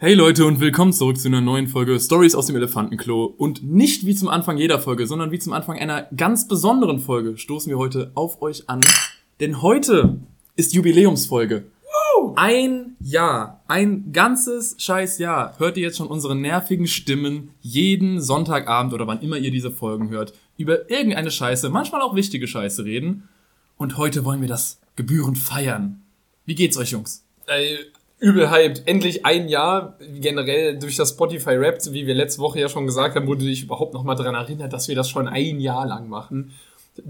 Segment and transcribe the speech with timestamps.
[0.00, 3.24] Hey Leute und willkommen zurück zu einer neuen Folge Stories aus dem Elefantenklo.
[3.24, 7.36] Und nicht wie zum Anfang jeder Folge, sondern wie zum Anfang einer ganz besonderen Folge
[7.36, 8.80] stoßen wir heute auf euch an.
[9.40, 10.20] Denn heute
[10.54, 11.64] ist Jubiläumsfolge.
[12.36, 18.94] Ein Jahr, ein ganzes scheiß Jahr hört ihr jetzt schon unsere nervigen Stimmen jeden Sonntagabend
[18.94, 23.28] oder wann immer ihr diese Folgen hört, über irgendeine Scheiße, manchmal auch wichtige Scheiße reden.
[23.76, 26.02] Und heute wollen wir das gebührend feiern.
[26.44, 27.24] Wie geht's euch, Jungs?
[28.18, 28.82] Übel hyped.
[28.86, 33.16] Endlich ein Jahr generell durch das Spotify Rap, wie wir letzte Woche ja schon gesagt
[33.16, 36.08] haben, wurde ich überhaupt noch mal daran erinnert, dass wir das schon ein Jahr lang
[36.08, 36.52] machen.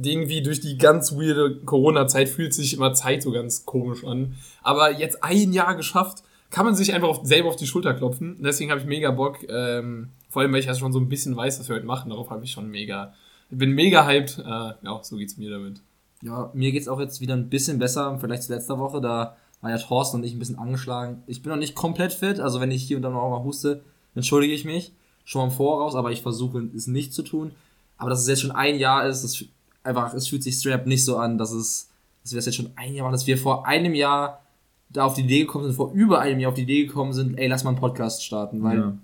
[0.03, 4.35] Irgendwie durch die ganz weirde Corona-Zeit fühlt sich immer Zeit so ganz komisch an.
[4.63, 8.37] Aber jetzt ein Jahr geschafft, kann man sich einfach auf, selber auf die Schulter klopfen.
[8.41, 9.39] Deswegen habe ich mega Bock.
[9.49, 12.11] Ähm, vor allem, weil ich ja schon so ein bisschen weiß, was wir heute machen.
[12.11, 13.15] Darauf habe ich schon mega,
[13.51, 14.39] bin mega hyped.
[14.39, 14.43] Äh,
[14.83, 15.81] ja, so geht's mir damit.
[16.23, 19.01] Ja, mir geht's auch jetzt wieder ein bisschen besser Vergleich zu letzter Woche.
[19.01, 21.23] Da war ja Thorsten und ich ein bisschen angeschlagen.
[21.27, 23.83] Ich bin noch nicht komplett fit, also wenn ich hier und da noch mal huste,
[24.15, 24.93] entschuldige ich mich
[25.25, 27.53] schon mal im Voraus, aber ich versuche es nicht zu tun.
[27.97, 29.45] Aber dass es jetzt schon ein Jahr ist, das
[29.83, 31.89] einfach, es fühlt sich straight up nicht so an, dass es,
[32.23, 34.43] dass wir das jetzt schon ein Jahr waren, dass wir vor einem Jahr
[34.91, 37.37] da auf die Idee gekommen sind, vor über einem Jahr auf die Idee gekommen sind,
[37.39, 38.99] ey, lass mal einen Podcast starten, weil Ja.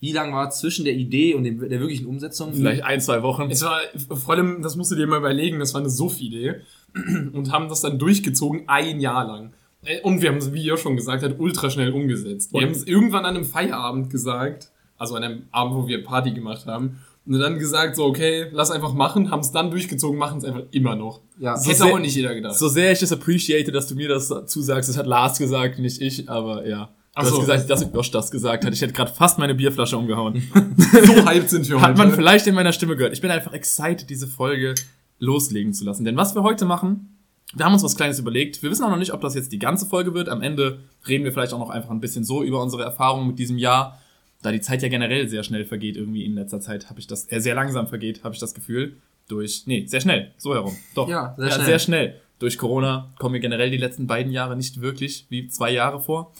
[0.00, 2.52] wie lange war zwischen der Idee und dem, der wirklichen Umsetzung?
[2.52, 3.50] Vielleicht ein, zwei Wochen.
[3.50, 3.80] Es war,
[4.14, 6.60] vor allem, das musst du dir mal überlegen, das war eine Suff-Idee.
[7.32, 9.54] Und haben das dann durchgezogen, ein Jahr lang.
[9.84, 12.52] Äh, Und wir haben es, wie ihr schon gesagt habt, ultra schnell umgesetzt.
[12.52, 16.32] Wir haben es irgendwann an einem Feierabend gesagt, also an einem Abend, wo wir Party
[16.32, 16.98] gemacht haben.
[17.24, 20.62] Und dann gesagt, so, okay, lass einfach machen, haben es dann durchgezogen, machen es einfach
[20.72, 21.20] immer noch.
[21.38, 22.56] Ja, Das so hätte sehr- auch nicht jeder gedacht.
[22.56, 26.00] So sehr ich das appreciate, dass du mir das zusagst, das hat Lars gesagt, nicht
[26.00, 26.86] ich, aber ja.
[26.86, 27.40] Du Ach hast so.
[27.40, 28.72] gesagt, dass Josh das gesagt hat.
[28.72, 30.42] Ich hätte gerade fast meine Bierflasche umgehauen.
[31.04, 32.16] so hyped sind wir Hat man heute.
[32.16, 33.12] vielleicht in meiner Stimme gehört.
[33.12, 34.74] Ich bin einfach excited, diese Folge
[35.18, 36.04] loslegen zu lassen.
[36.04, 37.11] Denn was wir heute machen,
[37.54, 38.62] wir haben uns was Kleines überlegt.
[38.62, 40.28] Wir wissen auch noch nicht, ob das jetzt die ganze Folge wird.
[40.28, 43.38] Am Ende reden wir vielleicht auch noch einfach ein bisschen so über unsere Erfahrungen mit
[43.38, 44.00] diesem Jahr.
[44.40, 47.30] Da die Zeit ja generell sehr schnell vergeht, irgendwie in letzter Zeit habe ich das,
[47.30, 48.96] äh, sehr langsam vergeht, habe ich das Gefühl.
[49.28, 50.76] Durch, nee, sehr schnell, so herum.
[50.94, 51.08] Doch.
[51.08, 51.66] Ja, sehr ja, schnell.
[51.66, 52.20] sehr schnell.
[52.38, 56.32] Durch Corona kommen mir generell die letzten beiden Jahre nicht wirklich wie zwei Jahre vor.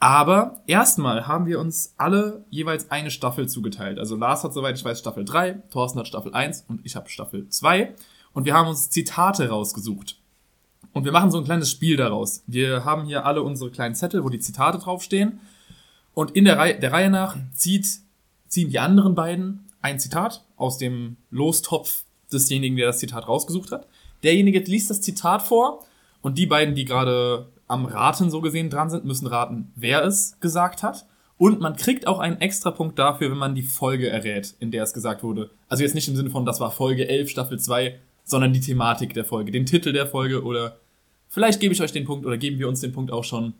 [0.00, 3.98] Aber erstmal haben wir uns alle jeweils eine Staffel zugeteilt.
[3.98, 7.08] Also Lars hat, soweit ich weiß, Staffel 3, Thorsten hat Staffel 1 und ich habe
[7.08, 7.94] Staffel 2.
[8.32, 10.17] Und wir haben uns Zitate rausgesucht.
[10.92, 12.42] Und wir machen so ein kleines Spiel daraus.
[12.46, 15.40] Wir haben hier alle unsere kleinen Zettel, wo die Zitate draufstehen.
[16.14, 17.86] Und in der Reihe, der Reihe nach zieht,
[18.48, 23.86] ziehen die anderen beiden ein Zitat aus dem Lostopf desjenigen, der das Zitat rausgesucht hat.
[24.22, 25.84] Derjenige liest das Zitat vor
[26.22, 30.38] und die beiden, die gerade am Raten so gesehen dran sind, müssen raten, wer es
[30.40, 31.06] gesagt hat.
[31.36, 34.82] Und man kriegt auch einen extra Punkt dafür, wenn man die Folge errät, in der
[34.82, 35.50] es gesagt wurde.
[35.68, 37.96] Also jetzt nicht im Sinne von, das war Folge 11, Staffel 2,
[38.28, 40.76] sondern die Thematik der Folge, den Titel der Folge oder
[41.28, 43.54] vielleicht gebe ich euch den Punkt oder geben wir uns den Punkt auch schon,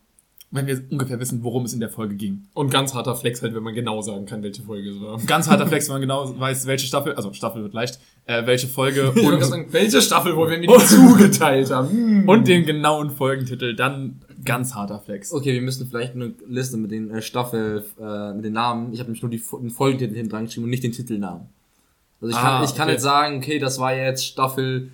[0.50, 2.44] wenn wir ungefähr wissen, worum es in der Folge ging.
[2.54, 5.18] Und ganz harter Flex halt, wenn man genau sagen kann, welche Folge es war.
[5.26, 8.66] Ganz harter Flex, wenn man genau weiß, welche Staffel, also Staffel wird leicht, äh, welche
[8.66, 11.90] Folge und, sagen, welche Staffel, wo wir mir die zugeteilt haben.
[11.90, 12.28] Hm.
[12.28, 15.32] und den genauen Folgentitel, dann ganz harter Flex.
[15.32, 18.92] Okay, wir müssen vielleicht eine Liste mit den äh, Staffel, äh, mit den Namen.
[18.92, 21.48] Ich habe nämlich nur die, den Folgentitel hinten dran geschrieben und nicht den Titelnamen.
[22.20, 22.92] Also ich kann, Ah, ich kann okay.
[22.94, 24.90] nicht sagen, okay, das war jetzt Staffel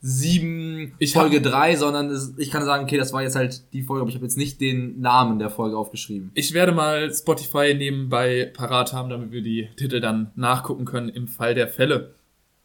[0.00, 3.62] 7, Ich Folge hab- 3, sondern es, ich kann sagen, okay, das war jetzt halt
[3.72, 6.30] die Folge, aber ich habe jetzt nicht den Namen der Folge aufgeschrieben.
[6.34, 11.26] Ich werde mal Spotify nebenbei parat haben, damit wir die Titel dann nachgucken können im
[11.26, 12.14] Fall der Fälle.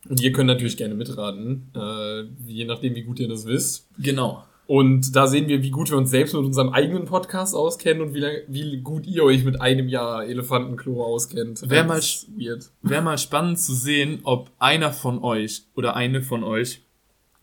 [0.08, 3.88] Und ihr könnt natürlich gerne mitraten, äh, je nachdem, wie gut ihr das wisst.
[3.98, 4.44] Genau.
[4.66, 8.14] Und da sehen wir, wie gut wir uns selbst mit unserem eigenen Podcast auskennen und
[8.14, 11.70] wie, lang, wie gut ihr euch mit einem Jahr Elefantenklo auskennt.
[11.70, 12.60] Wär Das mal.
[12.82, 16.82] Wäre mal spannend zu sehen, ob einer von euch oder eine von euch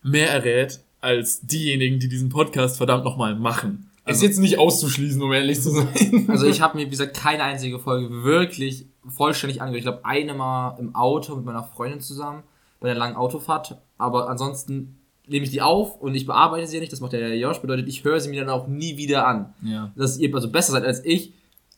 [0.03, 3.91] mehr errät als diejenigen, die diesen Podcast verdammt nochmal machen.
[4.05, 6.25] ist jetzt nicht auszuschließen, um ehrlich zu sein.
[6.27, 9.79] Also ich habe mir, wie gesagt, keine einzige Folge wirklich vollständig angehört.
[9.79, 12.43] Ich glaube, eine mal im Auto mit meiner Freundin zusammen,
[12.79, 13.77] bei der langen Autofahrt.
[13.97, 16.91] Aber ansonsten nehme ich die auf und ich bearbeite sie ja nicht.
[16.91, 17.59] Das macht der Josh.
[17.59, 19.53] Bedeutet, ich höre sie mir dann auch nie wieder an.
[19.61, 19.91] Ja.
[19.95, 21.33] Dass ihr also besser seid als ich,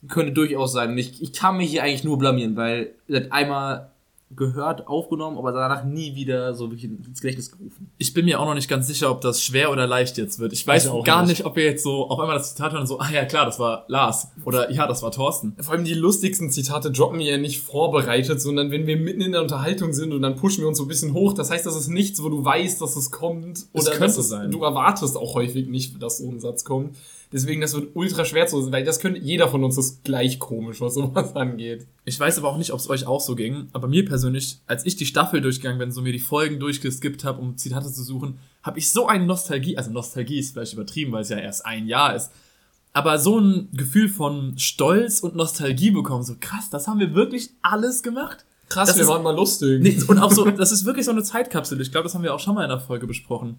[0.08, 0.92] könnte durchaus sein.
[0.92, 3.92] Und ich, ich kann mich hier eigentlich nur blamieren, weil seid einmal
[4.35, 7.91] gehört, aufgenommen, aber danach nie wieder so wirklich ins Gedächtnis gerufen.
[7.97, 10.53] Ich bin mir auch noch nicht ganz sicher, ob das schwer oder leicht jetzt wird.
[10.53, 11.30] Ich weiß Ich gar nicht.
[11.30, 11.45] nicht.
[11.45, 13.59] ob wir jetzt so auf einmal das Zitat hören und so, ah ja klar, das
[13.59, 14.27] war Lars.
[14.45, 15.56] Oder ja, das war Thorsten.
[15.59, 19.31] Vor allem die lustigsten Zitate droppen wir ja nicht vorbereitet, sondern wenn wir mitten in
[19.31, 21.33] der Unterhaltung sind und dann pushen wir uns so ein bisschen hoch.
[21.33, 23.57] Das heißt, das ist nichts, wo du weißt, dass es kommt.
[23.57, 24.51] Es Oder könnte dass es, sein.
[24.51, 26.95] Du erwartest auch häufig nicht, dass so ein Satz kommt.
[27.33, 30.39] Deswegen, das wird ultra schwer zu sein, weil das könnte, jeder von uns ist gleich
[30.39, 31.88] komisch, was sowas angeht.
[32.06, 34.85] Ich weiß aber auch nicht, ob es euch auch so ging, aber mir persönlich, als
[34.85, 38.38] ich die Staffel durchgegangen bin, so mir die Folgen durchgeskippt habe, um Zitate zu suchen,
[38.62, 41.88] habe ich so eine Nostalgie, also Nostalgie ist vielleicht übertrieben, weil es ja erst ein
[41.88, 42.30] Jahr ist,
[42.94, 46.24] aber so ein Gefühl von Stolz und Nostalgie bekommen.
[46.24, 48.45] So krass, das haben wir wirklich alles gemacht.
[48.69, 49.81] Krass, Das wir ist- waren mal lustig.
[49.81, 51.81] Nee, und auch so, das ist wirklich so eine Zeitkapsel.
[51.81, 53.57] Ich glaube, das haben wir auch schon mal in einer Folge besprochen.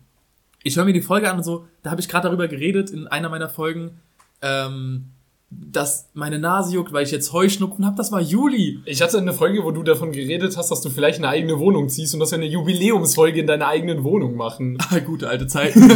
[0.66, 3.06] Ich höre mir die Folge an und so, da habe ich gerade darüber geredet in
[3.06, 4.00] einer meiner Folgen,
[4.40, 5.10] ähm,
[5.50, 7.96] dass meine Nase juckt, weil ich jetzt Heuschnupfen habe.
[7.96, 8.80] Das war Juli.
[8.86, 11.90] Ich hatte eine Folge, wo du davon geredet hast, dass du vielleicht eine eigene Wohnung
[11.90, 14.78] ziehst und dass wir eine Jubiläumsfolge in deiner eigenen Wohnung machen.
[14.90, 15.80] Ah, gute alte Zeiten.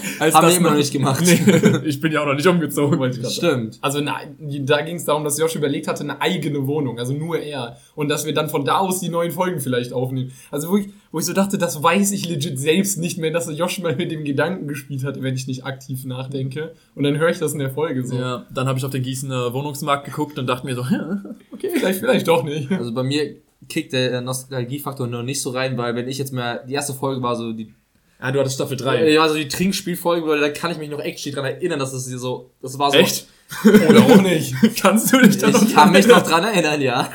[0.18, 1.22] Als Haben wir immer noch nicht gemacht.
[1.24, 3.12] Nee, ich bin ja auch noch nicht umgezogen.
[3.24, 3.78] Stimmt.
[3.80, 7.38] Also eine, da ging es darum, dass Josh überlegt hatte, eine eigene Wohnung, also nur
[7.38, 7.76] er.
[8.00, 10.32] Und dass wir dann von da aus die neuen Folgen vielleicht aufnehmen.
[10.50, 13.54] Also wo ich, wo ich so dachte, das weiß ich legit selbst nicht mehr, dass
[13.54, 16.72] Josh mal mit dem Gedanken gespielt hatte, wenn ich nicht aktiv nachdenke.
[16.94, 18.16] Und dann höre ich das in der Folge so.
[18.16, 21.68] Ja, dann habe ich auf den Gießener Wohnungsmarkt geguckt und dachte mir so, ja, okay.
[21.74, 22.72] Vielleicht, vielleicht doch nicht.
[22.72, 23.36] Also bei mir
[23.68, 27.22] kickt der Nostalgiefaktor noch nicht so rein, weil wenn ich jetzt mal, die erste Folge
[27.22, 27.74] war so die,
[28.18, 29.10] Ah, du hattest Staffel 3.
[29.10, 32.06] ja, so die Trinkspielfolge, weil da kann ich mich noch echt dran erinnern, dass es
[32.08, 32.98] hier so, das war so.
[32.98, 33.26] Echt?
[33.64, 34.54] Oder auch nicht.
[34.80, 37.08] Kannst du dich da noch Ich kann mich noch dran erinnern, ja.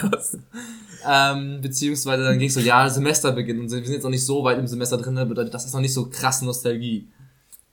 [1.07, 4.43] Ähm, beziehungsweise dann ging es so, ja, Semesterbeginn und wir sind jetzt noch nicht so
[4.43, 7.07] weit im Semester drin, bedeutet, das ist noch nicht so krass Nostalgie.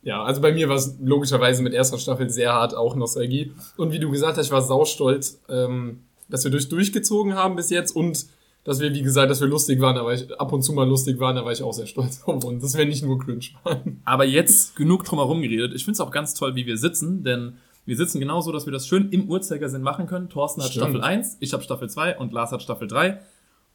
[0.03, 3.53] Ja, also bei mir war es logischerweise mit erster Staffel sehr hart auch Nostalgie.
[3.76, 7.70] Und wie du gesagt hast, ich war saustolz, ähm, dass wir durch durchgezogen haben bis
[7.70, 8.26] jetzt und
[8.64, 11.19] dass wir, wie gesagt, dass wir lustig waren, aber ich ab und zu mal lustig
[11.19, 12.62] waren, da war ich auch sehr stolz auf uns.
[12.62, 14.00] Dass wir nicht nur cringe waren.
[14.05, 15.73] Aber jetzt genug drumherum geredet.
[15.75, 18.73] Ich finde es auch ganz toll, wie wir sitzen, denn wir sitzen genauso, dass wir
[18.73, 20.29] das schön im Uhrzeigersinn machen können.
[20.29, 20.84] Thorsten hat Stimmt.
[20.87, 23.20] Staffel 1, ich habe Staffel 2 und Lars hat Staffel 3.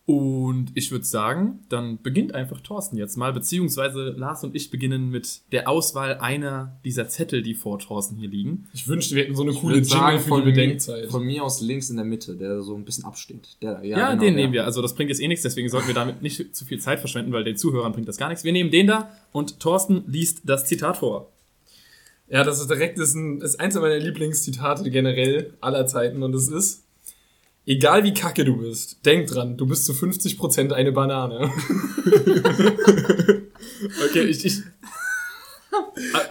[0.06, 5.09] Und ich würde sagen, dann beginnt einfach Thorsten jetzt mal, beziehungsweise Lars und ich beginnen
[5.09, 8.69] mit der Auswahl einer dieser Zettel, die vor Thorsten hier liegen.
[8.74, 11.12] Ich wünschte, wir hätten so eine Ich coole Jingle für von, die Bedenkzeit.
[11.12, 13.57] von mir aus links in der Mitte, der so ein bisschen absteht.
[13.62, 14.44] Der, Ja, genau, den der.
[14.44, 14.63] nehmen wir.
[14.63, 17.33] Also das bringt jetzt eh nichts, deswegen sollten wir damit nicht zu viel Zeit verschwenden,
[17.33, 18.45] weil den Zuhörern bringt das gar nichts.
[18.45, 21.33] Wir nehmen den da und Thorsten liest das Zitat vor.
[22.29, 26.35] Ja, das ist direkt das ist, ein, ist eins meiner Lieblingszitate generell aller Zeiten und
[26.35, 26.83] es ist
[27.69, 31.51] Egal wie kacke du bist, denk dran, du bist zu 50% eine Banane.
[34.09, 34.44] Okay, ich...
[34.44, 34.62] ich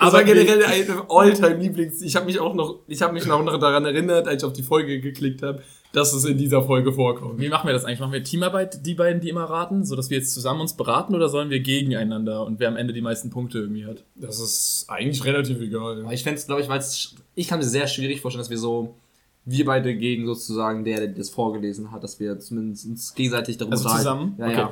[0.00, 2.02] war generell ein Alltime Lieblings.
[2.02, 4.62] Ich habe mich auch noch, ich habe mich noch daran erinnert, als ich auf die
[4.62, 5.62] Folge geklickt habe,
[5.96, 7.40] dass es in dieser Folge vorkommt.
[7.40, 8.00] Wie machen wir das eigentlich?
[8.00, 11.30] Machen wir Teamarbeit, die beiden, die immer raten, sodass wir jetzt zusammen uns beraten oder
[11.30, 14.04] sollen wir gegeneinander und wer am Ende die meisten Punkte irgendwie hat?
[14.14, 16.02] Das ist eigentlich relativ egal.
[16.02, 18.50] Aber ich fände es, glaube ich, weil es, ich kann mir sehr schwierig vorstellen, dass
[18.50, 18.94] wir so,
[19.46, 23.76] wir beide gegen sozusagen der, der das vorgelesen hat, dass wir zumindest uns gegenseitig darüber
[23.76, 24.34] Also zusammen?
[24.38, 24.66] Ja, Okay.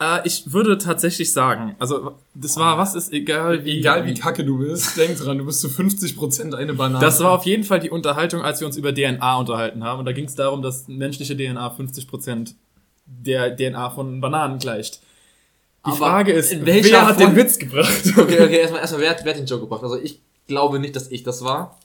[0.00, 3.78] Äh, ich würde tatsächlich sagen, also das war, was ist egal wie...
[3.78, 7.04] Egal wie kacke du bist, denk dran, du bist zu 50% eine Banane.
[7.04, 9.98] Das war auf jeden Fall die Unterhaltung, als wir uns über DNA unterhalten haben.
[9.98, 12.54] Und da ging es darum, dass menschliche DNA 50%
[13.04, 15.00] der DNA von Bananen gleicht.
[15.86, 17.90] Die Aber Frage ist, wer hat den Witz gebracht?
[18.16, 19.82] Okay, okay, erstmal, erstmal wer, hat- wer hat den Joke gebracht?
[19.82, 21.78] Also ich glaube nicht, dass ich das war.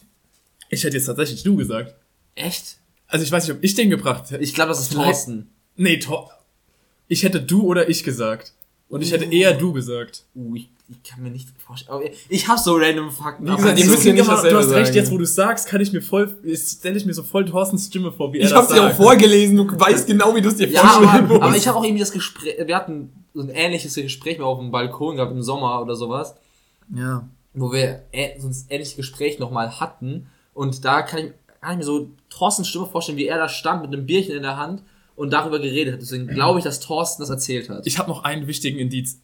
[0.69, 1.95] Ich hätte jetzt tatsächlich du gesagt.
[2.35, 2.77] Echt?
[3.07, 4.43] Also ich weiß nicht, ob ich den gebracht hätte.
[4.43, 5.49] Ich glaube, das ist Thorsten.
[5.75, 6.31] Nee, Tor.
[7.07, 8.53] Ich hätte du oder ich gesagt.
[8.87, 10.25] Und ich hätte eher du gesagt.
[10.35, 11.95] Uh, ich, ich kann mir nicht vorstellen.
[11.97, 13.47] aber Ich hab so random Fakten.
[13.47, 14.95] Wie gesagt, die ja nicht du dasselbe hast recht, sagen.
[14.97, 18.11] jetzt wo du sagst, kann ich mir voll, stelle ich mir so voll Thorstens Stimme
[18.11, 20.55] vor, wie er ich das hab's dir auch vorgelesen, du weißt genau, wie du es
[20.57, 23.49] dir Ja, vorstellen aber, aber ich habe auch irgendwie das Gespräch, wir hatten so ein
[23.49, 26.35] ähnliches Gespräch mal auf dem Balkon gehabt im Sommer oder sowas,
[26.95, 27.27] Ja.
[27.55, 28.03] wo wir
[28.37, 31.31] so ein ähnliches Gespräch nochmal hatten und da kann ich,
[31.61, 34.43] kann ich mir so Thorstens Stimme vorstellen, wie er da stand mit einem Bierchen in
[34.43, 34.83] der Hand
[35.15, 36.01] und darüber geredet hat.
[36.01, 37.87] Deswegen glaube ich, dass Thorsten das erzählt hat.
[37.87, 39.21] Ich habe noch einen wichtigen Indiz.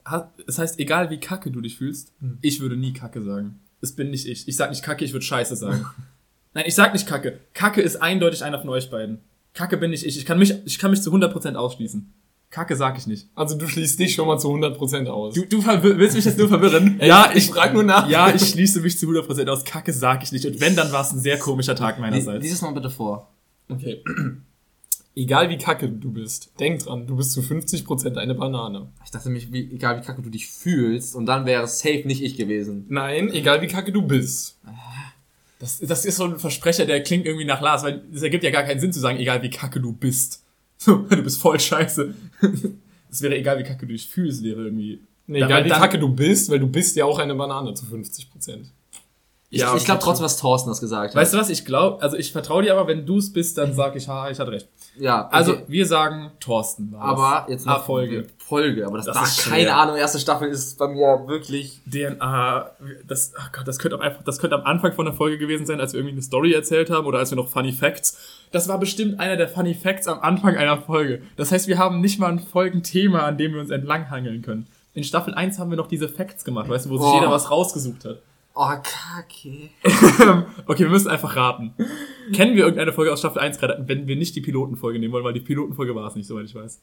[0.48, 3.60] Es heißt, egal wie kacke du dich fühlst, ich würde nie kacke sagen.
[3.82, 4.48] Das bin nicht ich.
[4.48, 5.86] Ich sag nicht kacke, ich würde scheiße sagen.
[6.54, 7.40] Nein, ich sag nicht kacke.
[7.54, 9.20] Kacke ist eindeutig einer von euch beiden.
[9.54, 10.18] Kacke bin nicht ich.
[10.18, 12.14] Ich kann mich, ich kann mich zu 100% ausschließen.
[12.52, 13.30] Kacke sag ich nicht.
[13.34, 15.34] Also du schließt dich schon mal zu 100% aus.
[15.34, 17.00] Du, du willst mich jetzt nur verwirren?
[17.02, 18.10] ja, ich frag nur nach.
[18.10, 19.64] Ja, ich schließe mich zu 100% aus.
[19.64, 20.46] Kacke sag ich nicht.
[20.46, 22.44] Und wenn, dann war es ein sehr komischer Tag meinerseits.
[22.44, 23.32] Lies es mal bitte vor.
[23.70, 24.04] Okay.
[25.14, 28.88] Egal wie kacke du bist, denk dran, du bist zu 50% eine Banane.
[29.04, 32.04] Ich dachte mich, wie, egal wie kacke du dich fühlst und dann wäre es safe
[32.06, 32.86] nicht ich gewesen.
[32.88, 34.58] Nein, egal wie kacke du bist.
[35.60, 38.52] Das, das ist so ein Versprecher, der klingt irgendwie nach Lars, weil es ergibt ja
[38.52, 40.44] gar keinen Sinn zu sagen, egal wie kacke du bist.
[40.78, 42.16] So, du bist voll scheiße.
[43.10, 45.02] Das wäre egal, wie kacke du dich fühlst, wäre irgendwie.
[45.28, 48.66] Nee, egal wie kacke du bist, weil du bist ja auch eine Banane zu 50%.
[49.54, 51.38] Ich, Ja, ich glaube trotzdem, was Thorsten das gesagt Weißt hat.
[51.38, 53.98] du was, ich glaube, also ich vertraue dir aber, wenn du es bist, dann sag
[53.98, 54.70] ich, ha, ich hatte recht.
[54.98, 55.36] Ja, okay.
[55.36, 58.28] Also, wir sagen, Thorsten war aber jetzt Ah, noch Folge.
[58.38, 59.54] Folge, aber das, Das da, ist schwer.
[59.58, 61.82] keine Ahnung, erste Staffel ist bei mir wirklich.
[61.86, 62.72] DNA,
[63.08, 65.66] das, ach Gott, das könnte auch einfach, das könnte am Anfang von der Folge gewesen
[65.66, 68.18] sein, als wir irgendwie eine Story erzählt haben oder als wir noch Funny Facts.
[68.54, 71.22] Das war bestimmt einer der Funny Facts am Anfang einer Folge.
[71.36, 74.68] Das heißt, wir haben nicht mal ein Folgenthema, an dem wir uns entlanghangeln können.
[74.94, 77.16] In Staffel 1 haben wir noch diese Facts gemacht, weißt du, wo sich Oh.
[77.16, 78.20] jeder was rausgesucht hat.
[78.64, 79.70] Oh, kacke.
[80.68, 81.74] okay, wir müssen einfach raten.
[82.32, 85.24] Kennen wir irgendeine Folge aus Staffel 1 gerade, wenn wir nicht die Pilotenfolge nehmen wollen,
[85.24, 86.80] weil die Pilotenfolge war es nicht, soweit ich weiß.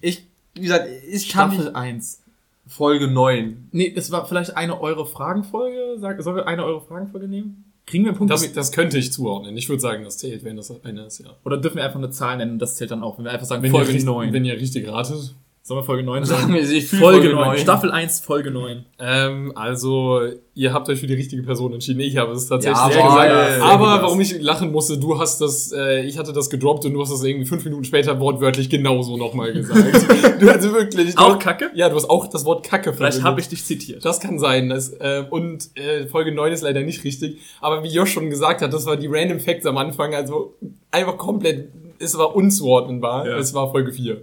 [0.00, 2.22] Ich, wie gesagt, ich kann Staffel mich 1.
[2.66, 3.68] Folge 9.
[3.70, 5.98] Nee, das war vielleicht eine eure Fragenfolge.
[6.00, 7.64] Sag, sollen wir eine eure Fragenfolge nehmen?
[7.86, 8.32] Kriegen wir einen Punkt?
[8.32, 9.56] Das, das könnte ich zuordnen.
[9.56, 11.30] Ich würde sagen, das zählt, wenn das eine ist, ja.
[11.44, 13.46] oder dürfen wir einfach eine Zahl nennen und das zählt dann auch, wenn wir einfach
[13.46, 14.32] sagen Wenn, Folge ihr, richtig- 9.
[14.32, 15.36] wenn ihr richtig ratet.
[15.66, 17.48] Sollen wir Folge 9 Sagen wir, ich Folge, Folge 9.
[17.48, 17.58] 9.
[17.58, 18.84] Staffel 1, Folge 9.
[18.98, 20.20] Ähm, also,
[20.54, 22.00] ihr habt euch für die richtige Person entschieden.
[22.00, 23.52] Ich habe es tatsächlich Ja, sehr gesagt.
[23.54, 26.92] sehr Aber warum ich lachen musste, du hast das, äh, ich hatte das gedroppt und
[26.92, 30.38] du hast das irgendwie fünf Minuten später wortwörtlich genauso nochmal gesagt.
[30.38, 31.16] du hast wirklich.
[31.16, 31.70] Auch Kacke?
[31.74, 33.24] Ja, du hast auch das Wort Kacke Vielleicht verwendet.
[33.24, 34.04] habe ich dich zitiert.
[34.04, 34.68] Das kann sein.
[34.68, 37.38] Das, äh, und äh, Folge 9 ist leider nicht richtig.
[37.62, 40.14] Aber wie Josh schon gesagt hat, das war die Random Facts am Anfang.
[40.14, 40.56] Also
[40.90, 43.26] einfach komplett, es war unzuordnenbar.
[43.26, 43.38] Ja.
[43.38, 44.20] Es war Folge 4.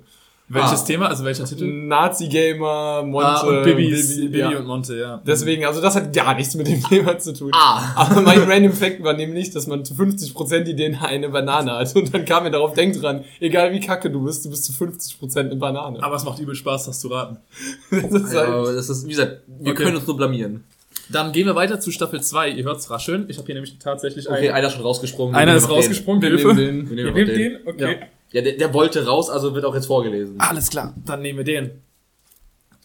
[0.53, 0.85] Welches Ah.
[0.85, 1.07] Thema?
[1.07, 1.65] Also welcher Titel?
[1.65, 4.49] Nazi-Gamer, Monte, ah, und Bibi, Bibi, ja.
[4.57, 5.21] und Monte, ja.
[5.25, 7.51] Deswegen, also das hat gar nichts mit dem Thema zu tun.
[7.53, 7.93] Ah.
[7.95, 11.95] Aber mein Random Fact war nämlich, dass man zu 50% die DNA eine Banane hat.
[11.95, 14.73] Und dann kam mir darauf, denk dran, egal wie kacke du bist, du bist zu
[14.73, 16.03] 50% eine Banane.
[16.03, 17.37] Aber es macht übel Spaß, das zu raten.
[17.91, 19.83] Das ist Ja, halt, aber das ist, wie gesagt, wir Okay.
[19.83, 20.63] können uns nur blamieren.
[21.09, 22.49] Dann gehen wir weiter zu Staffel 2.
[22.51, 23.25] Ihr hört's rascheln.
[23.27, 24.51] Ich habe hier nämlich tatsächlich Okay, einen.
[24.55, 25.35] einer ist schon rausgesprungen.
[25.35, 26.21] Einer Wir ist nehmen rausgesprungen.
[26.21, 26.89] wir nehmen.
[26.89, 27.75] Wir nehmen nehmt noch den?
[27.85, 27.97] Okay.
[27.99, 30.39] Ja, ja der, der wollte raus, also wird auch jetzt vorgelesen.
[30.39, 31.81] Alles klar, dann nehmen wir den.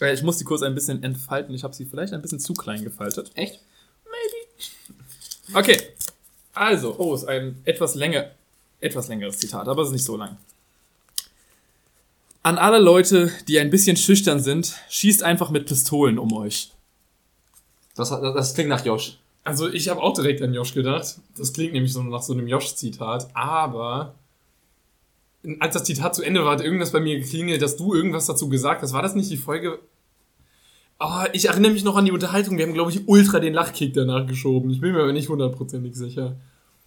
[0.01, 1.55] Äh, Ich muss die kurz ein bisschen entfalten.
[1.55, 3.31] Ich habe sie vielleicht ein bisschen zu klein gefaltet.
[3.35, 3.61] Echt?
[5.55, 5.81] Okay.
[6.55, 8.31] Also, oh, ist ein etwas länger,
[8.81, 10.37] etwas längeres Zitat, aber es ist nicht so lang.
[12.43, 16.71] An alle Leute, die ein bisschen schüchtern sind, schießt einfach mit Pistolen um euch.
[17.95, 19.19] Das, das, das klingt nach Josh.
[19.45, 21.17] Also ich habe auch direkt an Josh gedacht.
[21.37, 23.29] Das klingt nämlich so nach so einem Josh-Zitat.
[23.35, 24.15] Aber
[25.61, 28.49] als das Zitat zu Ende war, hat irgendwas bei mir geklingelt, dass du irgendwas dazu
[28.49, 28.93] gesagt hast.
[28.93, 29.79] War das nicht die Folge?
[30.99, 32.57] Oh, ich erinnere mich noch an die Unterhaltung.
[32.57, 34.71] Wir haben, glaube ich, ultra den Lachkick danach geschoben.
[34.71, 36.37] Ich bin mir aber nicht hundertprozentig sicher.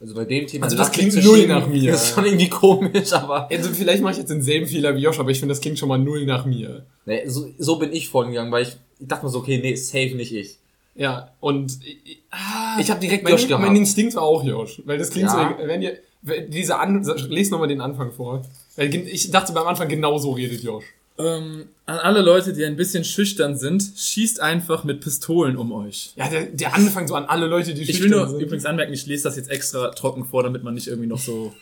[0.01, 0.63] Also bei dem Thema.
[0.65, 1.91] Also das klingt null nach mir.
[1.91, 3.49] Das ist schon irgendwie komisch, aber.
[3.51, 5.89] Also vielleicht mache ich jetzt denselben Fehler wie Josh, aber ich finde, das klingt schon
[5.89, 6.85] mal null nach mir.
[7.05, 10.15] Nee, so, so bin ich vorgegangen, weil ich, ich dachte mir so, okay, nee, safe
[10.15, 10.57] nicht ich.
[10.95, 13.63] Ja, und ich, ah, Ich habe direkt mein, Josh gehabt.
[13.63, 15.55] mein Instinkt war auch Josh, weil das klingt Ja.
[15.59, 18.45] so, wenn ihr, diese An, lest nochmal den Anfang vor.
[18.77, 20.85] Ich dachte beim Anfang genau so redet Josh.
[21.17, 26.13] Ähm, an alle Leute, die ein bisschen schüchtern sind, schießt einfach mit Pistolen um euch.
[26.15, 28.39] Ja, der, der Anfang so an alle Leute, die Ich will schüchtern nur sind.
[28.39, 31.53] übrigens anmerken, ich lese das jetzt extra trocken vor, damit man nicht irgendwie noch so.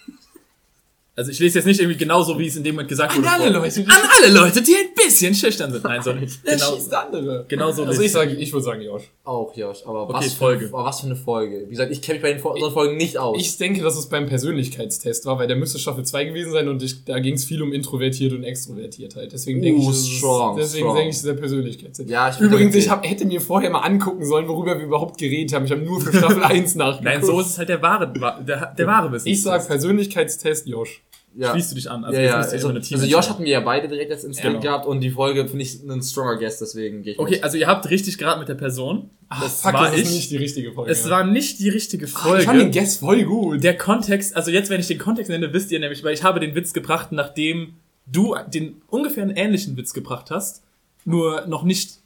[1.19, 3.29] Also ich lese jetzt nicht irgendwie genauso, wie es in dem Moment gesagt An wurde.
[3.31, 3.61] alle vor.
[3.63, 5.83] Leute, An alle Leute, die ein bisschen schüchtern sind.
[5.83, 6.45] Nein, so nicht.
[6.45, 7.45] Der Genau, schießt andere.
[7.47, 9.09] genau so Also ich sage, ich würde sagen Josh.
[9.23, 10.67] Auch Josh, aber Okay, was, Folge.
[10.69, 11.63] Für, aber was für eine Folge.
[11.65, 13.35] Wie gesagt, ich kenne mich bei den Fol- unseren Folgen nicht aus.
[13.41, 16.83] Ich denke, dass es beim Persönlichkeitstest war, weil der müsste Staffel 2 gewesen sein und
[16.83, 19.31] ich, da ging es viel um Introvertiert und Extrovertiertheit.
[19.31, 20.95] Deswegen denke Uh, ich, ist- strong, deswegen strong.
[20.97, 22.09] denke ich, dieser Persönlichkeitstest.
[22.11, 25.51] Ja, ich Übrigens, ich hab, hätte mir vorher mal angucken sollen, worüber wir überhaupt geredet
[25.55, 25.65] haben.
[25.65, 27.03] Ich habe nur für Staffel 1 nachgeguckt.
[27.05, 28.13] Nein, so ist es halt der wahre,
[28.45, 29.27] der, der wahre Wissen.
[29.27, 31.01] Ich sag Persönlichkeitstest Josh.
[31.35, 31.51] Ja.
[31.51, 32.01] Schließt du dich an.
[32.03, 33.05] ja, ja, ihr also, also.
[33.05, 34.61] Josh hatten wir ja beide direkt als Instinkt Genau.
[34.61, 37.43] gehabt und die Folge finde ich einen stronger Guest, deswegen gehe ich Okay, mit.
[37.43, 39.09] also ihr habt richtig geraten mit der Person.
[39.29, 40.15] Das Fuck, war das ist ich.
[40.15, 40.91] nicht die richtige Folge.
[40.91, 42.71] es war nicht die richtige ich fand den Folge.
[42.71, 43.63] Guest voll gut.
[43.63, 46.39] Der Kontext, also jetzt, wenn ich den Kontext nenne, wisst ihr nämlich, weil ich habe
[46.39, 47.73] den Witz gebracht, nachdem
[48.05, 50.63] du den ungefähr einen ähnlichen Witz gebracht hast,
[51.05, 51.97] nur noch nicht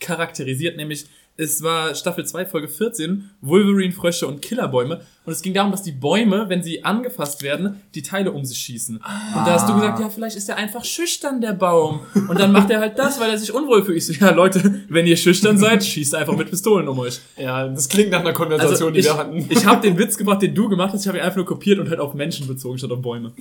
[0.00, 1.06] charakterisiert, nämlich
[1.40, 5.02] es war Staffel 2, Folge 14, Wolverine, Frösche und Killerbäume.
[5.24, 8.58] Und es ging darum, dass die Bäume, wenn sie angefasst werden, die Teile um sich
[8.58, 8.96] schießen.
[8.96, 9.02] Und
[9.46, 12.00] da hast du gesagt, ja, vielleicht ist er einfach schüchtern, der Baum.
[12.28, 13.98] Und dann macht er halt das, weil er sich unwohl fühlt.
[13.98, 17.20] Ich so, ja, Leute, wenn ihr schüchtern seid, schießt einfach mit Pistolen um euch.
[17.36, 19.46] ja, das klingt nach einer Konversation, Also die ich, wir hatten.
[19.48, 21.02] ich habe den Witz gebracht, den du gemacht hast.
[21.02, 23.32] Ich habe ihn einfach nur kopiert und halt auf Menschen bezogen statt auf Bäume.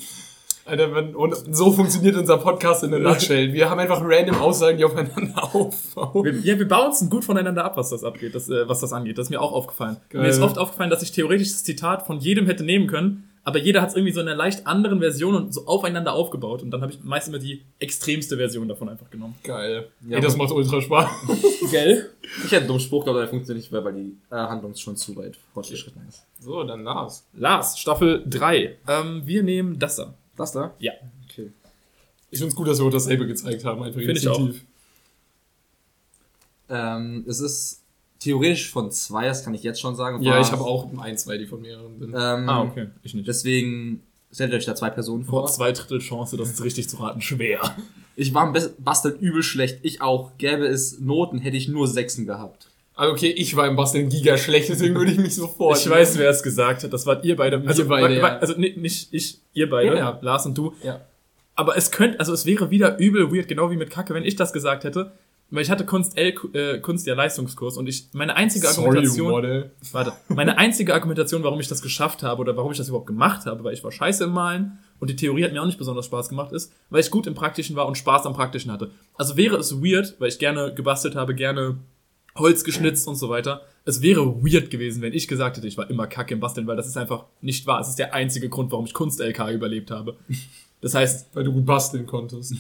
[0.68, 3.54] Alter, wenn, und so funktioniert unser Podcast in der Nutshell.
[3.54, 6.26] Wir haben einfach random Aussagen, die aufeinander aufbauen.
[6.26, 9.18] Wir, ja, wir bouncen gut voneinander ab, was das abgeht, das, äh, was das angeht.
[9.18, 9.98] Das ist mir auch aufgefallen.
[10.10, 10.24] Geil.
[10.24, 13.60] Mir ist oft aufgefallen, dass ich theoretisch das Zitat von jedem hätte nehmen können, aber
[13.60, 16.64] jeder hat es irgendwie so in einer leicht anderen Version und so aufeinander aufgebaut.
[16.64, 19.36] Und dann habe ich meist immer die extremste Version davon einfach genommen.
[19.42, 19.88] Geil.
[20.06, 21.10] Ja, Ey, das macht ultra Spaß.
[21.72, 22.10] Gell?
[22.40, 24.98] Ich hätte einen dummen Spruch, aber der funktioniert nicht mehr, weil die äh, Handlung schon
[24.98, 26.26] zu weit fortgeschritten ist.
[26.42, 27.26] So, dann Lars.
[27.34, 28.80] Lars, Staffel 3.
[28.86, 30.14] Ähm, wir nehmen das da.
[30.38, 30.74] Das da?
[30.80, 30.94] Ja.
[31.30, 31.52] Okay.
[32.32, 34.50] Ich find's gut, dass wir auch dasselbe gezeigt haben, einfach Find ich auch.
[36.70, 37.82] Ähm, es ist
[38.20, 40.22] theoretisch von zwei, das kann ich jetzt schon sagen.
[40.22, 42.10] Ja, ich habe auch ein, zwei, die von mehreren sind.
[42.10, 42.88] Ähm, Ah, okay.
[43.04, 43.28] Ich nicht.
[43.28, 45.48] Deswegen stellt euch da zwei Personen Vor vor.
[45.50, 47.22] zwei Drittel Chance, das ist richtig zu raten.
[47.22, 47.76] Schwer.
[48.16, 49.80] Ich war im Bas- Basteln übel schlecht.
[49.84, 50.32] Ich auch.
[50.38, 52.68] Gäbe es Noten, hätte ich nur Sechsen gehabt.
[52.98, 55.78] Also okay, ich war im Basteln giga schlecht, deswegen würde ich mich sofort.
[55.78, 56.92] Ich weiß, wer es gesagt hat.
[56.92, 57.62] Das wart ihr beide.
[57.66, 58.38] Also, Wir beide, wa- ja.
[58.40, 60.20] also ni- nicht ich, ihr beide, Ja, ja.
[60.22, 60.74] Lars und du.
[60.84, 61.02] Ja.
[61.56, 64.36] Aber es könnte, also es wäre wieder übel weird, genau wie mit Kacke, wenn ich
[64.36, 65.12] das gesagt hätte.
[65.50, 69.32] weil ich hatte Kunst L, äh, Kunst ja Leistungskurs und ich, meine einzige Sorry, Argumentation,
[69.32, 69.72] Model.
[69.94, 73.46] warte, meine einzige Argumentation, warum ich das geschafft habe oder warum ich das überhaupt gemacht
[73.46, 76.06] habe, weil ich war scheiße im Malen und die Theorie hat mir auch nicht besonders
[76.08, 78.92] Spaß gemacht, ist, weil ich gut im Praktischen war und Spaß am Praktischen hatte.
[79.16, 81.78] Also wäre es weird, weil ich gerne gebastelt habe, gerne
[82.40, 83.62] Holz geschnitzt und so weiter.
[83.86, 86.76] Es wäre weird gewesen, wenn ich gesagt hätte, ich war immer kacke im Basteln, weil
[86.76, 87.80] das ist einfach nicht wahr.
[87.80, 90.18] Es ist der einzige Grund, warum ich Kunst-LK überlebt habe.
[90.80, 92.54] Das heißt, Weil du gut basteln konntest.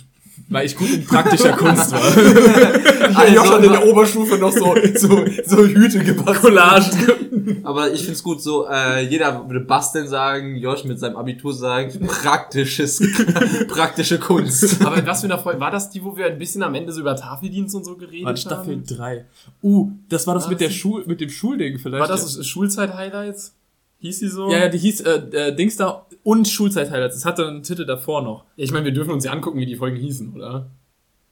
[0.49, 3.09] Weil ich gut in praktischer Kunst war.
[3.09, 6.41] Ich Also, schon in der Oberstufe noch so, so, so Hüte gebastelt.
[6.41, 7.61] Collagen.
[7.63, 12.07] Aber ich find's gut, so, äh, jeder würde basteln sagen, Josh mit seinem Abitur sagen,
[12.07, 13.01] praktisches,
[13.67, 14.81] praktische Kunst.
[14.85, 17.01] Aber was für eine Folge, war das die, wo wir ein bisschen am Ende so
[17.01, 18.85] über Tafeldienst und so geredet War Staffel haben?
[18.85, 19.25] 3.
[19.63, 22.01] Uh, das war das War mit das der Schul mit dem Schulding vielleicht.
[22.01, 23.56] War das Schulzeit-Highlights?
[23.99, 24.51] Hieß die so?
[24.51, 27.15] Ja, ja, die hieß äh, äh, Dings da und Schulzeit-Highlights.
[27.15, 28.43] Das hatte einen Titel davor noch.
[28.55, 30.69] Ich meine, wir dürfen uns ja angucken, wie die Folgen hießen, oder?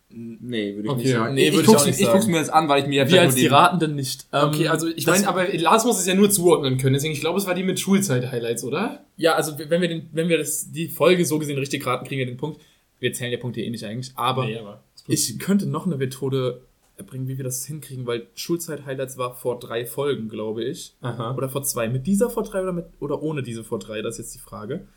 [0.09, 1.33] Nee, würde ich Okay, nicht sagen.
[1.35, 2.31] nee, ich, ich, ich guck's, auch nicht ich guck's sagen.
[2.31, 4.25] mir jetzt an, weil ich mir ja Wir vielleicht als die den- Ratenden nicht.
[4.31, 7.19] Ähm, Okay, also ich meine, aber Lars muss es ja nur zuordnen können, deswegen ich
[7.19, 9.03] glaube, es war die mit Schulzeit-Highlights, oder?
[9.17, 12.19] Ja, also wenn wir den, wenn wir das, die Folge so gesehen richtig raten, kriegen
[12.19, 12.61] wir den Punkt.
[12.99, 16.61] Wir zählen ja Punkte eh nicht eigentlich, aber Nee, aber ich könnte noch eine Methode
[16.97, 20.95] erbringen, wie wir das hinkriegen, weil Schulzeit-Highlights war vor drei Folgen, glaube ich.
[21.01, 21.35] Aha.
[21.35, 21.89] Oder vor zwei.
[21.89, 24.01] Mit dieser vor drei oder, mit, oder ohne diese vor drei?
[24.01, 24.87] Das ist jetzt die Frage.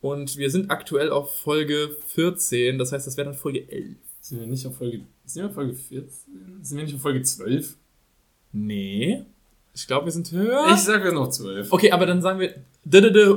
[0.00, 3.96] Und wir sind aktuell auf Folge 14, das heißt, das wäre dann Folge 11.
[4.20, 6.58] Sind wir nicht auf Folge, sind wir auf Folge 14?
[6.62, 7.76] Sind wir nicht auf Folge 12?
[8.52, 9.24] Nee.
[9.74, 10.66] Ich glaube, wir sind höher.
[10.74, 11.72] Ich sag wir noch 12.
[11.72, 12.54] okay, aber dann sagen wir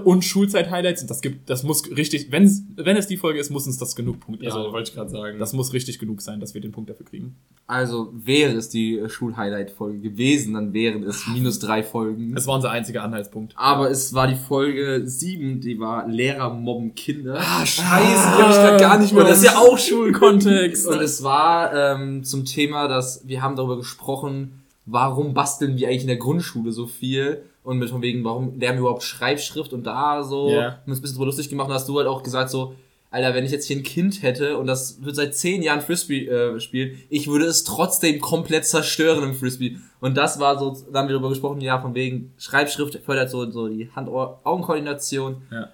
[0.04, 1.02] und Schulzeit-Highlights.
[1.02, 3.96] Und das gibt, das muss richtig, wenn, wenn es die Folge ist, muss uns das
[3.96, 4.46] genug Punkte.
[4.46, 5.40] Ja, Also, wollte ich gerade sagen.
[5.40, 7.36] das muss richtig genug sein, dass wir den Punkt dafür kriegen.
[7.66, 12.34] Also wäre es die äh, Schul-Highlight-Folge gewesen, dann wären es minus drei Folgen.
[12.36, 13.54] Das war unser einziger Anhaltspunkt.
[13.58, 17.38] Aber es war die Folge 7, die war Lehrer mobben Kinder.
[17.40, 19.24] ah, scheiße, die hab ich grad gar nicht mehr.
[19.24, 20.88] Und das ist ja auch Schulkontext.
[20.88, 26.04] Und es war ähm, zum Thema, dass wir haben darüber gesprochen, warum basteln wir eigentlich
[26.04, 29.84] in der Grundschule so viel und mit von wegen, warum lernen wir überhaupt Schreibschrift und
[29.86, 30.62] da so, Ja.
[30.82, 32.74] haben uns ein bisschen drüber lustig gemacht und hast du halt auch gesagt so,
[33.12, 36.28] Alter, wenn ich jetzt hier ein Kind hätte und das wird seit zehn Jahren Frisbee
[36.28, 39.78] äh, spielen, ich würde es trotzdem komplett zerstören im Frisbee.
[40.02, 43.50] Und das war so, da haben wir darüber gesprochen, ja, von wegen Schreibschrift fördert so,
[43.52, 45.42] so die Hand-Augen-Koordination.
[45.52, 45.70] Ja.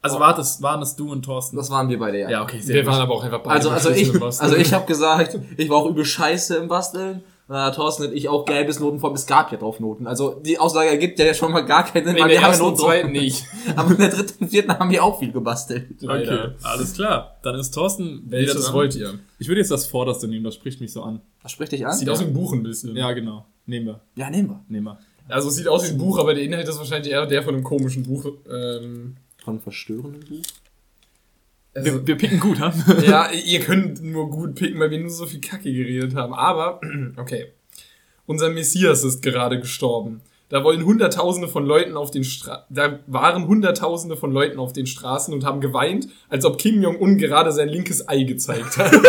[0.00, 1.56] Also war das, waren das du und Thorsten?
[1.56, 2.30] Das waren wir beide, ja.
[2.30, 2.92] ja, okay, sehr wir gut.
[2.92, 5.86] waren aber auch einfach beide Also, also ich, also ich habe gesagt, ich war auch
[5.90, 7.22] übel scheiße im Basteln.
[7.48, 10.06] Dann hat Thorsten und ich auch gelbes Notenform, es gab ja drauf Noten.
[10.06, 12.58] Also die Aussage ergibt ja schon mal gar keinen Sinn, in weil wir haben ja
[12.58, 12.86] Noten drauf.
[12.86, 13.44] zweiten nicht.
[13.76, 15.86] Aber in der dritten und vierten haben wir auch viel gebastelt.
[15.96, 16.54] Okay, Leider.
[16.62, 17.38] alles klar.
[17.42, 18.74] Dann ist Thorsten Welches dran.
[18.74, 19.18] wollt ihr?
[19.38, 21.20] Ich würde jetzt das vorderste nehmen, das spricht mich so an.
[21.42, 21.94] Was spricht dich an?
[21.94, 22.94] Sieht aus wie ein Buch ein bisschen.
[22.94, 23.46] Ja, genau.
[23.64, 24.00] Nehmen wir.
[24.14, 24.60] Ja, nehmen wir.
[24.68, 24.98] Nehmen wir.
[25.28, 27.54] Also es sieht aus wie ein Buch, aber der Inhalt ist wahrscheinlich eher der von
[27.54, 28.26] einem komischen Buch.
[28.50, 30.42] Ähm, Von einem verstörenden Buch.
[31.74, 32.72] Also, Wir, wir picken gut, ha?
[33.06, 36.34] ja, ihr könnt nur gut picken, weil wir nur so viel Kacke geredet haben.
[36.34, 36.80] Aber,
[37.16, 37.52] okay.
[38.26, 40.20] Unser Messias ist gerade gestorben.
[40.50, 44.86] Da wollen Hunderttausende von Leuten auf den Stra da waren Hunderttausende von Leuten auf den
[44.86, 48.92] Straßen und haben geweint, als ob Kim Jong-un gerade sein linkes Ei gezeigt hat.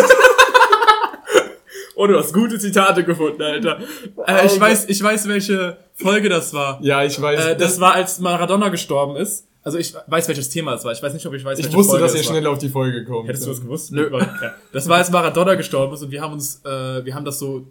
[1.95, 3.82] Oh, du hast gute Zitate gefunden, Alter.
[4.26, 6.80] Äh, ich weiß, ich weiß, welche Folge das war.
[6.82, 7.45] ja, ich weiß.
[7.45, 9.49] Äh, das war, als Maradona gestorben ist.
[9.69, 10.91] Also ich weiß, welches Thema es war.
[10.91, 12.34] Ich weiß nicht, ob ich weiß, ich welche wusste, Folge dass ihr es war.
[12.36, 13.27] schnell auf die Folge kommt.
[13.29, 13.91] Hättest du das gewusst?
[13.91, 14.10] Nö.
[14.12, 14.53] Ja.
[14.73, 17.67] Das war, als Maradona gestorben ist und wir haben uns, äh, wir haben das so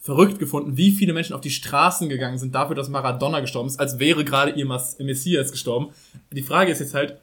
[0.00, 3.78] verrückt gefunden, wie viele Menschen auf die Straßen gegangen sind dafür, dass Maradona gestorben ist,
[3.80, 5.88] als wäre gerade ihr Mas Messias gestorben.
[6.32, 7.16] Die Frage ist jetzt halt,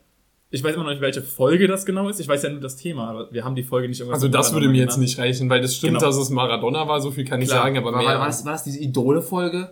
[0.49, 2.19] ich weiß immer noch nicht, welche Folge das genau ist.
[2.19, 4.51] Ich weiß ja nur das Thema, aber wir haben die Folge nicht irgendwas Also das
[4.53, 5.01] würde mir jetzt genannt.
[5.03, 6.05] nicht reichen, weil das stimmt, Genau.
[6.05, 7.63] dass es Maradona war, so viel kann ich Klar.
[7.63, 8.19] sagen, aber War, mehr.
[8.19, 9.69] war, das, war das diese Idole-Folge?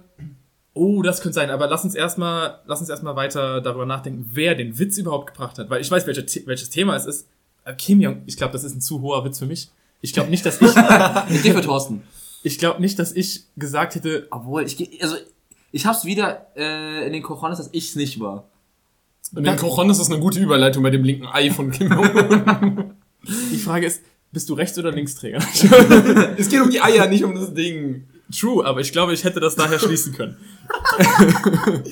[0.79, 4.55] Oh, das könnte sein, aber lass uns erstmal, lass uns erstmal weiter darüber nachdenken, wer
[4.55, 7.27] den Witz überhaupt gebracht hat, weil ich weiß, welche, welches Thema es ist.
[7.65, 9.69] Äh, Kim Jong, ich glaube, das ist ein zu hoher Witz für mich.
[9.99, 10.69] Ich glaube nicht, dass ich,
[11.35, 12.03] Ich gehe für Thorsten.
[12.43, 15.15] ich glaube nicht, dass ich gesagt hätte, Obwohl, ich gehe, also,
[15.73, 18.45] ich hab's wieder äh, in den Kochonis, dass ich's nicht war.
[19.35, 22.93] Und den Kochonis ist eine gute Überleitung bei dem linken Ei von Kim Jong-un.
[23.51, 25.39] die Frage ist, bist du Rechts- oder Linksträger?
[26.37, 28.07] es geht um die Eier, nicht um das Ding.
[28.37, 30.37] True, aber ich glaube, ich hätte das daher schließen können.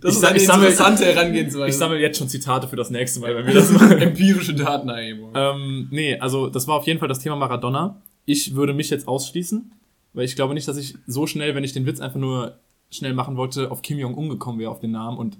[0.00, 1.66] Das Ich ist eine ich sammel- interessante Herangehensweise.
[1.70, 3.96] Ich sammle jetzt schon Zitate für das nächste Mal, wenn wir das machen.
[3.98, 5.30] empirische Datenerhebung.
[5.34, 8.02] ähm, nee, also das war auf jeden Fall das Thema Maradona.
[8.26, 9.72] Ich würde mich jetzt ausschließen,
[10.12, 12.58] weil ich glaube nicht, dass ich so schnell, wenn ich den Witz einfach nur
[12.90, 15.38] schnell machen wollte, auf Kim Jong-un gekommen wäre, auf den Namen und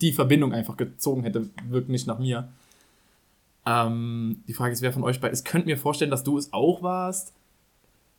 [0.00, 2.48] die Verbindung einfach gezogen hätte, wirkt nicht nach mir.
[3.66, 5.36] Ähm, die Frage ist, wer von euch beiden.
[5.36, 7.34] Ich könnte mir vorstellen, dass du es auch warst.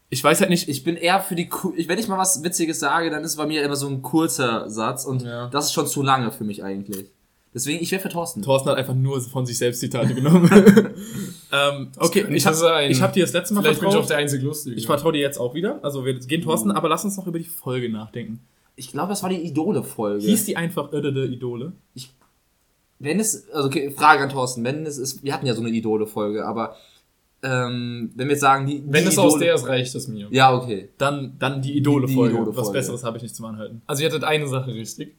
[0.09, 2.79] Ich weiß halt nicht, Ich bin eher für die, ich, wenn ich mal was Witziges
[2.79, 5.47] sage, dann ist es bei mir immer so ein kurzer Satz und Ja.
[5.49, 7.07] das ist schon zu lange für mich eigentlich.
[7.53, 8.41] Deswegen, ich wäre für Thorsten.
[8.41, 10.47] Thorsten hat einfach nur von sich selbst Zitate genommen.
[11.51, 14.09] ähm, okay, ich habe ich hab dir das letzte Mal Vielleicht bin ich auch vertraut.
[14.11, 14.75] der einzig Lustige.
[14.75, 15.79] Ich vertraue dir jetzt auch wieder.
[15.83, 18.41] Also wir gehen Thorsten, aber lass uns noch über die Folge nachdenken.
[18.75, 20.23] Ich glaube, das war die Idole-Folge.
[20.23, 21.71] Hieß die einfach Ödede Idole?
[22.99, 25.69] Wenn es, also okay, Frage an Thorsten, wenn es ist, wir hatten ja so eine
[25.71, 26.75] Idole-Folge, aber
[27.43, 30.08] ähm, wenn wir jetzt sagen, die, Wenn die es aus Idole- der ist, reicht es
[30.08, 30.28] mir.
[30.32, 30.89] Ja, okay.
[30.97, 32.30] Dann, dann die Idole-Folge.
[32.34, 32.58] Die Idole-Folge.
[32.58, 33.82] Was Besseres habe ich nicht zum Anhalten.
[33.86, 35.15] Also ihr hattet eine Sache richtig.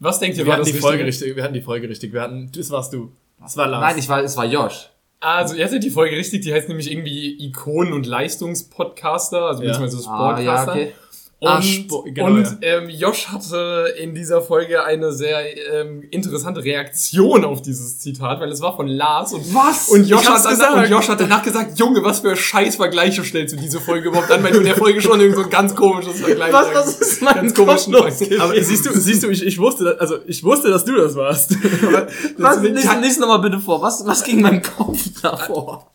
[0.00, 1.34] Was denkt ihr, Wir war hatten das die Folge richtig.
[1.36, 2.12] Wir hatten die Folge richtig.
[2.12, 3.12] Wir hatten, das warst du.
[3.40, 3.82] Das war Lars.
[3.82, 4.90] Nein, ich war, es war Josh.
[5.20, 9.70] Also ihr hattet die Folge richtig, die heißt nämlich irgendwie Ikonen- und Leistungspodcaster, also Ja.
[9.70, 10.72] beziehungsweise Ah, ja, Sportcaster.
[10.72, 10.92] okay.
[11.40, 12.56] Und, genau, und ja.
[12.62, 15.38] ähm, Josh hatte in dieser Folge eine sehr
[15.72, 19.88] ähm, interessante Reaktion auf dieses Zitat, weil es war von Lars und Was?
[19.88, 20.76] Und Josh, hat danach, gesagt.
[20.76, 24.42] und Josh hat danach gesagt, Junge, was für Scheißvergleiche stellst du diese Folge überhaupt an,
[24.42, 27.22] weil du in der Folge schon irgend so ein ganz komisches Vergleich Was- was ist
[27.22, 27.94] mein ganz komischen.
[27.94, 31.14] Aber siehst du, siehst du, ich, ich wusste, dass, also ich wusste, dass du das
[31.14, 31.56] warst.
[32.38, 33.80] Was, lies, lies nochmal bitte vor.
[33.80, 35.86] Was, was ging in meinem Kopf davor?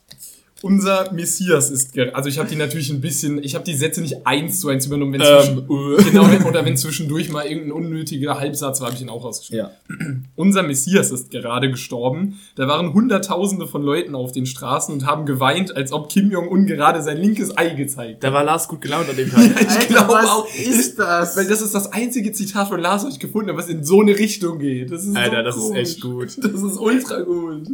[0.64, 4.26] Unser Messias ist, also ich habe die natürlich ein bisschen, ich habe die Sätze nicht
[4.26, 8.80] eins zu eins übernommen, wenn zwischen, ähm, genau, oder wenn zwischendurch mal irgendein unnötiger Halbsatz
[8.80, 9.68] war, habe ich ihn auch rausgeschrieben.
[9.68, 9.96] Ja.
[10.38, 12.40] Unser Messias ist gerade gestorben.
[12.56, 16.66] Da waren Hunderttausende von Leuten auf den Straßen und haben geweint, als ob Kim Jong-un
[16.66, 18.24] gerade sein linkes Ei gezeigt hat.
[18.24, 19.44] Da war Lars gut gelaunt an dem Tag.
[19.82, 21.36] Ich glaube auch, ist das?
[21.36, 24.00] weil das ist das einzige Zitat von Lars, was ich gefunden habe, was in so
[24.00, 24.94] eine Richtung geht.
[24.94, 25.80] Das ist Alter, so das ist komisch.
[25.82, 26.54] echt gut.
[26.54, 27.68] Das ist ultra gut.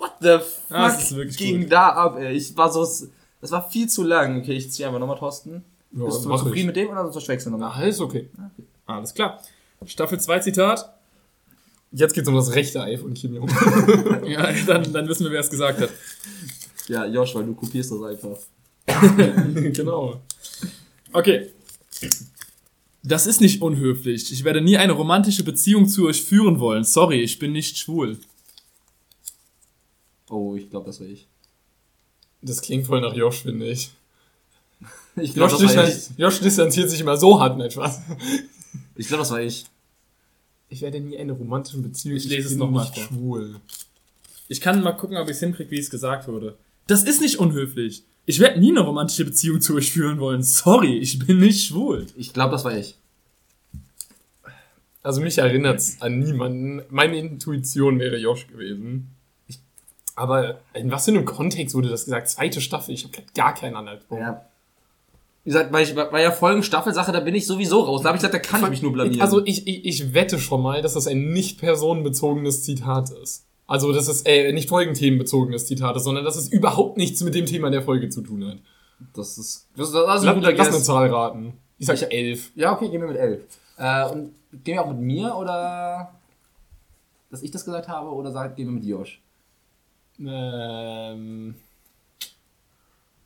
[0.00, 1.72] What the fuck Ah, das ist wirklich ging gut.
[1.72, 2.32] da ab, ey?
[2.36, 2.80] Ich war so,
[3.40, 4.40] das war viel zu lang.
[4.40, 5.62] Okay, ich ziehe einfach nochmal Thorsten.
[5.92, 6.66] Ja, Bist du mach zufrieden ich.
[6.66, 7.70] mit dem oder sonst wechseln nochmal?
[7.74, 8.28] Na, alles okay.
[8.86, 9.40] Alles klar.
[9.84, 10.94] Staffel 2 Zitat.
[11.92, 14.24] Jetzt geht's um das rechte Ei von Kim Jong-un.
[14.26, 15.90] Ja, dann, dann wissen wir, wer es gesagt hat.
[16.88, 18.36] Ja, Josh, weil du kopierst das einfach.
[19.72, 20.20] genau.
[21.12, 21.50] Okay.
[23.02, 24.30] Das ist nicht unhöflich.
[24.32, 26.84] Ich werde nie eine romantische Beziehung zu euch führen wollen.
[26.84, 28.18] Sorry, ich bin nicht schwul.
[30.30, 31.26] Oh, ich glaube, das war ich.
[32.40, 33.90] Das klingt voll nach Josh, finde ich.
[35.16, 36.08] Ich glaube, Josh, das war ich.
[36.16, 38.00] Josh distanziert sich immer so hart, nicht was?
[38.94, 39.66] Ich glaube, das war ich.
[40.70, 42.16] Ich werde nie eine romantische Beziehung.
[42.16, 43.04] Ich lese es bin noch mal nicht vor.
[43.04, 43.60] schwul.
[44.48, 46.56] Ich kann mal gucken, ob ich es hinkriege, wie es gesagt wurde.
[46.86, 48.04] Das ist nicht unhöflich.
[48.24, 50.44] Ich werde nie eine romantische Beziehung zu euch führen wollen.
[50.44, 52.06] Sorry, ich bin nicht schwul.
[52.16, 52.94] Ich glaube, das war ich.
[55.02, 56.82] Also mich erinnert's an niemanden.
[56.88, 59.08] Meine Intuition wäre Josh gewesen.
[60.20, 62.28] Ich, aber in was für einem Kontext wurde das gesagt?
[62.28, 64.22] Zweite Staffel, ich habe gar keinen Anhaltspunkt.
[64.22, 64.44] Ja.
[65.44, 68.02] Wie gesagt, bei, bei der folgenden Staffelsache, da bin ich sowieso raus.
[68.02, 69.22] Da habe ich gesagt, da kann ich mich nur blamieren.
[69.22, 73.46] Also ich, ich, ich wette schon mal, dass das ein nicht personenbezogenes Zitat ist.
[73.66, 77.46] Also dass es äh, nicht folgenthemenbezogenes Zitat ist, sondern dass es überhaupt nichts mit dem
[77.46, 78.58] Thema der Folge zu tun hat.
[79.14, 80.82] das ist, das, das ist ein Lass, guter lass eine.
[80.82, 81.52] Zahl raten.
[81.78, 82.50] Ich sag elf.
[82.56, 83.40] Ja, okay, gehen wir mit elf.
[83.78, 86.12] Äh, und gehen wir auch mit mir oder
[87.30, 89.22] dass ich das gesagt habe oder sagt, gehen wir mit Josh?
[90.26, 91.54] Ähm,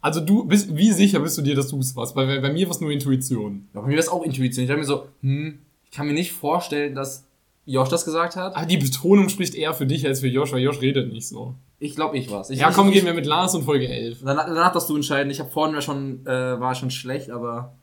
[0.01, 2.15] also du bist, wie sicher bist du dir, dass du es warst?
[2.15, 3.69] Weil bei, bei mir war es nur Intuition.
[3.75, 4.65] Ja, bei mir war es auch Intuition.
[4.65, 7.25] Ich habe mir so, hm, ich kann mir nicht vorstellen, dass
[7.67, 8.55] Josh das gesagt hat.
[8.55, 11.55] Aber die Betonung spricht eher für dich als für Josh, weil Josh redet nicht so.
[11.79, 12.51] Ich glaube, ich war's.
[12.51, 14.19] Ich, Ja, komm, ich, gehen wir mit Lars und Folge 11.
[14.25, 15.31] Danach, danach darfst du entscheiden.
[15.31, 17.75] Ich habe vorhin ja schon, äh, war schon schlecht, aber.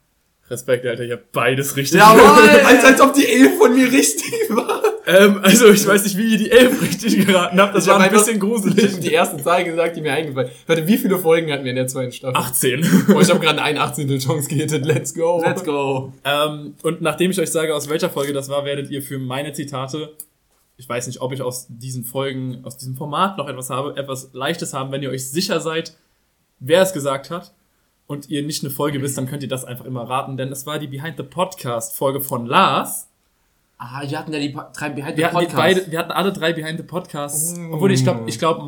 [0.49, 2.01] Respekt, Alter, ich habe beides richtig.
[2.01, 4.70] als, als ob die 11 von mir richtig war.
[5.17, 7.75] Ähm, also ich weiß nicht, wie ihr die elf richtig geraten habt.
[7.75, 8.99] Das Ich war ein bisschen gruselig.
[8.99, 10.49] Die erste Zahl gesagt, die mir eingefallen.
[10.67, 12.37] Warte, wie viele Folgen hatten wir in der zweiten Staffel?
[12.37, 12.85] 18.
[13.15, 14.19] Oh, ich habe gerade eine 18.
[14.19, 14.85] Chance gehittet.
[14.85, 15.41] Let's go.
[15.43, 16.13] Let's go.
[16.23, 19.53] ähm, und nachdem ich euch sage, aus welcher Folge das war, werdet ihr für meine
[19.53, 20.13] Zitate,
[20.77, 24.29] ich weiß nicht, ob ich aus diesen Folgen, aus diesem Format noch etwas habe, etwas
[24.33, 25.95] Leichtes haben, wenn ihr euch sicher seid,
[26.59, 27.53] wer es gesagt hat
[28.07, 30.65] und ihr nicht eine Folge wisst, dann könnt ihr das einfach immer raten, denn es
[30.65, 33.07] war die Behind the Podcast Folge von Lars.
[33.83, 36.31] Ah, wir hatten ja die drei Behind the Wir hatten, die beide, wir hatten alle
[36.31, 37.57] drei Behind the Podcasts.
[37.57, 37.73] Mm.
[37.73, 38.63] Obwohl, ich glaube, ich glaube,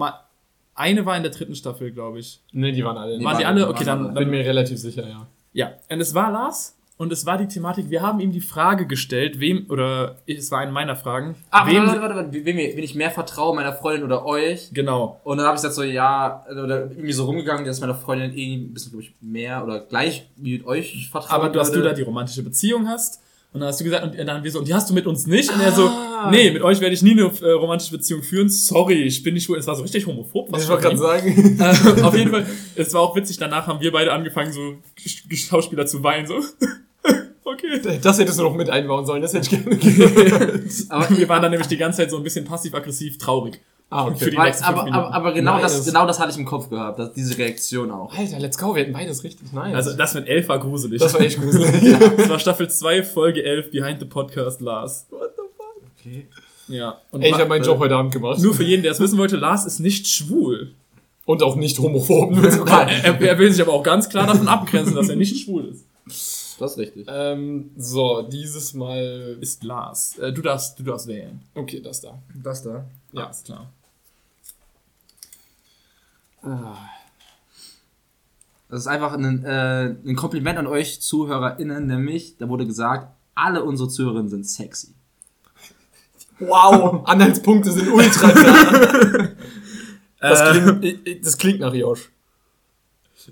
[0.73, 2.41] eine war in der dritten Staffel, glaube ich.
[2.51, 3.19] Ne, die waren alle.
[3.19, 3.67] Nee, Waren die waren- alle?
[3.69, 3.85] Okay, alle.
[3.85, 5.27] dann, bin dann mir relativ sicher, ja.
[5.53, 8.87] Ja, und es war Lars und es war die Thematik, wir haben ihm die Frage
[8.87, 12.79] gestellt, wem, oder es war eine meiner Fragen, Ah, wem, warte, warte, warte, wem, wem
[12.79, 14.69] ich mehr vertraue, meiner Freundin oder euch.
[14.73, 18.35] genau, Und dann habe ich gesagt so, ja, oder irgendwie so rumgegangen, dass meine Freundin
[18.35, 21.83] eh ein bisschen, glaube ich, mehr oder gleich wie mit euch vertrauen aber dass du
[21.83, 23.21] da die romantische Beziehung hast
[23.53, 25.05] und dann hast du gesagt, und dann haben wir so, und die hast du mit
[25.07, 25.53] uns nicht?
[25.53, 26.29] Und er so, Ah.
[26.31, 29.43] nee, mit euch werde ich nie eine äh, romantische Beziehung führen, sorry, ich bin nicht
[29.45, 30.51] schwul, es war so richtig homophob.
[30.51, 31.59] was Ich wollte gerade sagen.
[31.59, 35.47] Äh, auf jeden Fall, es war auch witzig, danach haben wir beide angefangen, so Sch-
[35.49, 36.35] Schauspieler zu weinen, so,
[37.43, 37.81] okay.
[38.01, 40.61] Das hättest du noch mit einbauen sollen, das hätte ich gerne gehört.
[40.89, 43.59] Aber, Wir waren dann nämlich die ganze Zeit so ein bisschen passiv-aggressiv traurig.
[43.93, 44.37] Ah, Für die okay.
[44.37, 45.77] weil, nächsten aber, aber, aber genau, Nice.
[45.77, 48.13] das, genau das hatte ich im Kopf gehabt, dass diese Reaktion auch.
[48.17, 49.51] Alter, let's go, wir hätten beides richtig.
[49.53, 49.75] Nice.
[49.75, 50.99] Also das mit 11 war gruselig.
[51.01, 51.97] das war echt gruselig.
[52.17, 55.05] Das war Staffel 2, Folge 11, Behind the Podcast, Lars.
[55.99, 56.27] Okay.
[56.67, 56.97] Ja.
[57.11, 58.39] Und Ey, ich habe meinen äh, Job heute Abend gemacht.
[58.39, 60.73] Nur für jeden, der es wissen wollte, Lars ist nicht schwul.
[61.25, 62.33] Und auch nicht homophob.
[62.67, 65.85] Er, er will sich aber auch ganz klar davon abgrenzen, dass er nicht schwul ist.
[66.59, 67.07] Das ist richtig.
[67.09, 69.37] ähm, so, dieses Mal.
[69.39, 70.17] Ist Lars.
[70.19, 71.41] Äh, du darfst, du darfst wählen.
[71.55, 72.19] Okay, das da.
[72.43, 72.85] Das da.
[73.13, 73.25] Ja.
[73.27, 73.71] ist klar.
[78.69, 83.63] Das ist einfach ein, äh, ein Kompliment an euch ZuhörerInnen, nämlich, da wurde gesagt, alle
[83.63, 84.89] unsere Zuhörerinnen sind sexy.
[86.39, 89.29] Wow, Anhaltspunkte sind ultra klar.
[90.19, 92.09] Das Äh, klingt, ich- das klingt nach Josh.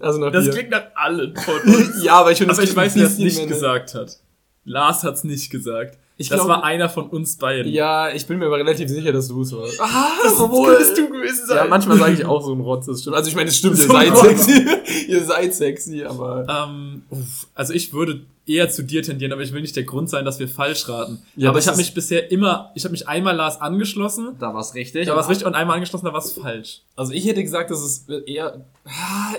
[0.02, 0.52] Also nach Das dir.
[0.52, 2.04] klingt nach allen von uns.
[2.04, 3.88] ja, aber ich finde, Aber ich weiß, wer es nicht gesagt.
[3.88, 4.20] gesagt hat.
[4.66, 5.98] Lars hat es nicht gesagt.
[6.22, 7.72] Ich das glaub- war einer von uns beiden.
[7.72, 9.80] Ja, ich bin mir aber relativ sicher, dass du es warst.
[9.82, 11.58] Ah, das obwohl- könntest du gewesen sein.
[11.58, 13.16] Ja, manchmal sage ich auch so ein Rotz, das stimmt.
[13.16, 14.66] Also ich meine, es stimmt, ihr So ein seid sexy.
[15.10, 16.46] ihr seid sexy, aber...
[16.48, 20.10] Ähm, uff, also ich würde eher zu dir tendieren, aber ich will nicht der Grund
[20.10, 21.20] sein, dass wir falsch raten.
[21.36, 24.62] Ja, aber ich habe mich bisher immer, ich habe mich einmal Lars angeschlossen, Da war
[24.62, 25.06] es richtig.
[25.08, 26.82] da war es richtig und einmal angeschlossen, da war es falsch.
[26.96, 28.66] Also ich hätte gesagt, dass es eher...
[28.86, 29.36] Ah,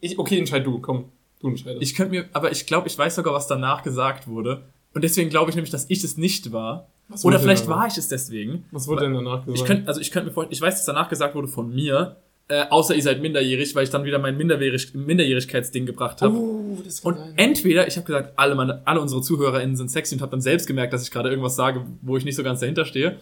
[0.00, 1.06] Ich, okay, entscheid du, komm.
[1.40, 1.82] Du entscheidest.
[1.82, 4.62] Ich könnte mir, aber ich glaube, ich weiß sogar, was danach gesagt wurde.
[4.94, 6.88] Und deswegen glaube ich nämlich, dass ich es nicht war.
[7.08, 8.64] Was Oder vielleicht war ich es deswegen.
[8.70, 9.58] Was wurde denn danach gesagt?
[9.58, 12.16] Ich könnte, also ich könnte mir vorstellen, ich weiß, dass danach gesagt wurde von mir,
[12.48, 16.34] äh, außer ihr seid minderjährig, weil ich dann wieder mein Minderjährig Minderjährigkeitsding gebracht habe.
[16.36, 17.32] Oh, das kann Und sein.
[17.36, 20.66] entweder, ich habe gesagt, alle, meine, alle unsere ZuhörerInnen sind sexy und habe dann selbst
[20.66, 23.16] gemerkt, dass ich gerade irgendwas sage, wo ich nicht so ganz dahinter stehe.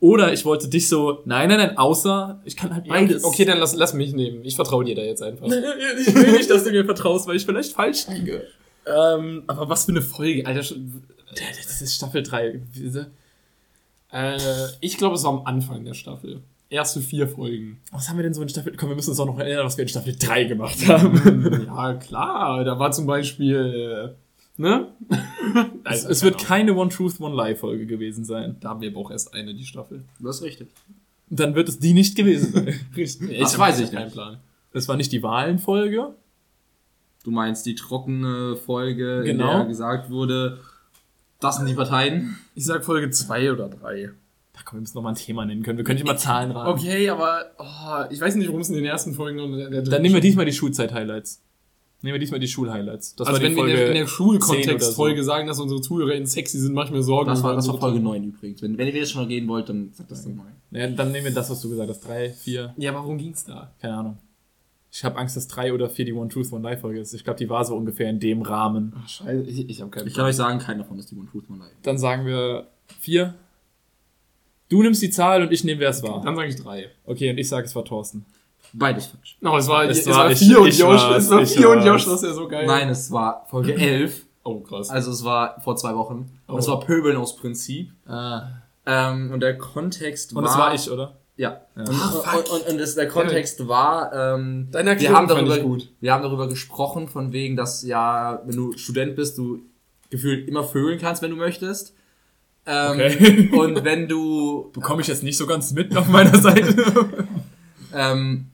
[0.00, 3.22] Oder ich wollte dich so, nein, nein, nein, außer, ich kann halt Ja, beides.
[3.22, 4.44] Okay, dann lass, lass mich nehmen.
[4.44, 5.46] Ich vertraue dir da jetzt einfach.
[5.46, 8.46] ich will nicht, dass du mir vertraust, weil ich vielleicht falsch liege.
[8.86, 10.62] Ähm, aber was für eine Folge, Alter.
[10.62, 11.02] schon-
[11.34, 12.60] Das ist Staffel 3.
[14.12, 14.36] Äh,
[14.80, 16.42] ich glaube, es war am Anfang der Staffel.
[16.68, 17.80] Erste vier Folgen.
[17.90, 18.74] Was haben wir denn so in Staffel?
[18.76, 21.64] Komm, wir müssen uns auch noch erinnern, was wir in Staffel 3 gemacht haben.
[21.66, 22.64] ja, klar.
[22.64, 24.14] Da war zum Beispiel,
[24.58, 24.88] äh, ne?
[25.84, 28.56] es, es wird keine One Truth, One Lie Folge gewesen sein.
[28.60, 30.02] Da haben wir aber auch erst eine, die Staffel.
[30.18, 30.68] Das ist richtig.
[31.28, 32.80] Und dann wird es die nicht gewesen sein.
[32.96, 33.38] Richtig.
[33.38, 34.12] Das hab weiß ich nicht.
[34.12, 34.38] Plan.
[34.72, 36.14] Das war nicht die Wahlenfolge.
[37.24, 39.52] Du meinst die trockene Folge, Genau.
[39.52, 40.58] in der gesagt wurde,
[41.40, 42.38] das sind die Parteien.
[42.54, 44.10] Ich sag Folge zwei oder drei.
[44.52, 45.78] Da komm, wir müssen noch mal ein Thema nennen können.
[45.78, 46.70] Wir können nicht mal Zahlen raten.
[46.70, 49.82] Okay, aber oh, ich weiß nicht, worum es in den ersten Folgen und der, der
[49.82, 51.42] Dann nehmen wir diesmal die Schulzeit-Highlights.
[52.04, 53.14] Nehmen wir diesmal die Schul-Highlights.
[53.14, 55.60] Das Also war die wenn wir in der, in der 10 oder Schulkontextfolge sagen, dass
[55.60, 57.30] unsere ZuhörerInnen sexy sind, mach ich mir Sorgen.
[57.30, 58.60] Das war, das war Folge 9 übrigens.
[58.60, 60.46] Wenn, wenn ihr das schon gehen wollt, dann sagt das nochmal.
[60.72, 62.00] Ja, dann nehmen wir das, was du gesagt hast.
[62.00, 63.70] Drei, vier, Ja, warum ging's da?
[63.80, 64.18] keine Ahnung.
[64.94, 67.14] Ich habe Angst, dass drei oder vier die One Truth, One Lie Folge ist.
[67.14, 68.92] Ich glaube, die war so ungefähr in dem Rahmen.
[69.02, 71.26] Ach, scheiße, ich, ich habe keinen Ich kann euch sagen, keiner davon ist die One
[71.30, 71.70] Truth One Lie.
[71.82, 72.66] Dann sagen wir
[73.00, 73.32] vier.
[74.68, 76.20] Du nimmst die Zahl und ich nehme, wer es war.
[76.22, 76.90] Dann sage ich drei.
[77.06, 78.26] Okay, und ich sage, es war Thorsten.
[78.74, 79.36] Beides falsch.
[79.40, 81.02] No, es war, Es es war- war ich- vier und ich Josh.
[81.16, 81.84] Es war vier und.
[81.84, 82.66] Josh, das ist ja so geil.
[82.66, 84.26] Nein, es war Folge 11.
[84.44, 84.90] Oh, krass.
[84.90, 86.28] Also es war vor zwei Wochen.
[86.48, 86.58] Und Oh.
[86.58, 87.92] es war Pöbeln aus Prinzip.
[88.08, 88.48] Ah.
[88.84, 90.42] Ähm, und der Kontext Und war...
[90.42, 91.16] das war ich, oder?
[91.36, 91.62] Ja.
[91.76, 91.82] Ja.
[91.82, 95.88] Und, Ah, und, und, und das, der Kontext war, ähm, wir haben, darüber, gut.
[96.00, 99.60] wir haben darüber gesprochen, von wegen, dass ja, wenn du Student bist, du
[100.10, 101.94] gefühlt immer vögeln kannst, wenn du möchtest.
[102.66, 103.50] Ähm, Okay.
[103.56, 106.76] Und wenn du Bekomme ich jetzt nicht so ganz mit auf meiner Seite.
[107.94, 108.46] ähm,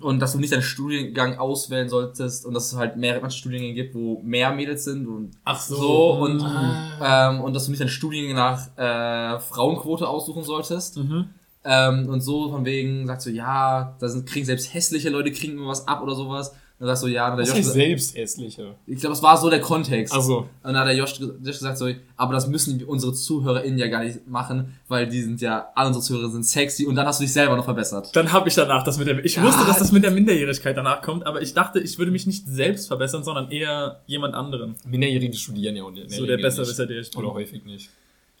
[0.00, 3.94] und dass du nicht deinen Studiengang auswählen solltest und dass es halt mehrere Studiengänge gibt,
[3.94, 7.30] wo mehr Mädels sind und Ach so und Ah.
[7.30, 10.98] ähm, und dass du nicht deinen Studiengang nach äh, Frauenquote aussuchen solltest.
[10.98, 11.30] Mhm.
[11.70, 15.52] Ähm, und so von wegen sagst du, ja, da sind, kriegen selbst hässliche Leute kriegen
[15.58, 16.54] immer was ab oder sowas.
[16.78, 18.76] Dann sagst du, ja, und der Josh, selbst hässlicher.
[18.86, 20.14] ich glaube, das war so der Kontext.
[20.14, 23.88] Also, Und dann hat der Josh, Josh gesagt so, aber das müssen unsere ZuhörerInnen ja
[23.88, 27.18] gar nicht machen, weil die sind ja, alle unsere Zuhörer sind sexy und dann hast
[27.18, 28.14] du dich selber noch verbessert.
[28.14, 29.24] Dann habe ich danach das mit der.
[29.24, 29.42] Ich Ja.
[29.42, 32.46] wusste, dass das mit der Minderjährigkeit danach kommt, aber ich dachte, ich würde mich nicht
[32.46, 34.76] selbst verbessern, sondern eher jemand anderen.
[34.86, 37.24] Minderjährige studieren ja und So der Besserwisser, der ich bin.
[37.24, 37.90] Oder häufig nicht.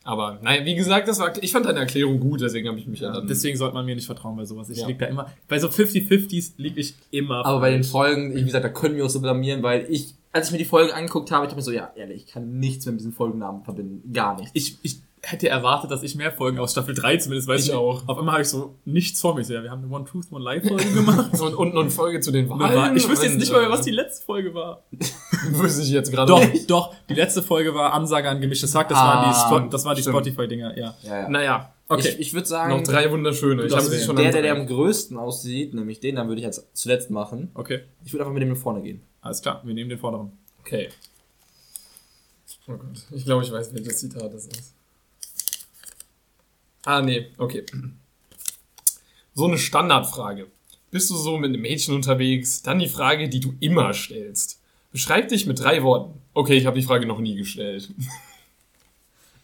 [0.08, 3.00] Aber, naja, wie gesagt, das war, ich fand deine Erklärung gut, deswegen habe ich mich
[3.00, 3.26] ja, Ja, dann.
[3.28, 4.70] deswegen sollte man mir nicht vertrauen bei sowas.
[4.70, 4.86] Ich Ja.
[4.86, 5.30] lieg da immer.
[5.48, 7.44] Bei so 50-50s lieg ich immer.
[7.44, 7.84] Aber bei den.
[7.84, 10.64] Folgen, wie gesagt, da können wir uns so blamieren, weil ich, als ich mir die
[10.64, 13.64] Folgen angeguckt habe, ich dachte mir so, ja, ehrlich, ich kann nichts mit diesen Folgennamen
[13.64, 14.10] verbinden.
[14.12, 14.50] Gar nichts.
[14.54, 17.66] ich, ich hätte erwartet, dass ich mehr Folgen aus Staffel 3 zumindest weiß.
[17.66, 18.06] Ich auch.
[18.06, 19.44] Auf einmal habe ich so nichts vor mir.
[19.44, 21.32] So, ja, wir haben eine One Truth, One Lie Folge gemacht.
[21.40, 22.96] und, und noch eine Folge zu den Wahlen.
[22.96, 24.84] ich wüsste jetzt nicht mal mehr, was die letzte Folge war.
[25.50, 26.70] Wüsste ich jetzt gerade Doch, nicht.
[26.70, 26.94] doch.
[27.08, 28.88] Die letzte Folge war Ansage an gemischtes Hack.
[28.88, 30.02] Das Ah, waren die, das waren die.
[30.02, 30.94] Spotify-Dinger, ja.
[31.02, 31.28] Ja, ja.
[31.28, 32.08] Naja, Okay.
[32.10, 33.64] Ich, ich würde sagen, noch drei wunderschöne.
[33.64, 36.46] Ich habe sie schon der, der, der am größten aussieht, nämlich den, dann würde ich
[36.46, 37.50] als zuletzt machen.
[37.54, 37.80] Okay.
[38.04, 39.00] Ich würde einfach mit dem nach vorne gehen.
[39.22, 40.32] Alles klar, wir nehmen den vorderen.
[40.60, 40.90] Okay.
[42.66, 44.74] Oh Gott, ich glaube, ich weiß, welches Zitat das ist.
[46.88, 47.66] Ah, nee, okay.
[49.34, 50.46] So eine Standardfrage.
[50.90, 52.62] Bist du so mit einem Mädchen unterwegs?
[52.62, 54.58] Dann die Frage, die du immer stellst.
[54.90, 56.18] Beschreib dich mit drei Worten.
[56.32, 57.90] Okay, ich habe die Frage noch nie gestellt.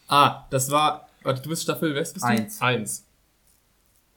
[0.07, 1.09] Ah, das war.
[1.23, 2.29] Warte, du bist Staffel, was bist du?
[2.29, 2.61] Eins.
[2.61, 3.07] Eins.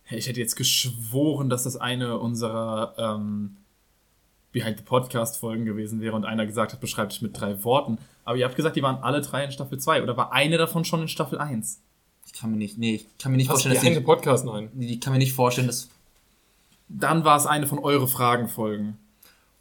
[0.04, 3.56] Hey, ich hätte jetzt geschworen, dass das eine unserer ähm,
[4.52, 8.00] Behind the Podcast Folgen gewesen wäre und einer gesagt hat, beschreibt dich mit drei Worten.
[8.26, 10.84] Aber ihr habt gesagt, die waren alle drei in Staffel 2 oder war eine davon
[10.84, 11.80] schon in Staffel 1?
[12.28, 14.46] Ich kann mir nicht, nee, ich kann mir nicht Hast vorstellen, die dass die, Podcast?
[14.46, 14.70] Nein.
[14.80, 15.88] ich kann mir nicht vorstellen, dass
[16.90, 18.98] Dann war es eine von eure Fragen Folgen.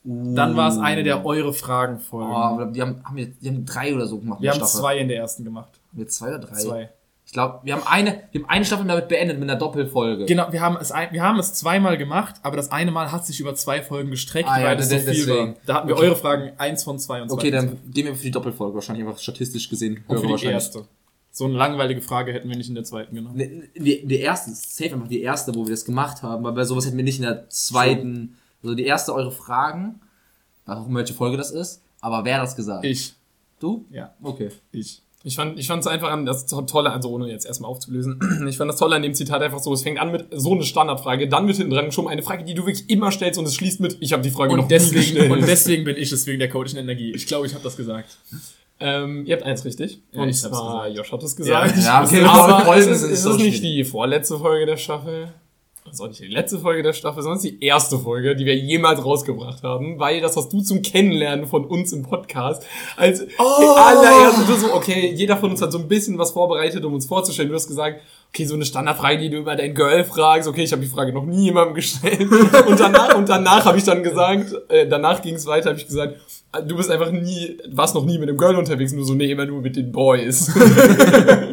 [0.04, 3.92] Dann war es eine der eure Fragen Oh, die haben, haben wir, die haben drei
[3.94, 4.40] oder so gemacht.
[4.40, 4.80] wir haben Staffel.
[4.80, 5.70] zwei in der ersten gemacht.
[5.90, 6.54] Haben wir zwei oder drei?
[6.54, 6.90] Zwei.
[7.24, 10.26] Ich glaube, wir haben eine, wir haben eine Staffel damit beendet mit einer Doppelfolge.
[10.26, 13.26] Genau, wir haben es ein, wir haben es zweimal gemacht, aber das eine Mal hat
[13.26, 15.54] sich über zwei Folgen gestreckt, Ah, ja, weil es so des- viel war.
[15.66, 18.22] Da hatten wir eure Fragen eins von zwei und zwei Okay, dann gehen wir für
[18.22, 20.04] die Doppelfolge wahrscheinlich einfach statistisch gesehen.
[20.06, 20.54] Und höher für die wahrscheinlich.
[20.54, 20.84] erste.
[21.38, 23.36] So eine langweilige Frage hätten wir nicht in der zweiten genommen.
[23.36, 26.64] Ne, Die, die erste, safe einfach die erste, wo wir das gemacht haben, weil bei
[26.64, 30.00] sowas hätten wir nicht in der zweiten, also die erste eure Fragen,
[30.64, 32.86] warum welche Folge das ist, aber wer hat das gesagt?
[32.86, 33.12] Ich.
[33.60, 33.84] Du?
[33.90, 34.48] Ja, Okay.
[34.72, 35.02] ich.
[35.24, 38.18] Ich fand ich fand's einfach an, das Tolle, also ohne jetzt erstmal aufzulösen,
[38.48, 40.62] ich fand das Tolle an dem Zitat einfach so, es fängt an mit so eine
[40.62, 43.56] Standardfrage, dann wird hinten dran schon eine Frage, die du wirklich immer stellst und es
[43.56, 45.30] schließt mit, ich habe die Frage noch Und nie deswegen, gestellt.
[45.32, 47.12] und deswegen bin ich es wegen der coaching Energie.
[47.14, 48.16] Ich glaube, ich habe das gesagt.
[48.80, 50.02] ähm, ihr habt eins richtig.
[50.12, 50.88] Ja, und zwar.
[50.88, 51.76] Josh hat es gesagt.
[51.78, 55.32] Ja, okay, Aber es ist, es so ist nicht die vorletzte Folge der Staffel.
[55.86, 58.34] Das ist auch nicht die letzte Folge der Staffel, sondern es ist die erste Folge,
[58.34, 62.64] die wir jemals rausgebracht haben, weil das hast du zum Kennenlernen von uns im Podcast
[62.96, 63.74] als Oh!
[63.76, 67.06] allererste, du so, okay, jeder von uns hat so ein bisschen was vorbereitet, um uns
[67.06, 67.48] vorzustellen.
[67.50, 70.72] Du hast gesagt, okay, so eine Standardfrage, die du über dein Girl fragst, okay, ich
[70.72, 72.28] habe die Frage noch nie jemandem gestellt.
[72.66, 75.86] Und danach, und danach habe ich dann gesagt, äh, danach ging es weiter, habe ich
[75.86, 76.16] gesagt,
[76.66, 79.46] du bist einfach nie, warst noch nie mit einem Girl unterwegs, nur so, nee, immer
[79.46, 80.52] nur mit den Boys.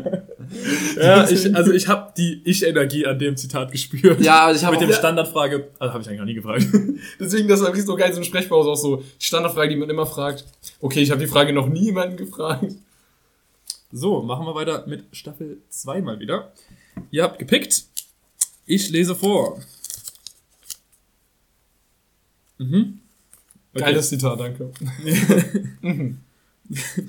[1.03, 4.21] Ja, ich, also ich habe die Ich-Energie an dem Zitat gespürt.
[4.21, 6.67] Ja, also ich habe Mit auch, dem Standardfrage, also habe ich eigentlich noch nie gefragt.
[7.19, 10.45] Deswegen, das ist so geil, so eine Sprechpause auch so, Standardfrage, die man immer fragt.
[10.79, 12.73] Okay, ich habe die Frage noch nie jemanden gefragt.
[13.91, 16.51] So, machen wir weiter mit Staffel 2 mal wieder.
[17.11, 17.83] Ihr habt gepickt.
[18.65, 19.61] Ich lese vor.
[22.57, 22.99] Mhm.
[23.73, 23.85] Okay.
[23.85, 24.71] Geiles Zitat, danke.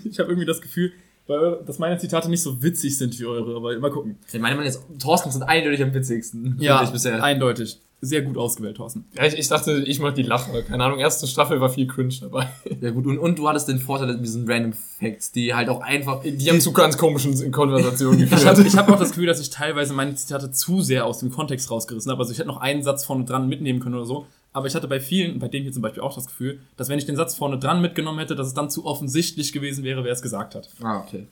[0.05, 0.93] Ich habe irgendwie das Gefühl,
[1.29, 4.19] eure- dass meine Zitate nicht so witzig sind wie eure, aber mal gucken.
[4.33, 6.57] ich meine, man jetzt, Thorsten sind eindeutig am witzigsten.
[6.93, 7.23] bisher.
[7.23, 7.79] eindeutig.
[8.01, 9.07] Sehr gut ausgewählt, Thorsten.
[9.17, 10.63] Ja, ich, ich dachte, ich mach die Lache.
[10.65, 12.49] Keine Ahnung, erste Staffel war viel Cringe dabei.
[12.83, 15.81] Ja gut, und, und du hattest den Vorteil mit diesen Random Facts, die halt auch
[15.81, 18.47] einfach, Die haben zu ganz komischen Konversationen Ich geführt.
[18.47, 21.31] habe ich hab auch das Gefühl, dass ich teilweise meine Zitate zu sehr aus dem
[21.31, 22.21] Kontext rausgerissen habe.
[22.21, 24.27] Also ich hätte noch einen Satz vorne dran mitnehmen können oder so.
[24.55, 26.99] Aber ich hatte bei vielen, bei dem hier zum Beispiel auch das Gefühl, dass wenn
[26.99, 30.13] ich den Satz vorne dran mitgenommen hätte, dass es dann zu offensichtlich gewesen wäre, wer
[30.13, 30.71] es gesagt hat.
[30.81, 31.27] ah, okay.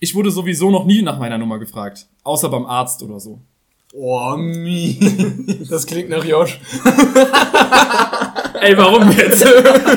[0.00, 2.06] Ich wurde sowieso noch nie nach meiner Nummer gefragt.
[2.24, 3.38] Außer beim Arzt oder so.
[3.92, 4.98] Oh, mi.
[5.70, 6.58] Das klingt nach Josh.
[8.54, 9.44] Ey, warum jetzt?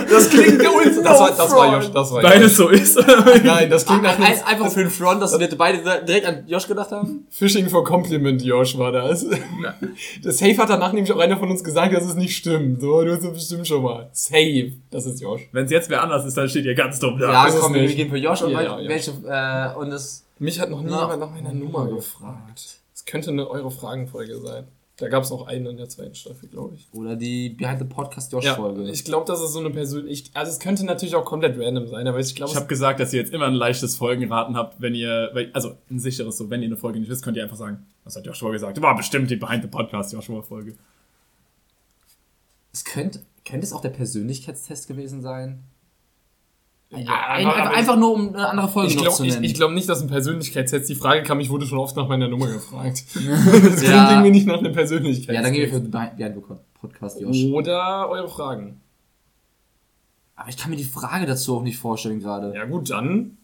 [0.09, 1.01] Das klingt der Ulz.
[1.01, 2.31] Das war, das war Josh, das war Josh.
[2.31, 2.99] Weil es so ist.
[3.43, 6.67] Nein, das klingt nach Ein, einfach für den Front, dass wir beide direkt an Josh
[6.67, 7.25] gedacht haben?
[7.29, 9.25] Fishing for Compliment, Josh war das.
[10.23, 12.81] Das Safe hat danach nämlich auch einer von uns gesagt, dass es nicht stimmt.
[12.81, 14.09] So, du hast es bestimmt schon mal.
[14.13, 14.73] Safe.
[14.91, 15.41] Das ist Josh.
[15.51, 17.31] Wenn es jetzt wer anders ist, dann steht ihr ganz dumm da.
[17.31, 18.89] Ja, es komm, wir gehen für Josh und Ja, ja, ja.
[18.89, 22.77] welche, äh, und das, Mich hat noch nie Na, jemand nach meiner Nummer gefragt.
[22.93, 24.65] Das könnte eine Euro-Fragen-Folge sein.
[24.97, 26.87] Da gab es noch einen in der zweiten Staffel, glaube ich.
[26.93, 28.89] oder die Behind the Podcast Josh Ja, Folge.
[28.91, 30.29] ich glaube, das ist so eine persönliche.
[30.35, 33.11] Also es könnte natürlich auch komplett random sein, aber ich glaube, Ich habe gesagt, dass
[33.11, 36.67] ihr jetzt immer ein leichtes Folgenraten habt, wenn ihr, also ein sicheres so, wenn ihr
[36.67, 38.79] eine Folge nicht wisst, könnt ihr einfach sagen, das hat Joshua gesagt.
[38.81, 40.75] War bestimmt die Behind the Podcast Joshua Folge.
[42.71, 45.63] es könnte, könnte es auch der Persönlichkeitstest gewesen sein?
[46.95, 49.43] Ja, einfach, einfach nur, um eine andere Folge ich noch glaube zu ich, nennen.
[49.45, 51.39] ich glaub nicht, dass ein Persönlichkeitstest die Frage kam.
[51.39, 53.03] Ich wurde schon oft nach meiner Nummer gefragt.
[53.15, 53.21] das
[53.77, 54.11] klingt Ja.
[54.11, 55.35] irgendwie nicht nach einem Persönlichkeitstest.
[55.35, 56.41] ja, dann gehen wir für Behind the
[56.79, 57.45] Podcast Josh.
[57.45, 58.81] Oder eure Fragen.
[60.35, 62.53] Aber ich kann mir die Frage dazu auch nicht vorstellen gerade.
[62.55, 63.37] Ja gut, dann.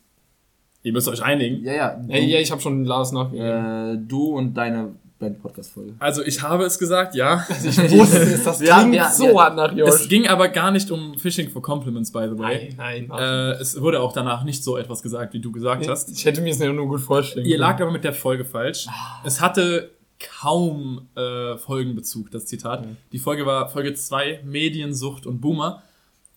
[0.82, 1.64] Ihr müsst euch einigen.
[1.64, 1.90] Ja, ja.
[1.96, 3.96] Du, Ja, ja ich habe schon Lars nachgegeben.
[3.96, 5.94] äh, du und deine Band Podcast Folge.
[6.00, 7.46] Also ich habe es gesagt, ja.
[7.50, 9.36] ich wusste es, das Ja, klingt ja, so ja.
[9.44, 10.08] hart nach Es Josh.
[10.10, 12.74] ging aber gar nicht um Fishing for Compliments, by the way.
[12.78, 13.20] Nein, nein.
[13.20, 16.10] Äh, es wurde auch danach nicht so etwas gesagt, wie du gesagt hast.
[16.10, 17.62] ich hätte mir es ja nur gut vorstellen Ihr können.
[17.62, 18.88] lagt aber mit der Folge falsch.
[19.26, 19.92] Es hatte
[20.40, 22.86] kaum äh, Folgenbezug, das Zitat.
[23.12, 25.84] Die Folge war Folge 2, Mediensucht und Boomer.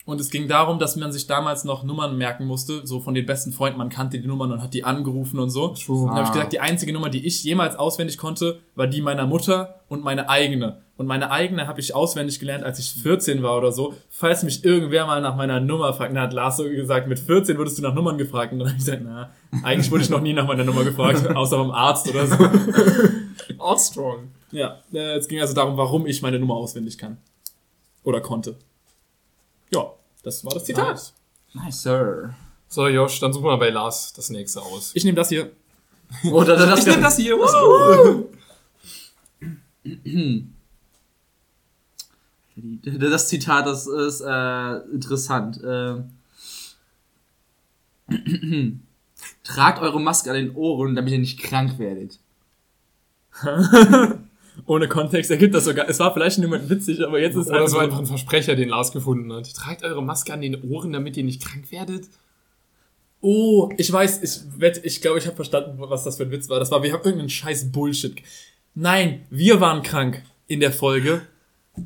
[0.04, 3.24] Und es ging darum, dass man sich damals noch Nummern merken musste, so von den
[3.24, 5.68] besten Freunden, man kannte die Nummern und hat die angerufen und so.
[5.68, 6.02] True.
[6.02, 9.00] Und dann habe ich gesagt, die einzige Nummer, die ich jemals auswendig konnte, war die
[9.00, 10.82] meiner Mutter und meine eigene.
[10.96, 13.94] Und meine eigene habe ich auswendig gelernt, als ich 14 war oder so.
[14.10, 17.56] Falls mich irgendwer mal nach meiner Nummer fragt, dann hat Lars so gesagt, mit 14
[17.56, 18.52] wurdest du nach Nummern gefragt.
[18.52, 19.30] Und dann habe ich gesagt, na,
[19.62, 22.36] eigentlich wurde ich noch nie nach meiner Nummer gefragt, außer beim Arzt oder so.
[23.58, 24.28] All strong.
[24.50, 27.18] Ja, äh, es ging also darum, warum ich meine Nummer auswendig kann.
[28.04, 28.56] Oder konnte.
[29.72, 29.92] Ja,
[30.22, 30.88] das war das Zitat.
[30.88, 31.14] Nice.
[31.54, 32.34] Nice, Sir.
[32.68, 34.92] So, Josh, dann suchen wir bei Lars das nächste aus.
[34.94, 35.50] Ich nehme das hier.
[36.30, 37.36] Oder das, Ich nehme das hier.
[37.36, 38.26] Wow.
[42.54, 45.58] Das Zitat, das ist äh, interessant.
[45.64, 46.12] Ähm,
[49.42, 52.20] Tragt eure Maske an den Ohren, damit ihr nicht krank werdet.
[54.66, 55.88] Ohne Kontext ergibt das sogar.
[55.88, 58.68] Es war vielleicht Moment witzig, aber jetzt ist Oder so einfach einfach ein Versprecher, den
[58.68, 59.52] Lars gefunden hat.
[59.54, 62.08] Tragt eure Maske an den Ohren, damit ihr nicht krank werdet.
[63.20, 66.48] Oh, ich weiß, ich wette, ich glaube, ich habe verstanden, was das für ein Witz
[66.48, 66.58] war.
[66.58, 68.14] Das war, wir haben irgendeinen scheiß Bullshit.
[68.74, 71.22] Nein, wir waren krank in der Folge.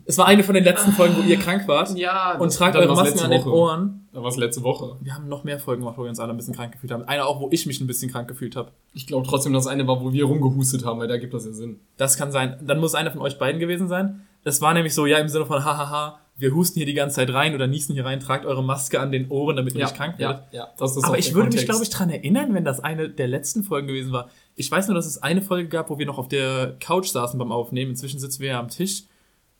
[0.04, 1.96] Es war eine von den letzten Folgen, wo ihr krank wart.
[1.96, 2.36] Ja.
[2.38, 3.52] Und tragt eure Masken an den Woche.
[3.52, 4.08] Ohren.
[4.12, 4.96] Da war es letzte Woche.
[5.00, 7.04] Wir haben noch mehr Folgen gemacht, wo wir uns alle ein bisschen krank gefühlt haben.
[7.04, 8.72] Eine auch, wo ich mich ein bisschen krank gefühlt habe.
[8.94, 11.52] Ich glaube trotzdem, dass eine war, wo wir rumgehustet haben, weil da gibt das ja
[11.52, 11.80] Sinn.
[11.98, 12.56] Das kann sein.
[12.62, 14.22] Dann muss einer von euch beiden gewesen sein.
[14.42, 17.32] Es war nämlich so, ja, im Sinne von, hahaha, wir husten hier die ganze Zeit
[17.32, 20.18] rein oder niesen hier rein, tragt eure Maske an den Ohren, damit ihr nicht krank
[20.18, 20.42] werdet.
[20.52, 20.68] ja, ja.
[20.78, 21.66] Das ist Aber ich würde mich, Kontext.
[21.66, 24.28] glaube ich, dran erinnern, wenn das eine der letzten Folgen gewesen war.
[24.54, 27.38] Ich weiß nur, dass es eine Folge gab, wo wir noch auf der Couch saßen
[27.38, 27.90] beim Aufnehmen.
[27.92, 29.04] Inzwischen sitzen wir ja am Tisch,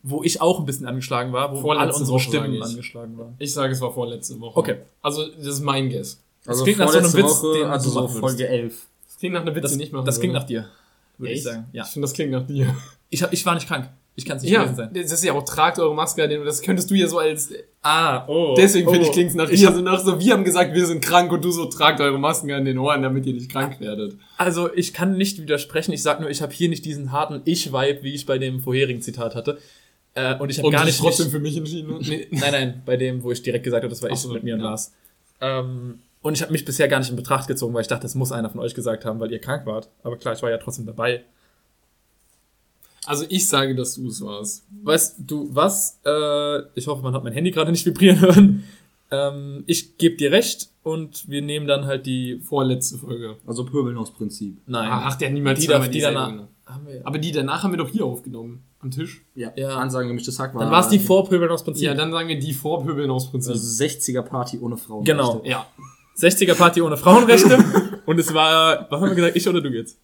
[0.09, 3.35] wo ich auch ein bisschen angeschlagen war, wo Vorletzte alle unsere Woche, Stimmen angeschlagen waren.
[3.39, 4.57] Ich sage, es war vorletzte Woche.
[4.57, 4.77] Okay.
[5.03, 6.23] Also, das ist mein Guess.
[6.45, 8.21] Das klingt nach so einem Witz, den also du so.
[8.21, 8.87] Folge 11.
[9.05, 10.69] Das klingt nach einer Witze, Das, die ich machen das klingt nach dir,
[11.19, 11.67] würde ich sagen.
[11.73, 11.83] Ja.
[11.83, 12.75] Ich finde, das klingt nach dir.
[13.09, 13.89] Ich, hab, ich war nicht krank.
[14.17, 14.91] Ich kann es nicht Ja, gewesen sein.
[14.93, 17.51] das ist ja auch, tragt eure Maske an den, das könntest du ja so als,
[17.83, 18.55] Ah, oh.
[18.57, 19.09] deswegen finde oh.
[19.09, 19.69] ich, klingt's nach Ich dir.
[19.69, 22.51] Also nach so, wir haben gesagt, wir sind krank und du so, tragt eure Masken
[22.51, 24.17] an den Ohren, damit ihr nicht krank werdet.
[24.39, 25.93] Also ich kann nicht widersprechen.
[25.93, 29.03] Ich sag nur, ich habe hier nicht diesen harten Ich-Vibe, wie ich bei dem vorherigen
[29.03, 29.59] Zitat hatte.
[30.17, 31.95] Äh, und ich habe Und gar nicht trotzdem mich- für mich entschieden.
[32.01, 32.27] Nee.
[32.31, 34.43] Nein, nein, bei dem, wo ich direkt gesagt habe, das war Ach ich so, mit
[34.43, 34.67] mir und ja.
[34.71, 34.93] Lars.
[35.41, 38.15] Ähm, und ich habe mich bisher gar nicht in Betracht gezogen, weil ich dachte, das
[38.15, 39.89] muss einer von euch gesagt haben, weil ihr krank wart.
[40.03, 41.23] Aber klar, ich war ja trotzdem dabei.
[43.05, 44.65] Also ich sage, dass du es warst.
[44.83, 46.01] Weißt du was?
[46.05, 48.65] Äh, ich hoffe, man hat mein Handy gerade nicht vibrieren hören.
[49.13, 52.41] Ähm, ich gebe dir recht und wir nehmen dann halt die.
[52.43, 53.37] Vorletzte Folge.
[53.47, 54.59] Also Pöbeln aus Prinzip.
[54.67, 54.89] Nein.
[54.91, 56.47] Ach, der niemals die, da, zweimal die dieselbe danach.
[56.67, 58.65] Haben wir, Aber die danach haben wir doch hier aufgenommen.
[58.81, 59.25] Am Tisch.
[59.35, 59.53] Ja.
[59.57, 59.77] Ja.
[59.77, 60.63] Ansagen gemischtes Hack war.
[60.63, 61.85] dann war es die Vorpöbeln aus Prinzip.
[61.85, 63.53] Ja, dann sagen wir die Vorpöbeln aus Prinzip.
[63.53, 65.05] also 60er Party ohne Frauen.
[65.05, 65.41] Genau.
[65.45, 65.67] ja.
[66.19, 67.59] 60er Party ohne Frauenrechte.
[68.07, 69.99] und es war, was haben wir gesagt, ich oder du jetzt?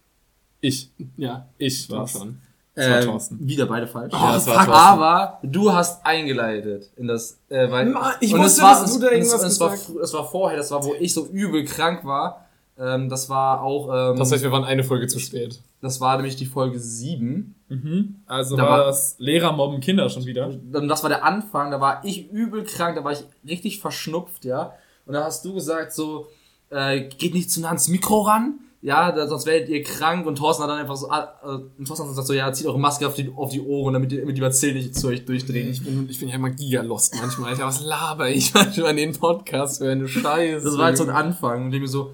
[0.61, 0.89] Ich.
[1.17, 1.47] Ja.
[1.57, 2.11] Ich War war's.
[2.13, 2.39] schon.
[2.75, 3.47] Das war Ähm, Thorsten.
[3.47, 4.13] wieder beide falsch.
[4.13, 4.71] Ja, das war Thorsten.
[4.73, 8.93] aber du hast eingeleitet in das, äh, weil Ma, ich und wusste, es war, dass
[8.93, 11.27] du da irgendwas es, und es war, es war vorher, das war, wo ich so
[11.27, 12.47] übel krank war.
[12.79, 15.61] Ähm, das war auch, ähm, Das heißt, wir waren eine Folge zu spät.
[15.83, 17.53] Das war nämlich die Folge 7.
[17.69, 18.15] Mhm.
[18.25, 20.47] Also Da war war- das Lehrer mobben Kinder schon wieder.
[20.47, 24.45] Und das war der Anfang, da war ich übel krank, da war ich richtig verschnupft,
[24.45, 24.73] ja.
[25.05, 26.27] Und da hast du gesagt so,
[26.69, 30.25] äh, geht nicht zu nah ans Mikro ran, ja, da, sonst werdet ihr krank.
[30.25, 32.67] Und Thorsten hat dann einfach so, ah, äh, und Thorsten hat gesagt so, ja, zieht
[32.67, 35.23] eure Maske auf die, auf die Ohren, damit die, damit die Bazillen nicht zu euch
[35.25, 35.69] durchdrehen.
[35.69, 37.51] Ich bin, ich bin ja immer gigalost manchmal.
[37.51, 40.63] Alter, was laber ich manchmal in den Podcast für eine Scheiße.
[40.65, 41.65] Das war halt so ein Anfang.
[41.65, 42.13] Und ich mir so,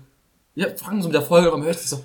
[0.55, 2.03] ja, fangen so mit der Folge an, hörst du so,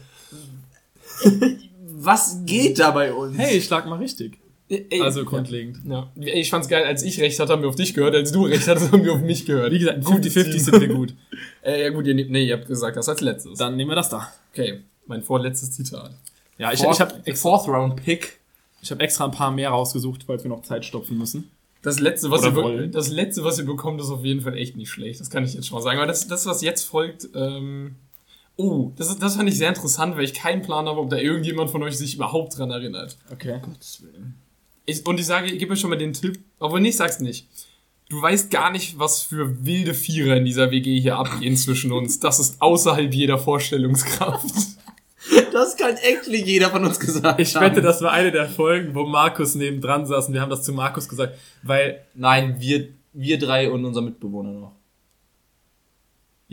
[1.96, 3.36] was geht da bei uns?
[3.38, 4.38] Hey, ich schlag mal richtig.
[4.68, 5.80] Ey, Also grundlegend.
[5.86, 6.10] ja.
[6.18, 8.46] Ey, Ich fand's geil, als ich recht hatte, haben wir auf dich gehört, als du
[8.46, 9.70] recht hattest, haben wir auf mich gehört.
[9.72, 10.60] Wie gesagt, Gutes 50-50 Team.
[10.60, 11.14] sind wir gut.
[11.62, 13.58] Äh, ja gut, ihr, nehmt- nee, ihr habt gesagt, das als letztes.
[13.58, 14.28] Dann nehmen wir das da.
[14.52, 16.10] Okay, mein vorletztes Zitat.
[16.58, 18.38] Ja, ich, Fourth, ich habe extra, Fourth Round Pick.
[18.82, 21.50] ich hab extra ein paar mehr rausgesucht, weil wir noch Zeit stopfen müssen.
[21.80, 24.76] Das letzte, was Oder ihr, das letzte, was ihr bekommt, ist auf jeden Fall echt
[24.76, 25.20] nicht schlecht.
[25.20, 25.96] Das kann ich jetzt schon mal sagen.
[25.98, 27.94] Aber das, das was jetzt folgt, ähm,
[28.56, 31.16] oh, das, ist, das fand ich sehr interessant, weil ich keinen Plan habe, ob da
[31.16, 33.16] irgendjemand von euch sich überhaupt dran erinnert.
[33.32, 33.60] Okay.
[34.86, 37.48] Ich, und ich sage, ich gebe euch schon mal den Tipp, obwohl nicht, sag's nicht.
[38.10, 42.20] Du weißt gar nicht, was für wilde Vierer in dieser WG hier abgehen zwischen uns.
[42.20, 44.44] Das ist außerhalb jeder Vorstellungskraft.
[45.52, 49.06] Das kann actually jeder von uns gesagt Ich wette, das war eine der Folgen, wo
[49.06, 53.70] Markus nebendran saß und wir haben das zu Markus gesagt, weil, Nein, wir, wir drei
[53.70, 54.73] und unser Mitbewohner noch.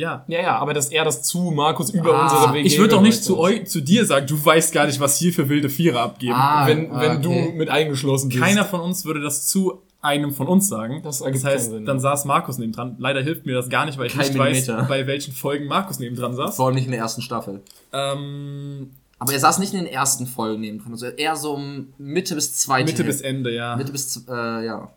[0.01, 0.25] Ja.
[0.27, 3.01] Ja, ja, aber dass er das zu Markus über Ah, unsere WG Ich würde doch
[3.01, 6.01] nicht zu euch, zu dir sagen, du weißt gar nicht, was hier für wilde Vierer
[6.01, 6.33] abgeben.
[6.35, 7.21] Ah, Wenn, wenn okay.
[7.51, 8.41] du mit eingeschlossen bist.
[8.41, 11.01] Keiner von uns würde das zu einem von uns sagen.
[11.03, 12.95] Das Das, heißt, dann saß Markus nebendran.
[12.97, 14.87] Leider hilft mir das gar nicht, weil ich Kein nicht weiß, Millimeter.
[14.89, 16.55] bei welchen Folgen Markus nebendran saß.
[16.55, 17.61] Vor allem nicht in der ersten Staffel.
[17.93, 18.89] Ähm,
[19.19, 20.91] Aber er saß nicht in den ersten Folgen neben dran.
[20.93, 23.27] Also eher so um Mitte bis zweite Mitte bis Hälfte.
[23.27, 23.75] Ende, ja.
[23.75, 24.89] Mitte bis, äh, ja.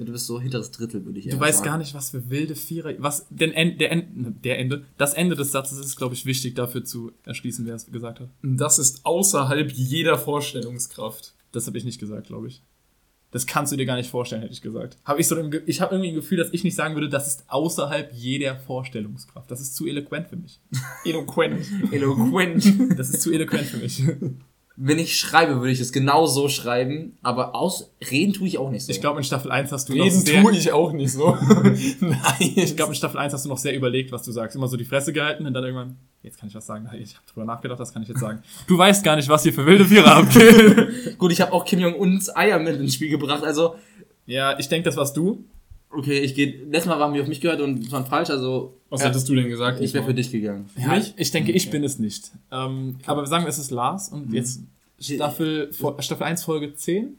[0.00, 1.70] Mitte bis so hinteres Drittel, würde ich Du eher weißt sagen.
[1.70, 2.94] gar nicht, was für wilde Vierer.
[2.98, 4.84] Was denn End, der, End, der Ende.
[4.98, 8.30] Das Ende des Satzes ist, glaube ich, wichtig dafür zu erschließen, wer es gesagt hat.
[8.42, 11.34] Das ist außerhalb jeder Vorstellungskraft.
[11.52, 12.62] Das habe ich nicht gesagt, glaube ich.
[13.32, 14.96] Das kannst du dir gar nicht vorstellen, hätte ich gesagt.
[15.04, 15.36] Hab ich so
[15.66, 19.48] ich habe irgendwie ein Gefühl, dass ich nicht sagen würde, das ist außerhalb jeder Vorstellungskraft.
[19.50, 20.60] Das ist zu eloquent für mich.
[21.04, 21.64] Eloquent.
[21.92, 22.64] Eloquent.
[22.98, 24.02] Das ist zu eloquent für mich.
[24.82, 28.70] Wenn ich schreibe, würde ich es genau so schreiben, aber aus reden tue ich auch
[28.70, 28.90] nicht so.
[28.90, 31.36] Ich glaube, in Staffel 1 hast du noch Reden sehr, tue ich auch nicht so.
[32.00, 32.14] Nein.
[32.38, 34.56] ich glaube, in Staffel 1 hast du noch sehr überlegt, was du sagst.
[34.56, 35.96] Immer so die Fresse gehalten und dann irgendwann.
[36.22, 36.88] Jetzt kann ich was sagen.
[36.98, 38.42] Ich habe drüber nachgedacht, das kann ich jetzt sagen.
[38.66, 41.18] Du weißt gar nicht, was hier für wilde Vierer abgeht.
[41.18, 43.74] Gut, ich habe auch Kim Jong-uns Eier mit ins Spiel gebracht, also
[44.24, 45.44] ja, ich denke, das warst du.
[45.90, 46.64] Okay, ich gehe.
[46.70, 49.08] Letztes Mal haben wir auf mich gehört und es war falsch, also Was Ja.
[49.08, 49.80] hättest du denn gesagt?
[49.80, 50.68] ich wäre für dich gegangen.
[50.76, 52.30] Ja, ich, ich denke, ich bin es nicht.
[52.50, 54.60] Ähm, aber sagen wir, es ist Lars und jetzt
[54.98, 55.70] Staffel,
[56.00, 57.16] Staffel 1, Folge 10?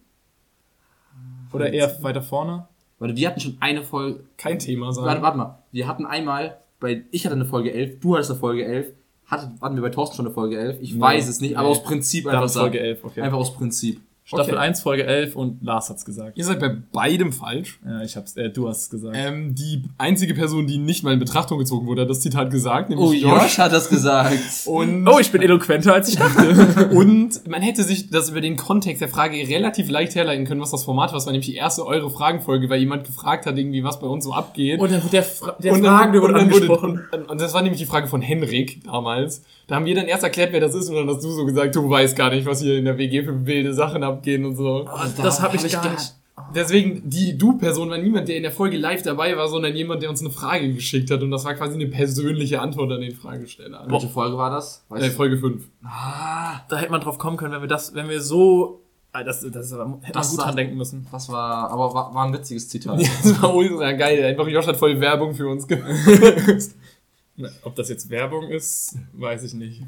[1.53, 2.67] Oder eher weiter vorne?
[2.99, 4.23] Warte, wir hatten schon eine Folge.
[4.37, 5.05] Kein Thema sein.
[5.05, 5.59] Warte, warte mal.
[5.71, 7.03] Wir hatten einmal bei.
[7.11, 8.93] Ich hatte eine Folge 11, du hattest eine Folge 11.
[9.25, 10.77] Hatte, hatten wir bei Thorsten schon eine Folge 11?
[10.81, 11.75] Ich weiß es nicht, aber Nee.
[11.75, 12.85] aus Prinzip einfach Folge sagen.
[12.85, 13.21] 11, okay.
[13.21, 14.01] Einfach aus Prinzip.
[14.23, 14.61] Staffel Okay.
[14.61, 16.37] 1, Folge 11 und Lars hat's gesagt.
[16.37, 17.79] Ihr seid bei beidem falsch.
[17.85, 19.15] Ja, ich hab's, äh, du hast es gesagt.
[19.17, 22.89] Ähm, die einzige Person, die nicht mal in Betrachtung gezogen wurde, hat das Zitat gesagt,
[22.89, 23.43] nämlich Oh, Josh.
[23.43, 24.37] Josh hat das gesagt.
[24.65, 26.89] Und, oh, ich bin eloquenter, als ich dachte.
[26.95, 30.71] und man hätte sich das über den Kontext der Frage relativ leicht herleiten können, was
[30.71, 31.15] das Format war.
[31.15, 34.23] Das war nämlich die erste Eure Fragenfolge, weil jemand gefragt hat, irgendwie, was bei uns
[34.23, 34.79] so abgeht.
[34.79, 37.01] Und dann wurde der, Fra der und dann, und, wurde dann wurde, angesprochen.
[37.11, 39.43] und, und das war nämlich die Frage von Henrik damals.
[39.67, 41.75] Da haben wir dann erst erklärt, wer das ist, und dann hast du so gesagt,
[41.75, 44.87] du weißt gar nicht, was hier in der WG für wilde Sachen abgehen und so.
[45.17, 46.13] das hab ich hab gar gar- nicht.
[46.55, 50.09] Deswegen, die Du-Person war niemand, der in der Folge live dabei war, sondern jemand, der
[50.09, 51.21] uns eine Frage geschickt hat.
[51.21, 53.85] Und das war quasi eine persönliche Antwort an den Fragesteller.
[53.87, 54.83] Welche Folge war das?
[54.89, 55.09] Weißt Äh?
[55.11, 55.63] Folge 5.
[55.83, 58.79] Ah, Da hätte man drauf kommen können, wenn wir das, wenn wir so,
[59.13, 61.05] Ah, das, das, das hätte man Das gut sagt- dran denken müssen.
[61.11, 62.97] das war, aber war, war ein witziges Zitat.
[63.23, 64.23] Das war ultra geil.
[64.23, 65.89] Einfach Josh hat voll Werbung für uns gemacht.
[67.63, 69.81] Ob das jetzt Werbung ist, weiß ich nicht.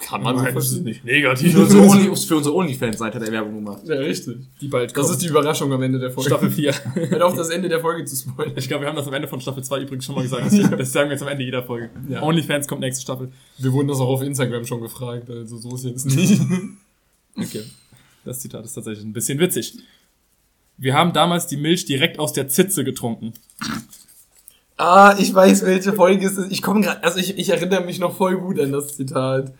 [0.00, 1.52] Kann man so das ist nicht negativ.
[1.52, 3.82] Für unsere, Only, für unsere Onlyfans-Seite hat er Werbung gemacht.
[3.86, 4.36] Ja, richtig.
[4.60, 5.10] Die bald Das kommt.
[5.10, 6.30] ist die Überraschung am Ende der Folge.
[6.30, 6.74] Staffel 4.
[6.94, 8.54] Hört auf, das Ende der Folge zu spoilern.
[8.56, 10.46] Ich glaube, wir haben das am Ende von Staffel 2 übrigens schon mal gesagt.
[10.46, 11.90] Das, das sagen wir jetzt am Ende jeder Folge.
[12.08, 12.22] Ja.
[12.22, 13.30] OnlyFans kommt nächste Staffel.
[13.58, 16.40] Wir wurden das auch auf Instagram schon gefragt, also so ist jetzt nicht.
[17.36, 17.62] Okay.
[18.24, 19.78] Das Zitat ist tatsächlich ein bisschen witzig.
[20.76, 23.32] Wir haben damals die Milch direkt aus der Zitze getrunken.
[24.80, 26.52] Ah, ich weiß, welche Folge es ist.
[26.52, 29.52] Ich komme gerade, also ich, ich erinnere mich noch voll gut an das Zitat.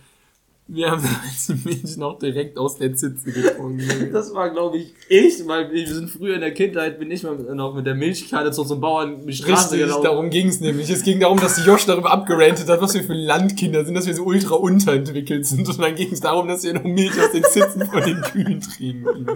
[0.71, 1.03] Wir haben
[1.49, 3.79] die Milch noch direkt aus der Zitze getrunken.
[4.13, 7.37] Das war, glaube ich, ich, weil wir sind früher in der Kindheit, bin ich mal
[7.37, 10.91] noch mit der Milchkarte zu unserem Bauern mit die Straße Richtig, darum ging es nämlich.
[10.91, 14.15] Es ging darum, dass Josh darüber abgerantet hat, was wir für Landkinder sind, dass wir
[14.15, 15.67] so ultra unterentwickelt sind.
[15.69, 18.61] Und dann ging es darum, dass wir noch Milch aus den Zitzen von den Kühen
[18.61, 19.27] trinken.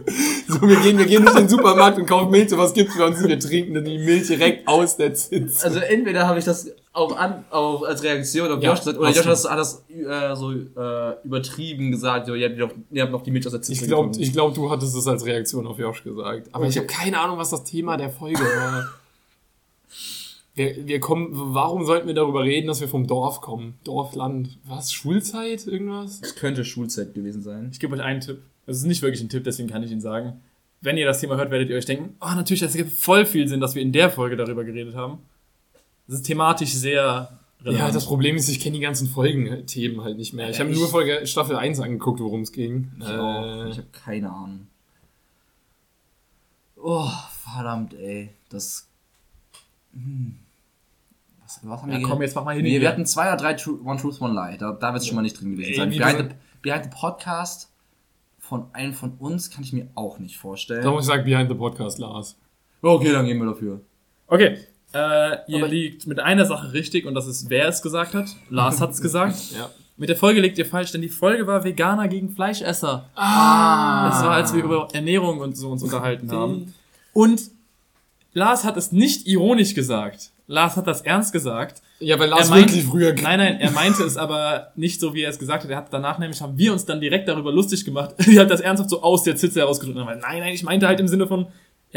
[0.49, 3.07] So, wir gehen, wir gehen durch den Supermarkt und kaufen Milch, so was gibt's für
[3.07, 3.23] uns?
[3.27, 5.65] Wir trinken dann die Milch direkt aus der Zitze.
[5.65, 9.09] Also entweder habe ich das auch an, auch als Reaktion auf Ja, Josh gesagt, oder
[9.09, 9.31] hast Josh du.
[9.31, 13.13] hat das, hat das äh, so äh, übertrieben gesagt, so, ihr habt, noch, ihr habt
[13.13, 15.79] noch die Milch aus der Zitze Ich glaube, glaub, du hattest es als Reaktion auf
[15.79, 16.49] Josh gesagt.
[16.53, 18.89] Aber ich habe keine Ahnung, was das Thema der Folge war.
[20.55, 23.79] Wir, wir kommen, warum sollten wir darüber reden, dass wir vom Dorf kommen?
[23.85, 24.93] Dorf, Land, was?
[24.93, 25.67] Schulzeit?
[25.67, 26.21] Irgendwas?
[26.21, 27.71] Das könnte Schulzeit gewesen sein.
[27.73, 28.43] Ich gebe euch einen Tipp.
[28.67, 30.43] Es ist nicht wirklich ein Tipp, deswegen kann ich ihn sagen.
[30.83, 33.49] Wenn ihr das Thema hört, werdet ihr euch denken, oh, natürlich, das gibt voll viel
[33.49, 35.21] Sinn, dass wir in der Folge darüber geredet haben.
[36.13, 40.35] Das ist thematisch sehr Ja, das Problem ist, ich kenne die ganzen Folgen-Themen halt nicht
[40.35, 40.51] mehr.
[40.51, 42.93] Ich Ja, habe nur Folge Staffel 1 angeguckt, worum es ging.
[43.01, 43.43] Ich auch.
[43.47, 44.67] Äh, Ich habe keine Ahnung.
[46.77, 47.09] Oh,
[47.43, 48.29] verdammt, ey.
[48.51, 48.89] Das.
[49.95, 50.35] Hm.
[51.43, 52.65] Was, was haben Ja, wir komm, jetzt mach mal hin.
[52.65, 54.59] Nee, wir hatten zwei oder drei Tru One Truth, One Lie.
[54.59, 55.91] Da, da wird es schon mal nicht drin gewesen Ey, sein.
[55.93, 57.71] wie Behind the, Behind the Podcast
[58.39, 60.83] von einem von uns kann ich mir auch nicht vorstellen.
[60.85, 62.37] da muss ich sagen, Behind the Podcast, Lars.
[62.83, 63.81] Okay, dann gehen wir dafür.
[64.27, 64.59] Okay.
[64.95, 64.99] Äh,
[65.51, 68.27] ihr Aber- liegt mit einer Sache richtig und das ist, wer es gesagt hat.
[68.51, 69.37] Lars hat es gesagt.
[69.57, 69.71] Ja.
[69.97, 73.09] Mit der Folge liegt ihr falsch, denn die Folge war Veganer gegen Fleischesser.
[73.15, 74.09] Ah!
[74.09, 76.75] Das war, als wir über Ernährung und so uns unterhalten haben.
[77.13, 77.43] Und
[78.33, 80.31] Lars hat es nicht ironisch gesagt.
[80.47, 81.83] Lars hat das ernst gesagt.
[82.01, 83.13] Ja, weil Lars Er meint- wirklich früher...
[83.15, 85.71] Nein, nein, er meinte es aber nicht so, wie er es gesagt hat.
[85.71, 88.15] Er hat danach nämlich, haben wir uns dann direkt darüber lustig gemacht.
[88.27, 89.99] Er hat das ernsthaft so aus der Zitze herausgedrückt.
[89.99, 91.47] Er meinte, Nein, nein, ich meinte halt im Sinne von,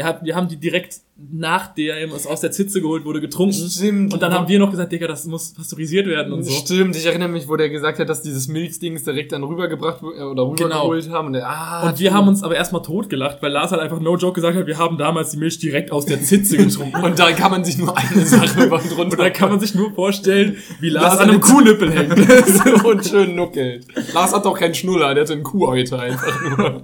[0.04, 1.00] hat, wir haben die direkt
[1.32, 3.54] nach der es aus der Zitze geholt wurde getrunken.
[3.54, 4.12] Stimmt.
[4.12, 6.50] Und dann haben wir noch gesagt, Digga, das muss pasteurisiert werden und so.
[6.50, 10.22] Stimmt, ich erinnere mich, wo der gesagt hat, dass dieses Milchdings direkt dann rübergebracht äh,
[10.22, 11.28] oder rübergeholt haben.
[11.28, 14.16] Und, der, ah, Und wir haben uns aber erstmal totgelacht, weil Lars halt einfach no
[14.16, 17.02] joke gesagt hat, wir haben damals die Milch direkt aus der Zitze getrunken.
[17.02, 19.94] und da kann man sich nur eine Sache über und da kann man sich nur
[19.94, 22.84] vorstellen, wie Lars, Lars an einem Kuhnippel hängt.
[22.84, 23.86] und schön nuckelt.
[24.12, 26.82] Lars hat doch keinen Schnuller, der hat einen Kuhäuter einfach nur.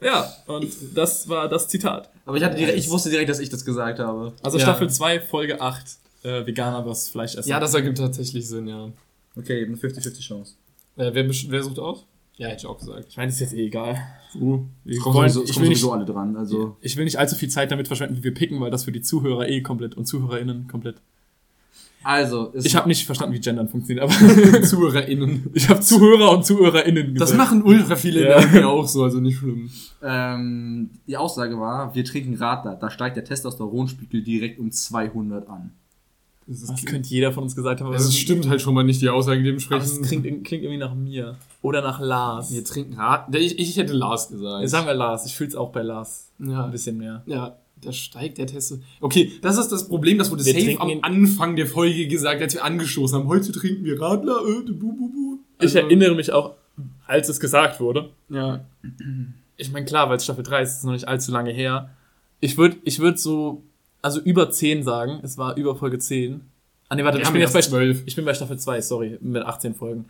[0.00, 2.10] Ja, und das war das Zitat.
[2.24, 4.32] Aber ich, hatte direkt, ich wusste direkt, dass ich das gesagt habe.
[4.42, 4.64] Also Ja.
[4.64, 5.86] Staffel 2, Folge 8,
[6.22, 7.08] äh, Veganer vs.
[7.08, 7.48] Fleischesser.
[7.48, 8.90] Ja, das ergibt tatsächlich Sinn, ja.
[9.36, 10.54] Okay, eben eine 50-50 Chance.
[10.96, 12.04] Äh, wer, wer sucht aus?
[12.36, 13.06] Ja, hätte ich auch gesagt.
[13.08, 13.96] ich meine, das ist jetzt eh egal.
[14.34, 16.36] Uh, Wir Kommen wollen, sowieso, ich, will nicht, sowieso alle dran.
[16.36, 18.92] Also, ich will nicht allzu viel Zeit damit verschwenden, wie wir picken, weil das für
[18.92, 20.96] die Zuhörer eh komplett und ZuhörerInnen komplett.
[22.10, 25.50] Also es Ich habe nicht verstanden, wie Gendern funktioniert, aber ZuhörerInnen.
[25.52, 27.36] ich habe Zuhörer und ZuhörerInnen Das gesagt.
[27.50, 28.38] machen ultra viele Ja.
[28.40, 29.70] in der auch so, also nicht schlimm.
[30.02, 32.76] ähm, die Aussage war, wir trinken Radler.
[32.76, 35.72] Da steigt der Testosteronspiegel direkt um 200 an.
[36.46, 37.92] Das, Das ist, könnte jeder von uns gesagt haben.
[37.92, 40.06] das stimmt halt schon mal nicht, die Aussage aber es dementsprechend.
[40.22, 41.36] klingt, klingt irgendwie nach mir.
[41.60, 42.50] Oder nach Lars.
[42.50, 43.34] Wir trinken hart.
[43.34, 44.62] Ich, ich hätte Lars gesagt.
[44.62, 45.26] Jetzt sagen wir Lars.
[45.26, 46.30] Ich fühle es auch bei Lars.
[46.38, 47.22] ja, Ein bisschen mehr.
[47.26, 48.78] ja, da steigt der Test.
[49.00, 52.54] Okay, das ist das Problem, das wurde Wir safe am Anfang der Folge gesagt, als
[52.54, 53.28] wir angestoßen haben.
[53.28, 55.38] Heute trinken wir Radler, äh, bu, bu, bu.
[55.58, 56.54] Ich Also, erinnere mich auch,
[57.06, 58.10] als es gesagt wurde.
[58.28, 58.64] Ja.
[59.56, 61.90] Ich meine, klar, weil es Staffel 3 ist, ist es noch nicht allzu lange her.
[62.40, 63.62] Ich würde ich würd so,
[64.02, 65.20] also über 10 sagen.
[65.22, 66.40] Es war über Folge 10.
[66.88, 68.02] Ah, nee, warte, Wir ich bin jetzt bei, erst 12.
[68.06, 70.06] ich bin bei Staffel 2, sorry, mit 18 Folgen.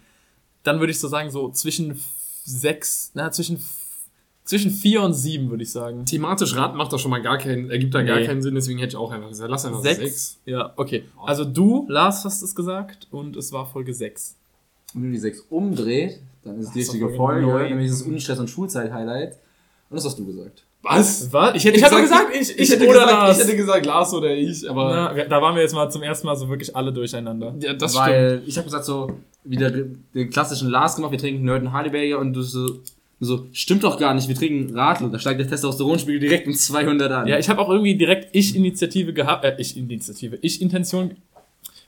[0.62, 1.98] Dann würde ich so sagen, so zwischen
[2.44, 3.58] 6, na, zwischen,
[4.48, 6.04] zwischen 4 und 7, würde ich sagen.
[6.06, 8.26] Thematisch Rad macht das schon mal gar keinen, ergibt da gar Nee.
[8.26, 9.98] keinen Sinn, deswegen hätte ich auch einfach gesagt, lass einfach 6?
[9.98, 10.38] sechs.
[10.46, 11.04] Ja, okay.
[11.24, 14.36] Also du, Lars, hast es gesagt und es war Folge 6.
[14.94, 17.68] Und wenn du die 6 umdreht, dann ist es die richtige doch Folge, neun.
[17.68, 19.32] nämlich das Unistress- und Schulzeit-Highlight.
[19.90, 20.64] Und das hast du gesagt.
[20.82, 21.30] Was?
[21.32, 21.54] Was?
[21.56, 23.36] Ich hätte Ich doch gesagt, gesagt, ich- ich, ich hätte oder gesagt, Lars.
[23.38, 26.26] ich hätte gesagt Lars oder ich, aber Na, da waren wir jetzt mal zum ersten
[26.26, 27.54] Mal so wirklich alle durcheinander.
[27.60, 28.06] ja, das stimmt.
[28.06, 29.10] Weil ich habe gesagt, so,
[29.44, 32.80] wieder den klassischen Lars gemacht, wir trinken Nerd und Hardyberger und du so, du
[33.20, 35.08] so, stimmt doch gar nicht, wir trinken Radler.
[35.08, 37.26] Da steigt der Testosteronspiegel direkt um 200 an.
[37.26, 41.16] Ja, ich habe auch irgendwie direkt Ich-Initiative gehabt, äh, Ich-Initiative, Ich-Intention,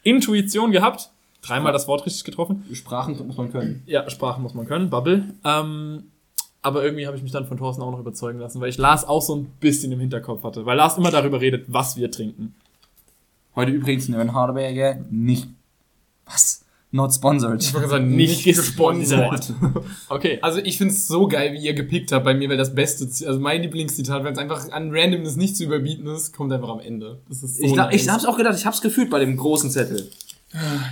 [0.02, 1.10] Intuition gehabt.
[1.42, 2.64] Dreimal das Wort richtig getroffen.
[2.72, 3.82] Sprachen muss man können.
[3.86, 5.24] Ja, Sprachen muss man können, Bubble.
[5.44, 6.04] Ähm,
[6.62, 9.06] aber irgendwie habe ich mich dann von Thorsten auch noch überzeugen lassen, weil ich Lars
[9.06, 10.66] auch so ein bisschen im Hinterkopf hatte.
[10.66, 12.54] Weil Lars immer darüber redet, was wir trinken.
[13.54, 15.48] Heute übrigens Nerd Hardyberger nicht.
[16.26, 16.64] Was?
[16.93, 17.62] Not sponsored.
[17.62, 19.53] Ich wollte sagen, Nicht nicht gesponsert.
[20.09, 20.38] Okay.
[20.43, 23.28] Also ich find's so geil, wie ihr gepickt habt bei mir, weil das beste, Z-
[23.28, 26.80] also mein Lieblingszitat, wenn es einfach an Randomness nicht zu überbieten ist, kommt einfach am
[26.80, 27.18] Ende.
[27.28, 28.12] Das ist so Ich, glaub, ich nice.
[28.14, 30.11] hab's auch gedacht, ich hab's gefühlt bei dem großen Zettel.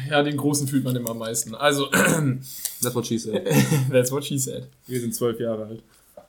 [0.09, 1.57] Ja, den großen fühlt man immer am meisten.
[1.57, 1.89] Also,
[2.81, 3.43] That's what she said.
[3.91, 4.69] that's what she said.
[4.87, 5.83] Wir sind zwölf Jahre alt.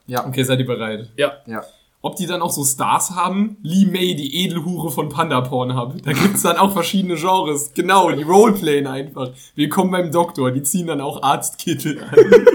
[0.08, 0.26] Ja.
[0.26, 1.10] Okay, seid ihr bereit?
[1.16, 1.34] Ja.
[1.46, 1.64] Ja.
[2.02, 3.58] Ob die dann auch so Stars haben?
[3.62, 6.02] Lee May, die Edelhure von Panda Pornhub.
[6.02, 7.72] Da gibt's dann auch verschiedene Genres.
[7.76, 9.32] Genau, die Roleplayen einfach.
[9.56, 12.16] Willkommen beim Doktor, die ziehen dann auch Arztkittel an.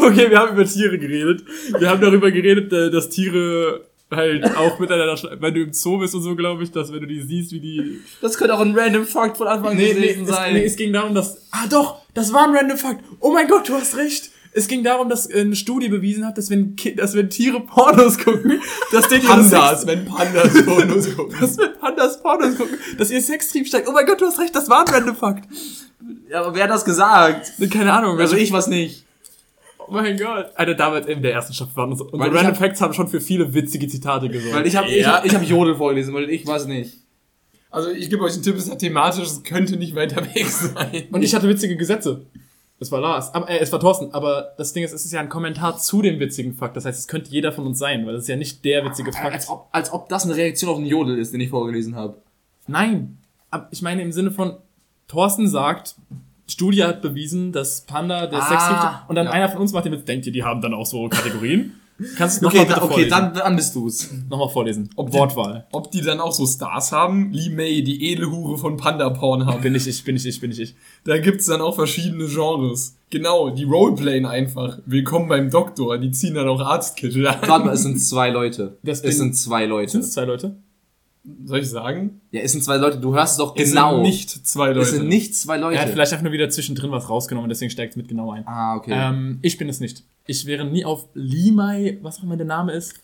[0.00, 1.42] Okay, wir haben über Tiere geredet.
[1.76, 6.14] Wir haben darüber geredet, äh, dass Tiere halt auch miteinander, wenn du im Zoo bist
[6.14, 7.98] und so, glaube ich, dass wenn du die siehst, wie die...
[8.22, 10.54] Das könnte auch ein random Fact von Anfang Nee, nee, gewesen es, sein.
[10.54, 11.48] nee, es ging darum, dass...
[11.50, 13.02] Ah doch, das war ein random Fact.
[13.18, 14.30] Oh mein Gott, du hast recht.
[14.52, 18.18] Es ging darum, dass eine Studie bewiesen hat, dass wenn, Ki dass wenn Tiere Pornos
[18.18, 18.60] gucken,
[18.92, 21.36] dass denen Pandas, Sex- wenn Pandas Pornos gucken.
[21.40, 23.88] dass wenn Pandas Pornos gucken, dass ihr Sextrieb steigt.
[23.88, 25.44] Oh mein Gott, du hast recht, das war ein random Fact.
[26.30, 27.52] ja, aber wer hat das gesagt?
[27.70, 28.18] Keine Ahnung.
[28.18, 29.04] Also ich was nicht.
[29.78, 30.46] Oh mein Gott.
[30.54, 32.94] Alter, damals in der ersten Staffel waren unsere, unsere Weil ich Random hab- Facts haben
[32.94, 34.54] schon für viele witzige Zitate gesorgt.
[34.56, 35.16] Weil ich habe ich Ja.
[35.18, 36.94] hab, ich hab Jodel vorgelesen, weil ich was nicht.
[37.70, 41.04] Also ich gebe euch einen Tipp, es ist thematisch, es könnte nicht weiter weg sein.
[41.12, 42.24] Und ich hatte witzige Gesetze.
[42.80, 45.20] Es war Lars, aber, äh, es war Thorsten, aber das Ding ist, es ist ja
[45.20, 46.76] ein Kommentar zu dem witzigen Fakt.
[46.76, 49.12] Das heißt, es könnte jeder von uns sein, weil es ist ja nicht der witzige
[49.12, 49.32] Fakt.
[49.32, 52.16] Als ob, als ob das eine Reaktion auf den Jodel ist, den ich vorgelesen habe.
[52.66, 53.18] Nein.
[53.50, 54.58] Aber ich meine im Sinne von,
[55.08, 55.96] Thorsten sagt,
[56.46, 59.08] Studie hat bewiesen, dass Panda der Ah, Sex gibt.
[59.08, 59.32] Und dann ja.
[59.32, 61.80] einer von uns macht den Witz, denkt ihr, die haben dann auch so Kategorien?
[62.16, 63.10] Kannst du Okay, nochmal da, okay vorlesen?
[63.10, 64.08] dann, dann bist du's.
[64.30, 64.88] Nochmal vorlesen.
[64.94, 65.66] Ob die- Wortwahl.
[65.72, 67.32] Ob die dann auch so Stars haben?
[67.32, 69.60] Lee May, die Edelhure von Panda Pornhub.
[69.62, 70.76] Bin ich ich, bin ich ich, bin ich ich.
[71.04, 72.94] Da gibt's dann auch verschiedene Genres.
[73.10, 74.78] Genau, die Roleplayen einfach.
[74.86, 77.36] Willkommen beim Doktor, die ziehen dann auch Arztkittel an.
[77.46, 78.78] Warte mal, es sind zwei Leute.
[78.84, 79.90] Das es sind zwei Leute.
[79.90, 80.56] Sind es zwei Leute?
[81.44, 82.20] Soll ich sagen?
[82.30, 82.98] Ja, es sind zwei Leute.
[82.98, 83.94] Du hörst es doch Es genau.
[83.94, 84.80] sind nicht zwei Leute.
[84.80, 85.76] es sind nicht zwei Leute.
[85.76, 88.46] Er hat vielleicht einfach nur wieder zwischendrin was rausgenommen, deswegen steigt es mit genau ein.
[88.46, 88.92] ah, okay.
[88.94, 90.04] Ähm, ich bin es nicht.
[90.28, 92.94] Ich wäre nie auf Limai, was auch immer der Name ist.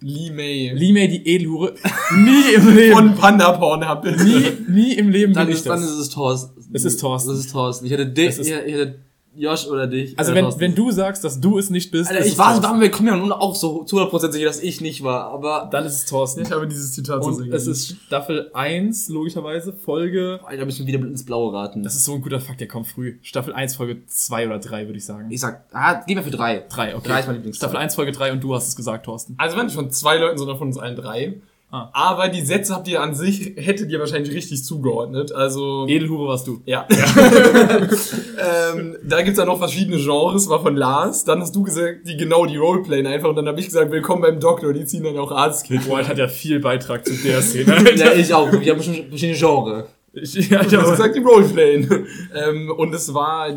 [0.00, 0.70] Lee May.
[0.74, 1.74] Limai die Edelhure.
[2.16, 2.92] nie im Leben.
[2.96, 4.04] Von Panda Pornhub.
[4.04, 5.90] nie, nie im Leben dann, bin ich ist, dann das.
[5.90, 6.60] ist es Thorsten.
[6.72, 7.30] Es ist Thorsten.
[7.30, 7.86] Das ist Thorsten.
[7.86, 8.98] Ich hätte dich, Es ist- ich hätte
[9.34, 10.18] Josh oder dich.
[10.18, 12.48] Also äh, wenn, wenn du sagst, dass du es nicht bist, Alter, ist ich war,
[12.48, 12.64] Thorsten.
[12.64, 15.68] war mir, komm ja nun auch so zu 100% sicher, dass ich nicht war, aber.
[15.70, 16.42] dann ist es Thorsten.
[16.42, 17.52] Ich habe dieses Zitat so Und singen.
[17.52, 20.40] es ist Staffel 1, logischerweise, Folge...
[20.44, 21.82] Alter, müssen wir wieder ins Blaue raten.
[21.82, 23.18] Das ist so ein guter Fakt, der kommt früh.
[23.22, 25.30] Staffel 1, Folge 2 oder 3, würde ich sagen.
[25.30, 26.64] ich sag, ah, geh mal für drei.
[26.68, 27.08] 3, okay.
[27.08, 27.68] Drei ist mein Lieblingszahl.
[27.68, 29.34] Staffel 1, Folge 3 und du hast es gesagt, Thorsten.
[29.38, 31.40] Also waren nicht von zwei Leuten, sondern von uns allen drei.
[31.74, 31.88] Ah.
[31.94, 35.32] Aber die Sätze habt ihr an sich, hättet ihr wahrscheinlich richtig zugeordnet.
[35.32, 35.86] Also.
[35.88, 36.60] Edelhure warst du.
[36.66, 36.86] Ja.
[38.74, 41.24] ähm, da gibt's dann noch verschiedene Genres, war von Lars.
[41.24, 43.30] Dann hast du gesagt, die genau die Roleplayen einfach.
[43.30, 45.88] Und dann habe ich gesagt, willkommen beim Doktor, die ziehen dann auch Arztkit.
[45.88, 47.74] Boah, hat ja viel Beitrag zu der Szene.
[47.96, 48.52] Ja, ich auch.
[48.52, 49.86] Wir haben bestimmt verschiedene Genre.
[50.12, 52.06] Ich, ja, ich Ich habe hab, gesagt, die Roleplayen.
[52.34, 53.48] ähm, und es war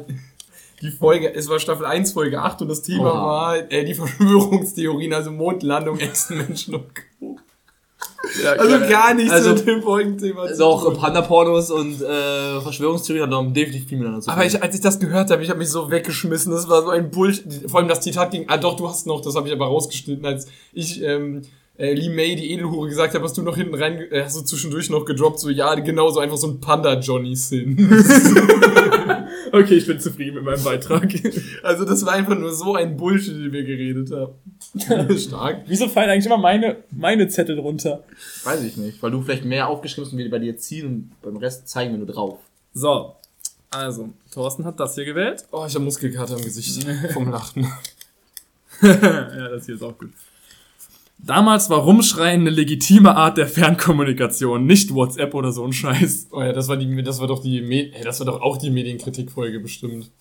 [0.82, 3.26] die Folge, es war Staffel 1, Folge 8 und das Thema Oha.
[3.26, 6.86] war äh, die Verschwörungstheorien, also Mondlandung, Echsenmenschen und
[7.20, 7.40] Co.
[8.44, 10.98] ja, Also gar nichts Also- mit dem Folgenthema zu Doch, tun.
[10.98, 14.38] Panda-Pornos und äh, Verschwörungstheorien haben definitiv viel miteinander zu tun.
[14.38, 16.52] Aber ich, als ich das gehört habe, ich habe mich so weggeschmissen.
[16.52, 17.70] Das war so ein Bullshit.
[17.70, 20.26] Vor allem das Zitat ging, ah doch, du hast noch, das habe ich aber rausgeschnitten,
[20.26, 21.42] als ich ähm,
[21.78, 24.42] äh, Lee May, die Edelhure, gesagt hat, hast du noch hinten rein, äh, hast du
[24.44, 28.04] zwischendurch noch gedroppt, so, ja, genau, so einfach so ein Panda-Johnny-Sin.
[29.52, 31.08] Okay, ich bin zufrieden mit meinem Beitrag.
[31.64, 34.34] also das war einfach nur so ein Bullshit, den wir geredet haben.
[35.18, 35.64] Stark.
[35.68, 38.04] Wieso fallen eigentlich immer meine, meine Zettel runter?
[38.44, 41.22] Weiß ich nicht, weil du vielleicht mehr aufgeschrieben hast und wir bei dir ziehen und
[41.22, 42.40] beim Rest zeigen wir nur drauf.
[42.74, 43.16] So,
[43.72, 45.46] also, Thorsten hat das hier gewählt.
[45.52, 47.64] Oh, ich habe Muskelkater im Gesicht vom Lachen.
[48.82, 50.12] ja, das hier ist auch gut.
[51.18, 56.28] Damals war Rumschreien eine legitime Art der Fernkommunikation, nicht WhatsApp oder so ein Scheiß.
[56.32, 58.58] Oh ja, das war die, das war doch die, Me hey, das war doch auch
[58.58, 60.12] die Medienkritikfolge bestimmt.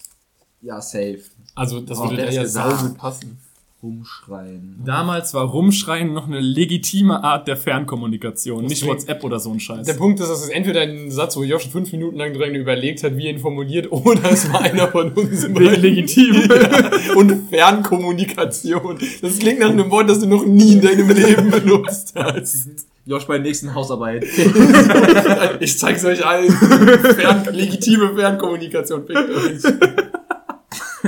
[0.63, 1.21] Ja, safe.
[1.55, 3.39] Also das Oh, würde der da ist ja saugut passen.
[3.85, 4.81] Rumschreien.
[4.83, 9.61] Damals war Rumschreien noch eine legitime Art der Fernkommunikation, nicht klingt- WhatsApp oder so ein
[9.61, 9.87] Scheiß.
[9.87, 13.03] Der Punkt ist, dass es entweder ein Satz, wo Josh fünf Minuten lang dran überlegt
[13.05, 16.49] hat, wie er ihn formuliert, oder es war einer von uns legitim.
[17.17, 18.99] und Fernkommunikation.
[19.21, 22.69] Das klingt nach einem Wort, das du noch nie in deinem Leben benutzt hast.
[23.05, 24.25] Josh bei der nächsten Hausarbeit.
[25.61, 26.51] Ich zeig's euch allen.
[26.51, 29.07] Fern, legitime Fernkommunikation.
[29.07, 29.75] Fickt euch.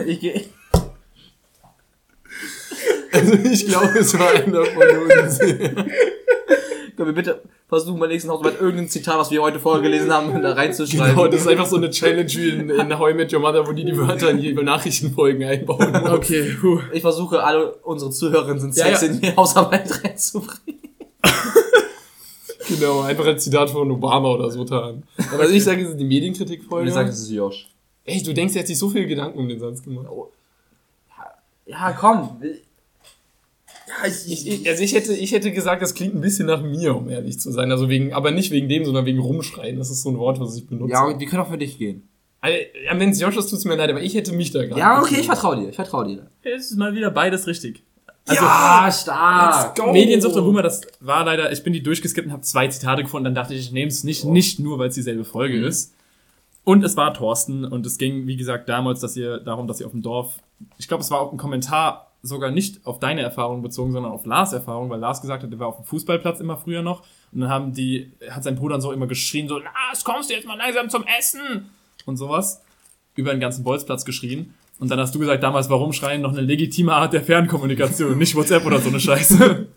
[0.06, 0.40] ich geh.
[3.12, 4.82] Also ich glaube, es war einer von
[5.22, 5.38] uns.
[6.96, 10.40] Können wir bitte versuchen, bei der nächsten Hausarbeit irgendein Zitat, was wir heute vorgelesen haben,
[10.40, 11.14] da reinzuschreiben?
[11.14, 13.66] Genau, das ist einfach so eine Challenge wie in, in How I Met Your Mother,
[13.66, 16.10] wo die die Wörter in die Nachrichtenfolgen einbauen muss.
[16.10, 16.80] Okay, puh.
[16.92, 18.98] Ich versuche, alle unsere Zuhörerinnen sind Ja, ja.
[19.00, 20.80] in die Hausarbeit reinzubringen.
[22.68, 25.04] Genau, einfach ein Zitat von Obama oder so tarn.
[25.32, 26.88] Aber also ich sage, es ist die Medienkritikfolge.
[26.88, 27.68] ich sage, es ist Josh.
[28.04, 30.06] Ey, du denkst, er hat sich so viel Gedanken um den Satz gemacht.
[31.66, 32.40] Ja, komm.
[34.04, 37.08] Ich, Ich, also ich hätte, ich hätte gesagt, das klingt ein bisschen nach mir, um
[37.08, 37.70] ehrlich zu sein.
[37.70, 39.78] Also wegen, aber nicht wegen dem, sondern wegen Rumschreien.
[39.78, 40.92] Das ist so ein Wort, was ich benutze.
[40.92, 42.08] ja, wir können auch für dich gehen.
[42.40, 44.78] Also, ja, wenn es Josh ist, tut's mir leid, aber ich hätte mich da gar
[44.78, 45.68] Ja, okay, ich vertraue dir.
[45.70, 46.30] Ich vertraue dir.
[46.42, 47.82] Es ist mal wieder beides richtig.
[48.28, 49.92] Also, ja, stark.
[49.92, 53.24] Mediensucht und Humor, das war leider, ich bin die durchgeskippt und habe zwei Zitate gefunden,
[53.24, 55.94] dann dachte ich, ich nehme es nicht, nicht nur, weil es dieselbe Folge ist.
[56.64, 59.86] Und es war Thorsten und es ging, wie gesagt, damals, dass ihr darum, dass ihr
[59.86, 60.38] auf dem Dorf,
[60.78, 64.26] ich glaube, es war auch ein Kommentar sogar nicht auf deine Erfahrung bezogen, sondern auf
[64.26, 67.02] Lars Erfahrung, weil Lars gesagt hat, er war auf dem Fußballplatz immer früher noch
[67.32, 70.34] und dann haben die, hat sein Bruder dann so immer geschrien, so, Lars, kommst du
[70.34, 71.70] jetzt mal langsam zum Essen?
[72.04, 72.62] Und sowas.
[73.14, 74.54] Über den ganzen Bolzplatz geschrien.
[74.78, 78.34] Und dann hast du gesagt, damals war Rumschreien noch eine legitime Art der Fernkommunikation, nicht
[78.34, 79.68] WhatsApp oder so eine Scheiße.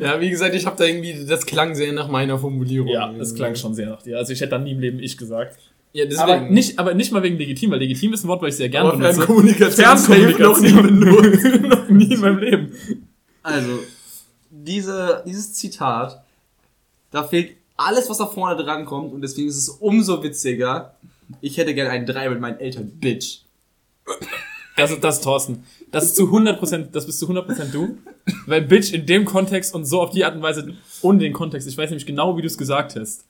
[0.00, 2.88] Ja, wie gesagt, ich habe da irgendwie, das klang sehr nach meiner Formulierung.
[2.88, 4.16] Ja, das klang schon sehr nach dir.
[4.16, 5.58] Also ich hätte dann nie im Leben ich gesagt.
[5.92, 6.20] Ja, deswegen.
[6.20, 8.68] Aber nicht, aber nicht mal wegen legitim, weil legitim ist ein Wort, weil ich sehr
[8.68, 9.16] gerne Aber benutze.
[9.16, 11.68] Fernkommunikation noch nie Fernkommunikation.
[11.68, 12.74] noch nie in meinem Leben.
[13.42, 13.80] Also,
[14.50, 16.22] diese, dieses Zitat,
[17.10, 20.94] da fehlt alles, was da vorne dran kommt und deswegen ist es umso witziger.
[21.40, 23.40] Ich hätte gerne einen Drei mit meinen Eltern, Bitch.
[24.76, 25.64] Das ist, das ist Thorsten.
[25.90, 27.98] Das ist zu 100%, das bist zu 100% du.
[28.46, 31.68] Weil Bitch in dem Kontext und so auf die Art und Weise, ohne den Kontext,
[31.68, 33.24] ich weiß nämlich genau, wie du es gesagt hast.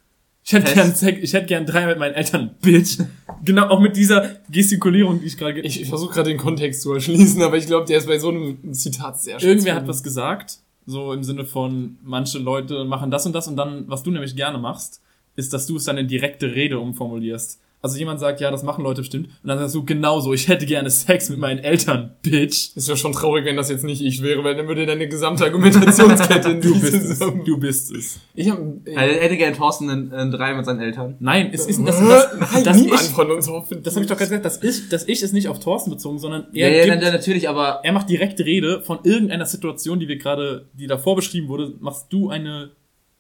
[0.51, 0.75] Ich hätte Hä?
[0.75, 2.99] gern, Sex- ich hätte gern drei mit meinen Eltern, Bitch.
[3.45, 5.55] Genau, auch mit dieser Gestikulierung, die ich gerade...
[5.55, 8.19] ge- Ich, ich versuche gerade den Kontext zu erschließen, aber ich glaube, der ist bei
[8.19, 9.49] so einem Zitat sehr schwer.
[9.49, 13.55] Irgendwer hat was gesagt, so im Sinne von, manche Leute machen das und das und
[13.57, 15.01] dann, was du nämlich gerne machst,
[15.37, 17.61] ist, dass du es dann in direkte Rede umformulierst.
[17.83, 20.67] Also jemand sagt, ja, das machen Leute bestimmt, und dann sagst du genauso, ich hätte
[20.67, 22.77] gerne Sex mit meinen Eltern, Bitch.
[22.77, 25.45] Ist ja schon traurig, wenn das jetzt nicht ich wäre, weil dann würde deine gesamte
[25.45, 27.19] Argumentationskette in Du bist es.
[27.19, 28.21] Du bist es.
[28.35, 31.17] Ich hab, Er hätte gerne Thorsten einen, einen Drei mit seinen Eltern.
[31.21, 32.09] Nein, es ist das, das,
[32.39, 33.83] das, Nein, das, niemand ich, von uns hoffentlich.
[33.83, 36.19] das habe ich doch gerade gesagt, das ich, das ich ist nicht auf Thorsten bezogen,
[36.19, 39.99] sondern Ja, er ja, gibt, ja, natürlich, aber er macht direkte Rede von irgendeiner Situation,
[40.01, 42.73] die wir gerade, die davor beschrieben wurde, machst du eine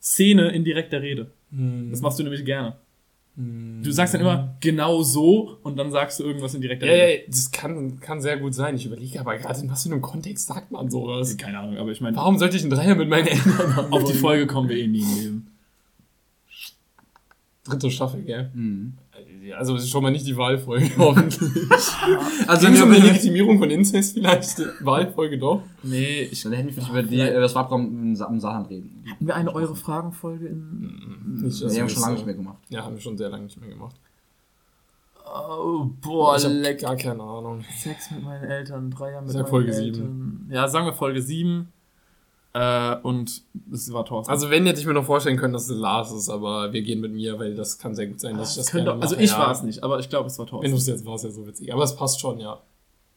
[0.02, 1.30] Szene in direkter Rede.
[1.90, 2.76] Das machst du nämlich gerne.
[3.82, 7.20] Du sagst dann immer genau so und dann sagst du irgendwas in direkter Ja, Rede.
[7.22, 8.76] ja, das kann, kann sehr gut sein.
[8.76, 11.36] Ich überlege aber gerade, in was für einem Kontext sagt man sowas?
[11.38, 13.92] Keine Ahnung, aber ich meine, Warum sollte ich einen Dreier mit meinen Eltern haben?
[13.92, 14.12] auf die?
[14.12, 15.46] Folge kommen wir eh nie im Leben.
[17.64, 18.50] Dritte Staffel, gell?
[18.54, 18.94] Mhm.
[19.52, 21.40] Also, es ist schon mal nicht die Wahlfolge, hoffentlich.
[22.46, 24.60] Also, es um die Legitimierung von Inzest vielleicht?
[24.84, 25.62] Wahlfolge doch.
[25.82, 29.04] Nee, ich, dann hätten wir vielleicht über die, äh, das Wahlprogramm im Saarland reden.
[29.10, 31.40] hatten wir eine eure Fragenfolge in.
[31.42, 32.58] Nicht, Das haben wir schon lange nicht mehr gemacht.
[32.68, 33.96] Ja, haben wir schon sehr lange nicht mehr gemacht.
[35.32, 36.88] Oh, boah, ich hab lecker.
[36.88, 37.64] gar keine Ahnung.
[37.78, 40.48] Sex mit meinen Eltern, Dreier mit Sag meinen Folge Eltern.
[40.50, 41.68] Ja, sagen wir Folge 7.
[42.52, 44.32] Äh, und das war Thorsten.
[44.32, 47.00] Also wenn, hätte ich mir noch vorstellen können, dass es Lars ist, aber wir gehen
[47.00, 49.38] mit mir, weil das kann sehr gut sein, dass ich das könnte, also ich ja.
[49.38, 50.70] war es nicht, aber ich glaube, es war Wenn Thorsten.
[50.72, 51.72] du es jetzt warst, ja so witzig.
[51.72, 52.60] Aber es passt schon, ja.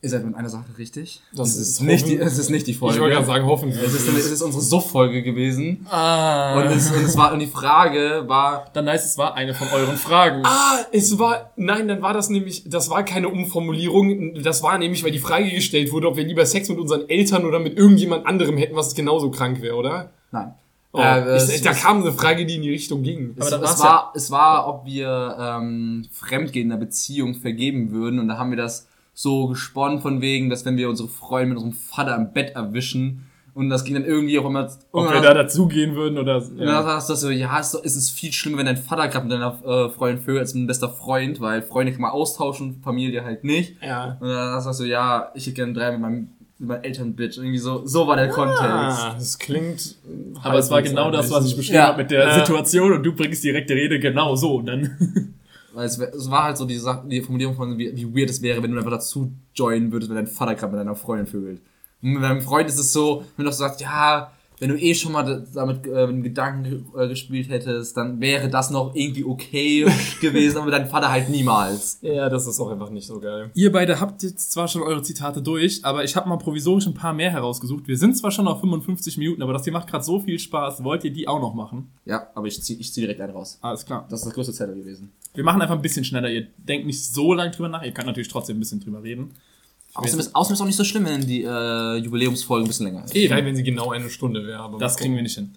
[0.03, 1.21] Ihr seid mit einer Sache richtig.
[1.33, 2.99] Das es ist ist, nicht die, es ist nicht die Ich Folge.
[2.99, 3.81] wollte gerade sagen, hoffentlich.
[3.81, 5.87] es, ist, es ist unsere Suff-Folge gewesen.
[5.89, 6.55] Ah.
[6.57, 9.69] Und, es, und, es war, und die Frage war, dann heißt es war eine von
[9.69, 10.41] euren Fragen.
[10.45, 15.03] Ah, es war, nein, dann war das nämlich, das war keine Umformulierung, das war nämlich,
[15.05, 18.25] weil die Frage gestellt wurde, ob wir lieber Sex mit unseren Eltern oder mit irgendjemand
[18.25, 20.09] anderem hätten, was genauso krank wäre, oder?
[20.31, 20.53] Nein.
[20.91, 23.35] Oh, Äh, ich, es- da es- kam eine Frage, die in die Richtung ging.
[23.39, 27.91] Es, Aber es, war's war, es war, ob wir ähm, Fremdgehen in der Beziehung vergeben
[27.91, 28.19] würden.
[28.19, 31.57] Und da haben wir das so gesponnen von wegen, dass wenn wir unsere Freunde mit
[31.63, 34.67] unserem Vater im Bett erwischen und das ging dann irgendwie auch immer...
[34.91, 36.37] Ob wir da dazugehen würden oder.
[36.37, 39.31] Und dann sagst du so, ja, es ist, viel schlimmer, wenn dein Vater gerade mit
[39.33, 43.23] deiner äh, Freundin vögelt als mit deinem bester Freund, weil Freunde kann man austauschen, Familie
[43.23, 43.75] halt nicht.
[43.83, 44.17] ja.
[44.19, 47.13] Und dann sagst du so, ja, ich hätte gerne drei mit meinem, mit meinen Eltern,
[47.13, 47.37] Bitch.
[47.37, 48.63] Irgendwie so, so war der Kontext.
[48.63, 49.97] Ah, das klingt.
[50.41, 51.87] Aber es war genau das, was ich beschrieben Ja.
[51.89, 52.39] habe mit der Ja.
[52.39, 54.55] Situation und du bringst direkt die Rede genau so.
[54.55, 55.32] Und dann.
[55.73, 58.41] Weil es, es war halt so die, Sache, die Formulierung von, wie, wie weird es
[58.41, 61.61] wäre, wenn du einfach dazu joinen würdest, wenn dein Vater gerade mit deiner Freundin vögelt.
[62.01, 64.31] Und mit deinem Freund ist es so, wenn du sagst, ja,
[64.63, 68.19] wenn du eh schon mal da- damit äh, mit dem Gedanken äh, gespielt hättest, dann
[68.19, 69.85] wäre das noch irgendwie okay
[70.21, 71.99] gewesen, aber deinem Vater halt niemals.
[72.01, 73.51] Ja, das ist auch einfach nicht so geil.
[73.53, 76.93] Ihr beide habt jetzt zwar schon eure Zitate durch, aber ich habe mal provisorisch ein
[76.93, 77.87] paar mehr herausgesucht.
[77.87, 80.83] Wir sind zwar schon auf 55 Minuten, aber das hier macht gerade so viel Spaß.
[80.83, 81.89] Wollt ihr die auch noch machen?
[82.05, 83.59] Ja, aber ich zieh, ich zieh direkt einen raus.
[83.61, 84.05] Alles klar.
[84.09, 85.11] Das ist das größte Zettel gewesen.
[85.35, 86.29] Wir machen einfach ein bisschen schneller.
[86.29, 87.83] Ihr denkt nicht so lange drüber nach.
[87.83, 89.31] Ihr könnt natürlich trotzdem ein bisschen drüber reden.
[89.95, 93.05] Außerdem ist, außerdem ist auch nicht so schlimm, wenn die äh, Jubiläumsfolge ein bisschen länger
[93.05, 93.13] ist.
[93.13, 94.59] Geil, wenn sie genau eine Stunde wäre.
[94.59, 95.53] aber Das kriegen wir nicht hin.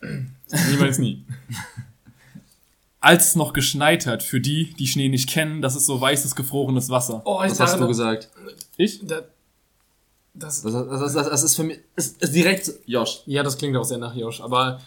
[0.70, 1.24] Niemals nie.
[3.00, 6.36] Als es noch geschneit hat, für die, die Schnee nicht kennen, das ist so weißes,
[6.36, 7.20] gefrorenes Wasser.
[7.26, 8.30] Oh, ich Was hast du gesagt?
[8.78, 9.06] Ich?
[9.06, 9.22] da,
[10.32, 13.22] das, Das, das, das, das, das ist für mich ist, ist direkt Josh.
[13.26, 14.80] ja, das klingt auch sehr nach Josh, aber.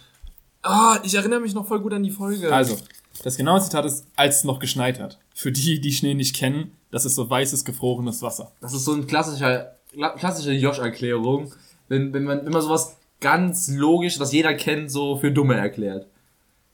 [0.63, 2.51] Ah, ich erinnere mich noch voll gut an die Folge.
[2.53, 2.77] Also,
[3.23, 5.19] das genaue Zitat ist, als es noch geschneit hat.
[5.33, 8.51] Für die, die Schnee nicht kennen, das ist so weißes, gefrorenes Wasser.
[8.61, 11.53] Das ist so ein klassischer, kla- klassische Josh-Erklärung,
[11.87, 16.07] wenn, wenn, man, wenn man sowas ganz logisch, was jeder kennt, so für Dumme erklärt.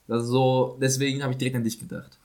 [0.06, 2.18] Das ist so, deswegen habe ich direkt an dich gedacht.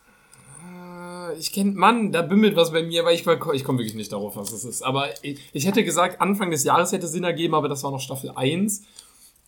[0.63, 4.11] Äh, ich kenne, Mann, da bimmelt was bei mir, aber ich, ich komme wirklich nicht
[4.11, 4.81] darauf, was es ist.
[4.81, 8.01] Aber ich, ich hätte gesagt, Anfang des Jahres hätte Sinn ergeben, aber das war noch
[8.01, 8.83] Staffel 1.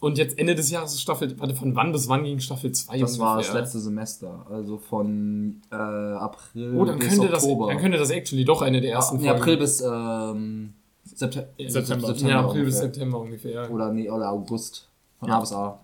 [0.01, 2.97] Und jetzt Ende des Jahres ist Staffel, warte, von wann bis wann ging Staffel 2
[2.99, 7.67] Das war das letzte Semester, also von äh, April Oh, dann bis könnte, das, Oktober.
[7.67, 10.73] dann könnte das actually doch eine der ersten nee, April bis ähm,
[11.05, 11.47] September.
[11.67, 12.15] September.
[12.27, 12.93] Ja, April bis ungefähr.
[12.93, 13.71] September ungefähr.
[13.71, 14.89] Oder, nee, oder August.
[15.19, 15.37] Von Ja.
[15.37, 15.57] A bis A.
[15.65, 15.79] Also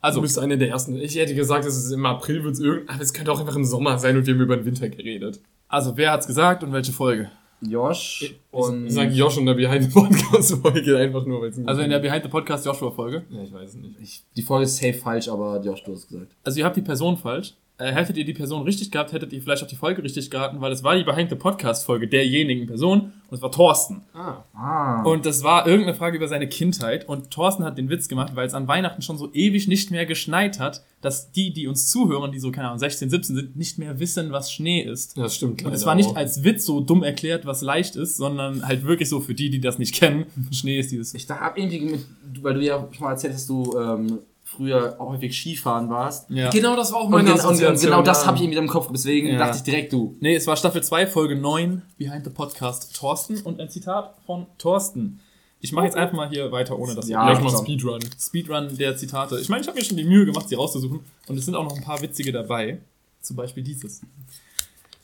[0.00, 0.94] Also, müsste eine der ersten.
[0.96, 3.56] Ich hätte gesagt, es ist im April wird es irgend, aber es könnte auch einfach
[3.56, 5.40] im Sommer sein und wir haben über den Winter geredet.
[5.66, 7.30] also wer hat's gesagt und welche Folge?
[7.68, 11.50] Josh Und und ich sage Josh und der Behind the Podcast Folge einfach nur, weil
[11.50, 13.24] es Also in der Behind the Podcast Joshua Folge.
[13.30, 13.94] Ja, ich weiß es nicht.
[14.00, 16.32] ich, die Folge ist safe falsch, aber Josh, du hast gesagt.
[16.44, 17.54] Also ihr habt die Person falsch.
[17.76, 20.60] Äh, hättet ihr die Person richtig gehabt, hättet ihr vielleicht auch die Folge richtig geraten,
[20.60, 24.02] weil es war die Behind the Podcast Folge derjenigen Person und es war Thorsten.
[24.14, 24.44] Ah.
[24.54, 25.02] Ah.
[25.02, 28.46] Und das war irgendeine Frage über seine Kindheit und Thorsten hat den Witz gemacht, weil
[28.46, 32.30] es an Weihnachten schon so ewig nicht mehr geschneit hat, dass die, die uns zuhören,
[32.30, 35.18] die so, keine Ahnung, 16, 17 sind, nicht mehr wissen, was Schnee ist.
[35.18, 35.64] Das stimmt.
[35.64, 36.16] Und es war nicht auch.
[36.16, 39.60] als Witz so dumm erklärt, was leicht ist, sondern halt wirklich so für die, die
[39.60, 40.26] das nicht kennen.
[40.52, 41.12] Schnee ist dieses.
[41.14, 42.06] Ich dachte irgendwie, mit,
[42.40, 44.20] weil du ja schon mal erzählt hast, du ähm,
[44.56, 46.30] früher auch häufig Skifahren warst.
[46.30, 46.50] Ja.
[46.50, 48.88] Genau das war auch meine und, und Assoziation, genau das habe ich irgendwie im Kopf,
[48.92, 49.38] deswegen Ja.
[49.38, 50.16] dachte ich direkt du.
[50.20, 54.46] Nee, es war Staffel 2, Folge 9, Behind the Podcast Thorsten und ein Zitat von
[54.58, 55.20] Thorsten.
[55.60, 57.56] Ich mache jetzt einfach mal hier weiter, ohne dass Ja, Gleich mal.
[57.56, 58.00] Speedrun.
[58.20, 59.38] Speedrun der Zitate.
[59.40, 61.00] Ich meine, ich habe mir schon die Mühe gemacht, sie rauszusuchen.
[61.26, 62.80] Und es sind auch noch ein paar witzige dabei.
[63.22, 64.02] Zum Beispiel dieses.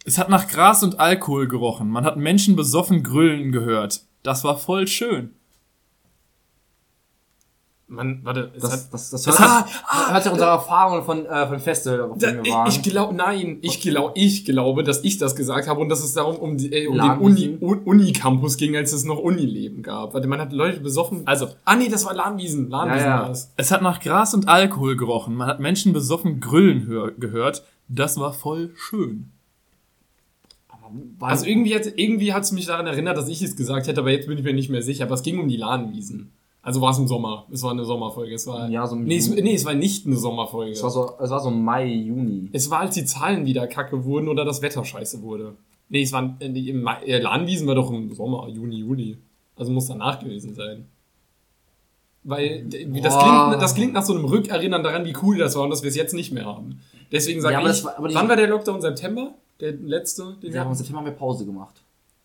[0.05, 1.89] Es hat nach Gras und Alkohol gerochen.
[1.89, 4.03] Man hat Menschen besoffen grüllen gehört.
[4.23, 5.31] Das war voll schön.
[7.93, 11.03] Mann, warte, es Das, hat, das, das, Das hört, hat- das hört ja unsere Erfahrungen
[11.03, 12.69] von, äh, von Festival, auf da, wir waren.
[12.69, 16.13] ich glaube, nein, ich glaube, ich glaube, dass ich das gesagt habe und dass es
[16.15, 17.19] darum um, die, äh, um den?
[17.19, 20.15] Uni, Un- Uni-Campus ging, als es noch Unileben gab.
[20.15, 21.23] Warte, man hat Leute besoffen.
[21.27, 22.71] Also, Ah nee, das war Lahnwiesen.
[22.71, 23.23] Lahnwiesen Ja, ja.
[23.25, 23.53] war es.
[23.57, 25.35] es hat nach Gras und Alkohol gerochen.
[25.35, 27.65] Man hat Menschen besoffen grüllen hör gehört.
[27.89, 29.33] Das war voll schön.
[31.21, 34.27] Also irgendwie hat irgendwie hat's mich daran erinnert, dass ich es gesagt hätte, aber jetzt
[34.27, 35.05] bin ich mir nicht mehr sicher.
[35.05, 36.33] Aber es ging um die Lahnwiesen.
[36.63, 37.47] Also war es im Sommer.
[37.51, 38.35] Es war eine Sommerfolge.
[38.35, 40.73] Es war, Ja, so im nee, es, nee, es war nicht eine Sommerfolge.
[40.73, 42.51] es, war so, es war so Mai, Juni.
[42.53, 45.57] Es war, als die Zahlen wieder kacke wurden oder das Wetter scheiße wurde.
[45.89, 49.17] Nee, es war, äh, im Mai, äh, Lahnwiesen war doch im Sommer, Juni, Juli.
[49.57, 50.87] Also muss danach gewesen sein.
[52.23, 55.71] Weil das klingt, das klingt nach so einem Rückerinnern daran, wie cool das war und
[55.71, 56.81] dass wir es jetzt nicht mehr haben.
[57.11, 58.83] Deswegen sage Ja, ich, war- wann war der Lockdown?
[58.83, 59.33] September?
[59.61, 60.37] Der letzte?
[60.43, 61.81] Den Ja, im September haben wir Pause gemacht.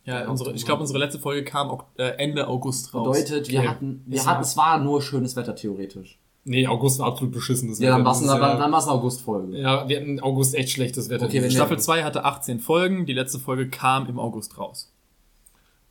[0.06, 3.18] Ja, unsere, ich glaube, unsere letzte Folge kam ok- äh, Ende August raus.
[3.18, 3.68] Bedeutet, wir Okay.
[3.68, 6.20] hatten, wir hatten, es war nur schönes Wetter theoretisch.
[6.48, 8.06] nee, August war absolut beschissenes Ja, dann Wetter.
[8.06, 9.58] war es dann, ja- dann war's eine August-Folge.
[9.58, 11.26] Ja, wir hatten August echt schlechtes Wetter.
[11.26, 11.50] Okay.
[11.50, 14.92] Staffel 2 hatte 18 Folgen, die letzte Folge kam im August raus.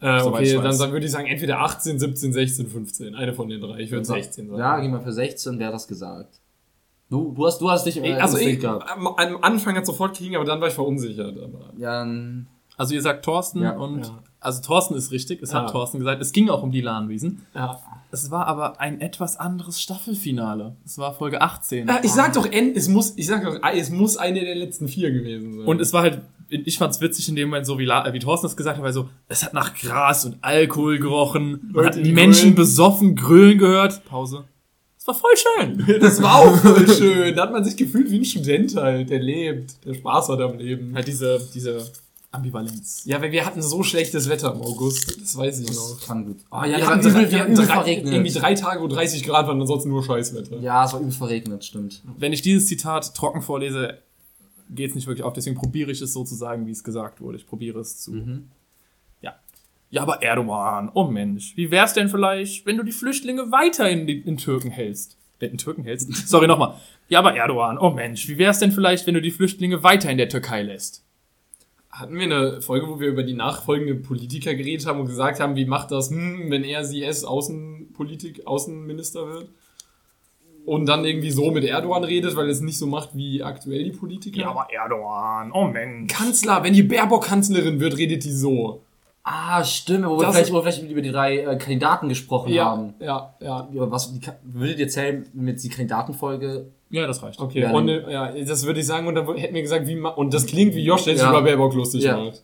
[0.00, 3.14] Äh, okay, dann, dann würde ich sagen, entweder 18, 17, 16, 15.
[3.16, 3.78] Eine von den drei.
[3.78, 4.58] Ich würde 16 sagen.
[4.60, 6.40] Ja, gehen wir für 16, wer hat das gesagt?
[7.10, 8.88] Du, du hast, du hast dich äh, Ey, also ich, gehabt.
[8.90, 11.36] am, am Anfang hat sofort kriegen, aber dann war ich verunsichert.
[11.38, 12.46] Aber Ja, dann,
[12.76, 14.18] Also ihr sagt Thorsten Ja, und ja.
[14.40, 15.62] Also Thorsten ist richtig, es Ja.
[15.62, 17.46] hat Thorsten gesagt, es ging auch um die Lahnwiesen.
[17.54, 17.80] Ja.
[18.10, 20.76] Es war aber ein etwas anderes Staffelfinale.
[20.84, 21.88] Es war Folge 18.
[21.88, 24.86] Äh, Ich sag doch, N, es muss, ich sag doch, es muss eine der letzten
[24.88, 25.66] vier gewesen sein.
[25.66, 28.46] Und es war halt, ich fand's witzig in dem Moment, so wie, La, wie Thorsten
[28.46, 31.70] es gesagt hat, weil so, es hat nach Gras und Alkohol gerochen.
[31.72, 34.04] Man hat die Menschen besoffen grölen gehört.
[34.04, 34.44] Pause.
[34.98, 35.84] Es war voll schön.
[36.00, 37.34] das war auch voll schön.
[37.34, 40.58] Da hat man sich gefühlt wie ein Student halt, der lebt, der Spaß hat am
[40.58, 40.94] Leben.
[40.94, 41.78] halt diese, diese
[42.34, 43.02] Ambivalenz.
[43.04, 45.98] Ja, weil wir hatten so schlechtes Wetter im August, das weiß ich noch.
[45.98, 46.38] Das kann gut.
[46.50, 48.12] Oh, wir, ja, das hatten, übel, wir hatten drei, verregnet.
[48.12, 50.58] irgendwie drei Tage, wo 30 Grad waren, ansonsten nur Scheißwetter.
[50.58, 52.02] Ja, es war übel verregnet, stimmt.
[52.18, 53.98] Wenn ich dieses Zitat trocken vorlese,
[54.70, 55.32] geht's nicht wirklich auf.
[55.32, 57.38] Deswegen probiere ich es so zu sagen, wie es gesagt wurde.
[57.38, 58.14] Ich probiere es zu.
[59.20, 59.34] Ja.
[59.90, 64.06] Ja, aber Erdogan, oh Mensch, wie wär's denn vielleicht, wenn du die Flüchtlinge weiter in,
[64.06, 65.16] die, in Türken hältst?
[65.44, 66.28] Äh, in Türken hältst?
[66.28, 66.74] Sorry, nochmal.
[67.08, 70.18] Ja, aber Erdogan, oh Mensch, wie wär's denn vielleicht, wenn du die Flüchtlinge weiter in
[70.18, 71.04] der Türkei lässt?
[71.94, 75.54] Hatten wir eine Folge, wo wir über die nachfolgende Politiker geredet haben und gesagt haben,
[75.54, 79.48] wie macht das, hm, wenn er sie es Außenpolitik, Außenminister wird?
[80.66, 83.84] Und dann irgendwie so mit Erdogan redet, weil er es nicht so macht wie aktuell
[83.84, 84.40] die Politiker?
[84.40, 86.12] Ja, aber Erdogan, oh Mensch.
[86.12, 88.83] Kanzler, wenn die Baerbock Kanzlerin wird, redet die so.
[89.26, 92.66] Ah, stimmt, wo wir, vielleicht, wo wir vielleicht über die drei äh, Kandidaten gesprochen Ja,
[92.66, 92.94] haben.
[93.00, 93.68] ja, ja.
[93.72, 96.66] Über was die, würdet ihr zählen mit die Kandidatenfolge?
[96.90, 97.40] Ja, das reicht.
[97.40, 99.96] Okay, Ja, und, äh, ja, das würde ich sagen, und dann hätten wir gesagt, wie
[99.96, 101.30] ma und das klingt wie Josh, der sich Ja.
[101.30, 102.18] über Baerbock lustig Ja.
[102.18, 102.42] macht.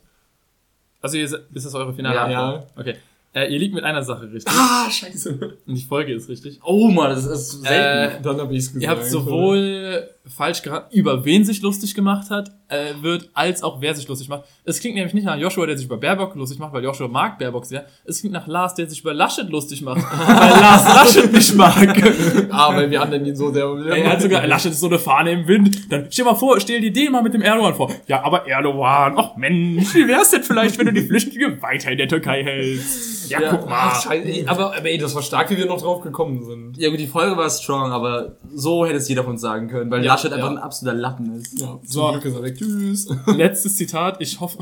[1.02, 2.48] Also, ihr, ist das eure finale Ja.
[2.50, 2.66] Antwort?
[2.78, 2.94] Okay.
[3.32, 4.52] Äh, ihr liegt mit einer Sache richtig.
[4.52, 5.38] Ah, scheiße.
[5.66, 6.58] Und die Folge ist richtig.
[6.64, 8.16] Oh Mann, das ist selten.
[8.16, 8.82] Äh, Dann habe ich es gesagt.
[8.82, 13.80] Ihr habt sowohl falsch geraten, über wen sich lustig gemacht hat, äh, wird, als auch
[13.80, 14.44] wer sich lustig macht.
[14.64, 17.38] Es klingt nämlich nicht nach Joshua, der sich über Baerbock lustig macht, weil Joshua mag
[17.38, 17.84] Baerbock sehr.
[18.04, 22.02] Es klingt nach Lars, der sich über Laschet lustig macht, weil Lars Laschet nicht mag.
[22.50, 23.66] ah, weil wir anderen ihn so sehr...
[23.66, 25.90] Er hat sogar, Laschet ist so eine Fahne im Wind.
[25.92, 27.90] Dann stell mal vor, stell dir den mal mit dem Erdogan vor.
[28.06, 31.98] Ja, aber Erdogan, ach Mensch, wie wär's denn vielleicht, wenn du die Flüchtlinge weiter in
[31.98, 33.30] der Türkei hältst?
[33.30, 33.50] Ja, Ja.
[33.50, 33.90] guck mal.
[33.92, 34.48] Ach, scheiße.
[34.48, 36.76] Aber, aber ey, das war stark, wie wir noch drauf gekommen sind.
[36.78, 39.90] Ja gut, die Folge war strong, aber so hätte es jeder von uns sagen können,
[39.90, 40.56] weil Ja, Laschet einfach ja.
[40.56, 41.60] ein absoluter Lappen ist.
[41.60, 42.10] Ja, So.
[42.12, 42.56] Glück ist er weg.
[42.56, 43.08] Tschüss.
[43.26, 44.58] Letztes Zitat, ich hoffe,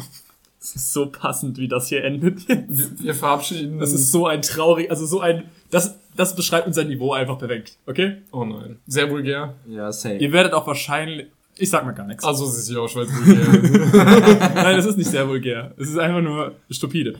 [0.60, 2.46] es ist so passend, wie das hier endet.
[2.48, 7.12] Wir verabschieden Das ist so ein traurig, also so ein, das, das beschreibt unser Niveau
[7.12, 8.16] einfach perfekt, okay?
[8.32, 8.78] Oh nein.
[8.86, 9.54] Sehr vulgär.
[9.68, 10.16] Ja, safe.
[10.16, 12.24] Ihr werdet auch wahrscheinlich, ich sag mal gar nichts.
[12.24, 14.54] Also, es ist Josh, weil es vulgär.
[14.54, 15.74] Nein, es ist nicht sehr vulgär.
[15.76, 17.14] Es ist einfach nur stupide.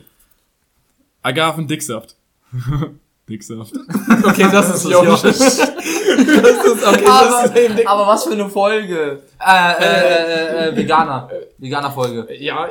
[1.21, 1.67] Agaven
[3.29, 3.73] Dicksaft.
[3.73, 4.25] Dicksaft.
[4.25, 5.21] Okay, das ist Josh.
[5.21, 5.61] das ist,
[6.87, 9.21] okay, das ist eben aber was für eine Folge!
[9.39, 11.29] Äh, äh, äh, äh, Veganer.
[11.57, 12.27] Veganer-Folge.
[12.39, 12.67] Ja,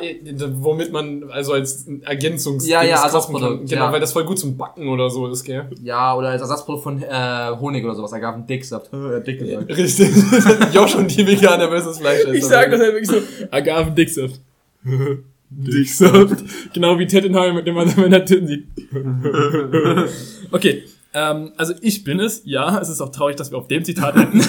[0.61, 2.67] womit man, also als Ergänzungs...
[2.67, 3.69] Ja, ja, Ersatzprodukt.
[3.69, 3.93] Genau, ja.
[3.93, 5.67] weil das voll gut zum Backen oder so ist, gell?
[5.83, 8.13] Ja, oder als Ersatzprodukt von äh, Honig oder sowas.
[8.13, 8.91] Agaven Dicksaft.
[8.99, 9.69] Äh, dick gesagt.
[9.69, 10.11] Richtig.
[10.73, 12.33] Josh und die Veganer versus Fleischesser.
[12.33, 13.47] Ich sag das halt wirklich so.
[13.51, 14.41] Agaven Dicksaft.
[15.51, 16.45] Dicksaft.
[16.73, 18.67] Genau wie Ted in How mit dem man seine Titten sieht.
[20.51, 20.85] Okay.
[21.15, 22.79] Ähm, also ich bin es, ja.
[22.81, 24.41] Es ist auch traurig, dass wir auf dem Zitat enden.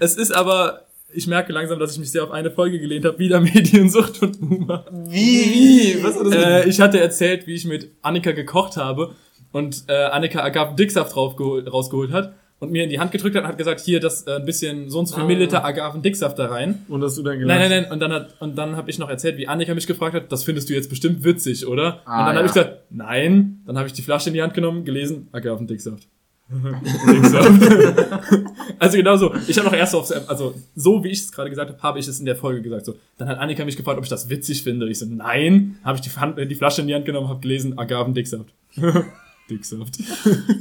[0.00, 3.18] es ist aber, ich merke langsam, dass ich mich sehr auf eine Folge gelehnt habe.
[3.18, 4.84] Wieder Mediensucht und Boomer.
[5.08, 5.98] Wie?
[6.02, 9.14] Was hat das Äh, ich hatte erzählt, wie ich mit Annika gekocht habe
[9.52, 13.48] und äh, Annika Agaven Dicksaft rausgeholt hat und mir in die Hand gedrückt hat und
[13.48, 15.26] hat gesagt, hier, das äh, ein bisschen so und so viel Ah.
[15.26, 16.84] Milliliter Agaven Dicksaft da rein.
[16.88, 17.92] Und hast du dann Nein, nein, nein.
[17.92, 20.42] Und dann hat und dann habe ich noch erzählt, wie Annika mich gefragt hat, das
[20.44, 22.00] findest du jetzt bestimmt witzig, oder?
[22.04, 22.38] Ah, und dann ja.
[22.38, 23.60] habe ich gesagt, nein.
[23.66, 26.08] Dann habe ich die Flasche in die Hand genommen, gelesen, Agaven Dicksaft.
[26.50, 27.50] Dicksaft.
[28.78, 29.34] also genau so.
[29.46, 32.08] Ich habe noch erst auf, also so wie ich es gerade gesagt habe, habe ich
[32.08, 32.86] es in der Folge gesagt.
[32.86, 34.88] So, dann hat Annika mich gefragt, ob ich das witzig finde.
[34.88, 35.78] Ich so, nein.
[35.84, 38.14] Habe ich die, Hand, äh, die Flasche in die Hand genommen, habe gelesen, Agaven
[39.50, 39.98] Dicksaft.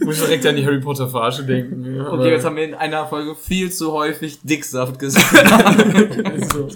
[0.03, 1.95] Muss ich direkt an die Harry Potter Verarsche denken.
[1.95, 5.25] Ja, Okay, jetzt haben wir in einer Folge viel zu häufig Dicksaft gesagt.
[6.53, 6.67] so.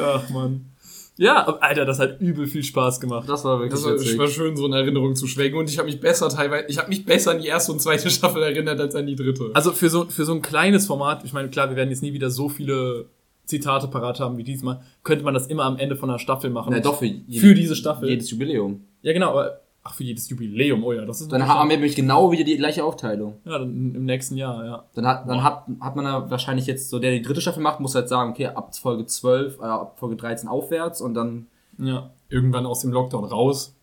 [0.00, 0.66] Ach man.
[1.16, 3.28] Ja, Alter, das hat übel viel Spaß gemacht.
[3.28, 4.16] Das war wirklich Das war, witzig.
[4.18, 5.58] war schön, so in Erinnerung zu schwenken.
[5.58, 8.08] Und ich habe mich besser teilweise, ich habe mich besser an die erste und zweite
[8.10, 9.50] Staffel erinnert als an die dritte.
[9.54, 12.12] Also für so, für so ein kleines Format, ich meine, klar, wir werden jetzt nie
[12.12, 13.06] wieder so viele
[13.46, 16.68] Zitate parat haben wie diesmal, könnte man das immer am Ende von einer Staffel machen.
[16.70, 18.08] Na doch, für, jede, Für diese Staffel.
[18.08, 18.84] jedes Jubiläum.
[19.02, 21.96] Ja, genau, aber, ach, für jedes Jubiläum, oh ja, das ist Dann haben wir nämlich
[21.96, 23.36] genau wieder die gleiche Aufteilung.
[23.44, 24.84] Ja, dann im nächsten Jahr, ja.
[24.94, 27.80] Dann hat, dann hat, hat man da wahrscheinlich jetzt so, der die dritte Staffel macht,
[27.80, 31.46] muss halt sagen, okay, ab Folge 12, äh, ab Folge 13 aufwärts und dann,
[31.78, 32.10] Ja.
[32.28, 33.74] Irgendwann aus dem Lockdown raus.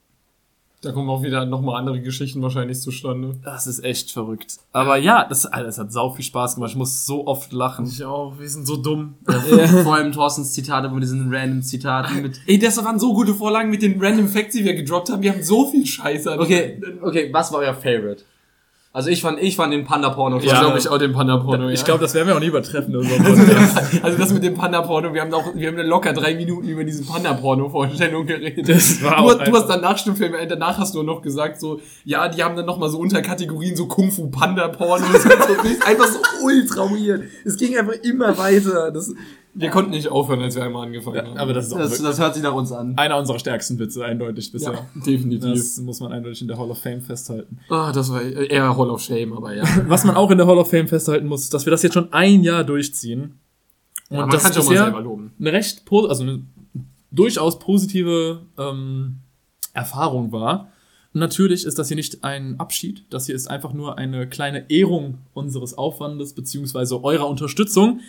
[0.86, 3.34] Da kommen auch wieder nochmal andere Geschichten wahrscheinlich zustande.
[3.44, 4.58] Das ist echt verrückt.
[4.72, 6.70] Aber ja, das, Alter, das hat sau viel Spaß gemacht.
[6.72, 7.86] Ich muss so oft lachen.
[7.88, 9.16] Ich auch, wir sind so dumm.
[9.84, 12.40] vor allem Thorstens Zitate mit diesen random Zitaten mit.
[12.46, 15.24] Ey, das waren so gute Vorlagen mit den Random Facts, die wir gedroppt haben.
[15.24, 16.32] Wir haben so viel Scheiße.
[16.32, 18.24] an- Okay, okay, was war euer Favorite?
[18.96, 20.62] Also ich fand, ich fand den Panda-Porno Ich Ja.
[20.62, 21.86] glaube, ich auch den Panda-Porno, Ich ja.
[21.86, 22.94] glaube, das werden wir auch nie übertreffen.
[22.94, 24.02] Podcast.
[24.02, 27.04] Also das mit dem Panda-Porno, wir haben auch, wir haben locker drei Minuten über diese
[27.04, 28.70] Panda-Porno-Vorstellung geredet.
[28.70, 32.30] Das war du, du hast danach, stimmt, Film, danach hast du noch gesagt, so, ja,
[32.30, 35.06] die haben dann nochmal so Unterkategorien, so Kung-Fu-Panda-Porno.
[35.08, 35.30] So,
[35.86, 37.24] einfach so ultra weird.
[37.44, 38.92] Es ging einfach immer weiter.
[38.92, 39.14] Das,
[39.56, 41.38] wir konnten nicht aufhören, als wir einmal angefangen haben.
[41.38, 42.98] Aber das ist auch Das, das hört sich nach uns an.
[42.98, 44.74] einer unserer stärksten Witze, eindeutig bisher.
[44.74, 45.54] ja, definitiv.
[45.54, 47.60] Das muss man eindeutig in der Hall of Fame festhalten.
[47.70, 49.64] Ah, das war eher Hall of Shame, aber ja.
[49.88, 51.94] Was man auch in der Hall of Fame festhalten muss, ist, dass wir das jetzt
[51.94, 53.40] schon ein Jahr durchziehen.
[54.10, 55.34] Und ja man das kann auch mal selber loben.
[55.40, 56.44] eine recht, also eine
[57.12, 59.18] durchaus positive ähm,
[59.74, 60.70] Erfahrung war.
[61.14, 63.06] Und natürlich ist das hier nicht ein Abschied.
[63.10, 68.02] Das hier ist einfach nur eine kleine Ehrung unseres Aufwandes beziehungsweise eurer Unterstützung.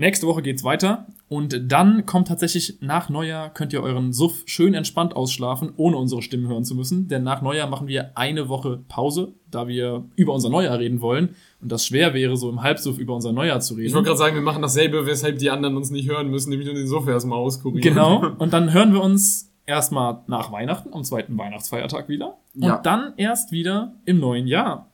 [0.00, 4.72] Nächste Woche geht's weiter und dann kommt tatsächlich nach Neujahr könnt ihr euren Suff schön
[4.72, 7.08] entspannt ausschlafen, ohne unsere Stimmen hören zu müssen.
[7.08, 11.36] Denn nach Neujahr machen wir eine Woche Pause, da wir über unser Neujahr reden wollen
[11.60, 13.88] und das schwer wäre, so im Halbsuff über unser Neujahr zu reden.
[13.88, 16.66] Ich wollte gerade sagen, wir machen dasselbe, weshalb die anderen uns nicht hören müssen, nämlich
[16.66, 17.82] nur den Sofa erstmal auskurieren.
[17.82, 18.26] Genau.
[18.38, 22.38] Und dann hören wir uns erstmal nach Weihnachten, am zweiten Weihnachtsfeiertag wieder.
[22.54, 22.76] Ja.
[22.76, 24.90] Und dann erst wieder im neuen Jahr.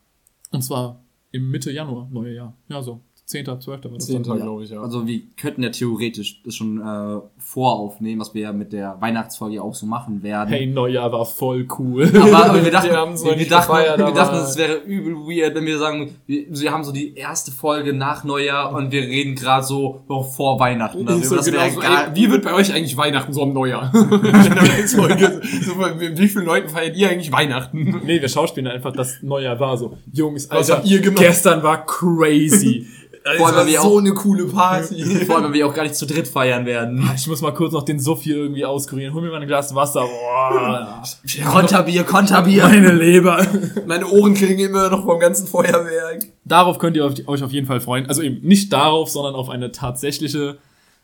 [0.51, 2.55] Und zwar im Mitte Januar, neue Jahr.
[2.67, 3.03] Ja, so.
[3.27, 3.67] 10., 12.
[3.67, 3.99] war das dann.
[3.99, 4.81] Zehnter, glaube ich, ja.
[4.81, 9.61] Also wir könnten ja theoretisch das schon äh, voraufnehmen, was wir ja mit der Weihnachtsfolge
[9.61, 10.51] auch so machen werden.
[10.51, 12.09] Hey, Neujahr war voll cool.
[12.17, 15.57] Aber, aber wir dachten, Wir noch wir, dachten, gefeiert, wir dachten, es wäre übel weird,
[15.57, 19.35] wenn wir sagen, wir, wir haben so die erste Folge nach Neujahr und wir reden
[19.35, 21.05] gerade so noch vor Weihnachten.
[21.09, 23.91] Ist so das genau so, ey, wie wird bei euch eigentlich Weihnachten so am Neujahr?
[23.93, 28.03] so, wie vielen Leuten feiert ihr eigentlich Weihnachten?
[28.05, 29.99] nee, wir schauspielen einfach, das Neujahr war so.
[30.13, 31.19] Jungs, Was Alter, habt ihr gemacht?
[31.19, 32.87] gestern war crazy.
[33.37, 35.03] Vor allem, weil wir auch- eine coole Party.
[35.27, 37.11] Vor allem, wenn wir auch gar nicht zu dritt feiern werden.
[37.17, 39.13] ich muss mal kurz noch den Suff hier irgendwie auskurieren.
[39.15, 40.03] Hol mir mal ein Glas Wasser.
[40.03, 41.03] Boah,
[41.51, 42.63] Konterbier, Konterbier.
[42.65, 43.45] meine Leber.
[43.87, 46.27] Meine Ohren klingen immer noch vom ganzen Feuerwerk.
[46.45, 48.07] Darauf könnt ihr euch auf jeden Fall freuen.
[48.07, 50.59] Also eben nicht darauf, sondern auf eine tatsächliche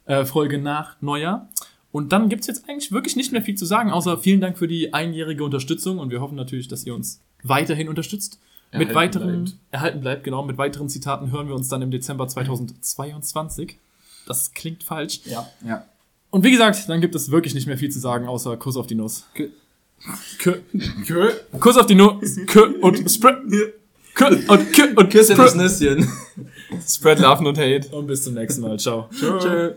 [0.06, 1.48] äh, Folge nach Neujahr.
[1.90, 4.66] Und dann gibt's jetzt eigentlich wirklich nicht mehr viel zu sagen, außer vielen Dank für
[4.68, 8.38] die einjährige Unterstützung und wir hoffen natürlich, dass ihr uns weiterhin unterstützt.
[8.72, 9.56] Mit Erhalten weiteren, bleibt.
[9.70, 13.78] erhalten bleibt, genau, mit weiteren Zitaten hören wir uns dann im Dezember 2022.
[14.26, 15.20] Das klingt falsch.
[15.24, 15.48] Ja.
[15.66, 15.84] Ja.
[16.30, 18.86] Und wie gesagt, dann gibt es wirklich nicht mehr viel zu sagen, außer Kuss auf
[18.86, 19.24] die Nuss.
[19.36, 19.50] Kü-
[20.38, 20.54] Kü
[21.06, 21.30] Kö.
[21.60, 23.36] Kuss auf die Nuss, Kü und Spread.
[24.14, 25.54] Kü und Kü und Küsschen das.
[25.54, 26.08] Nüsschen.
[26.86, 27.88] Spread Love, not Hate.
[27.94, 28.78] Und bis zum nächsten Mal.
[28.78, 29.08] Ciao.
[29.18, 29.74] Tschö.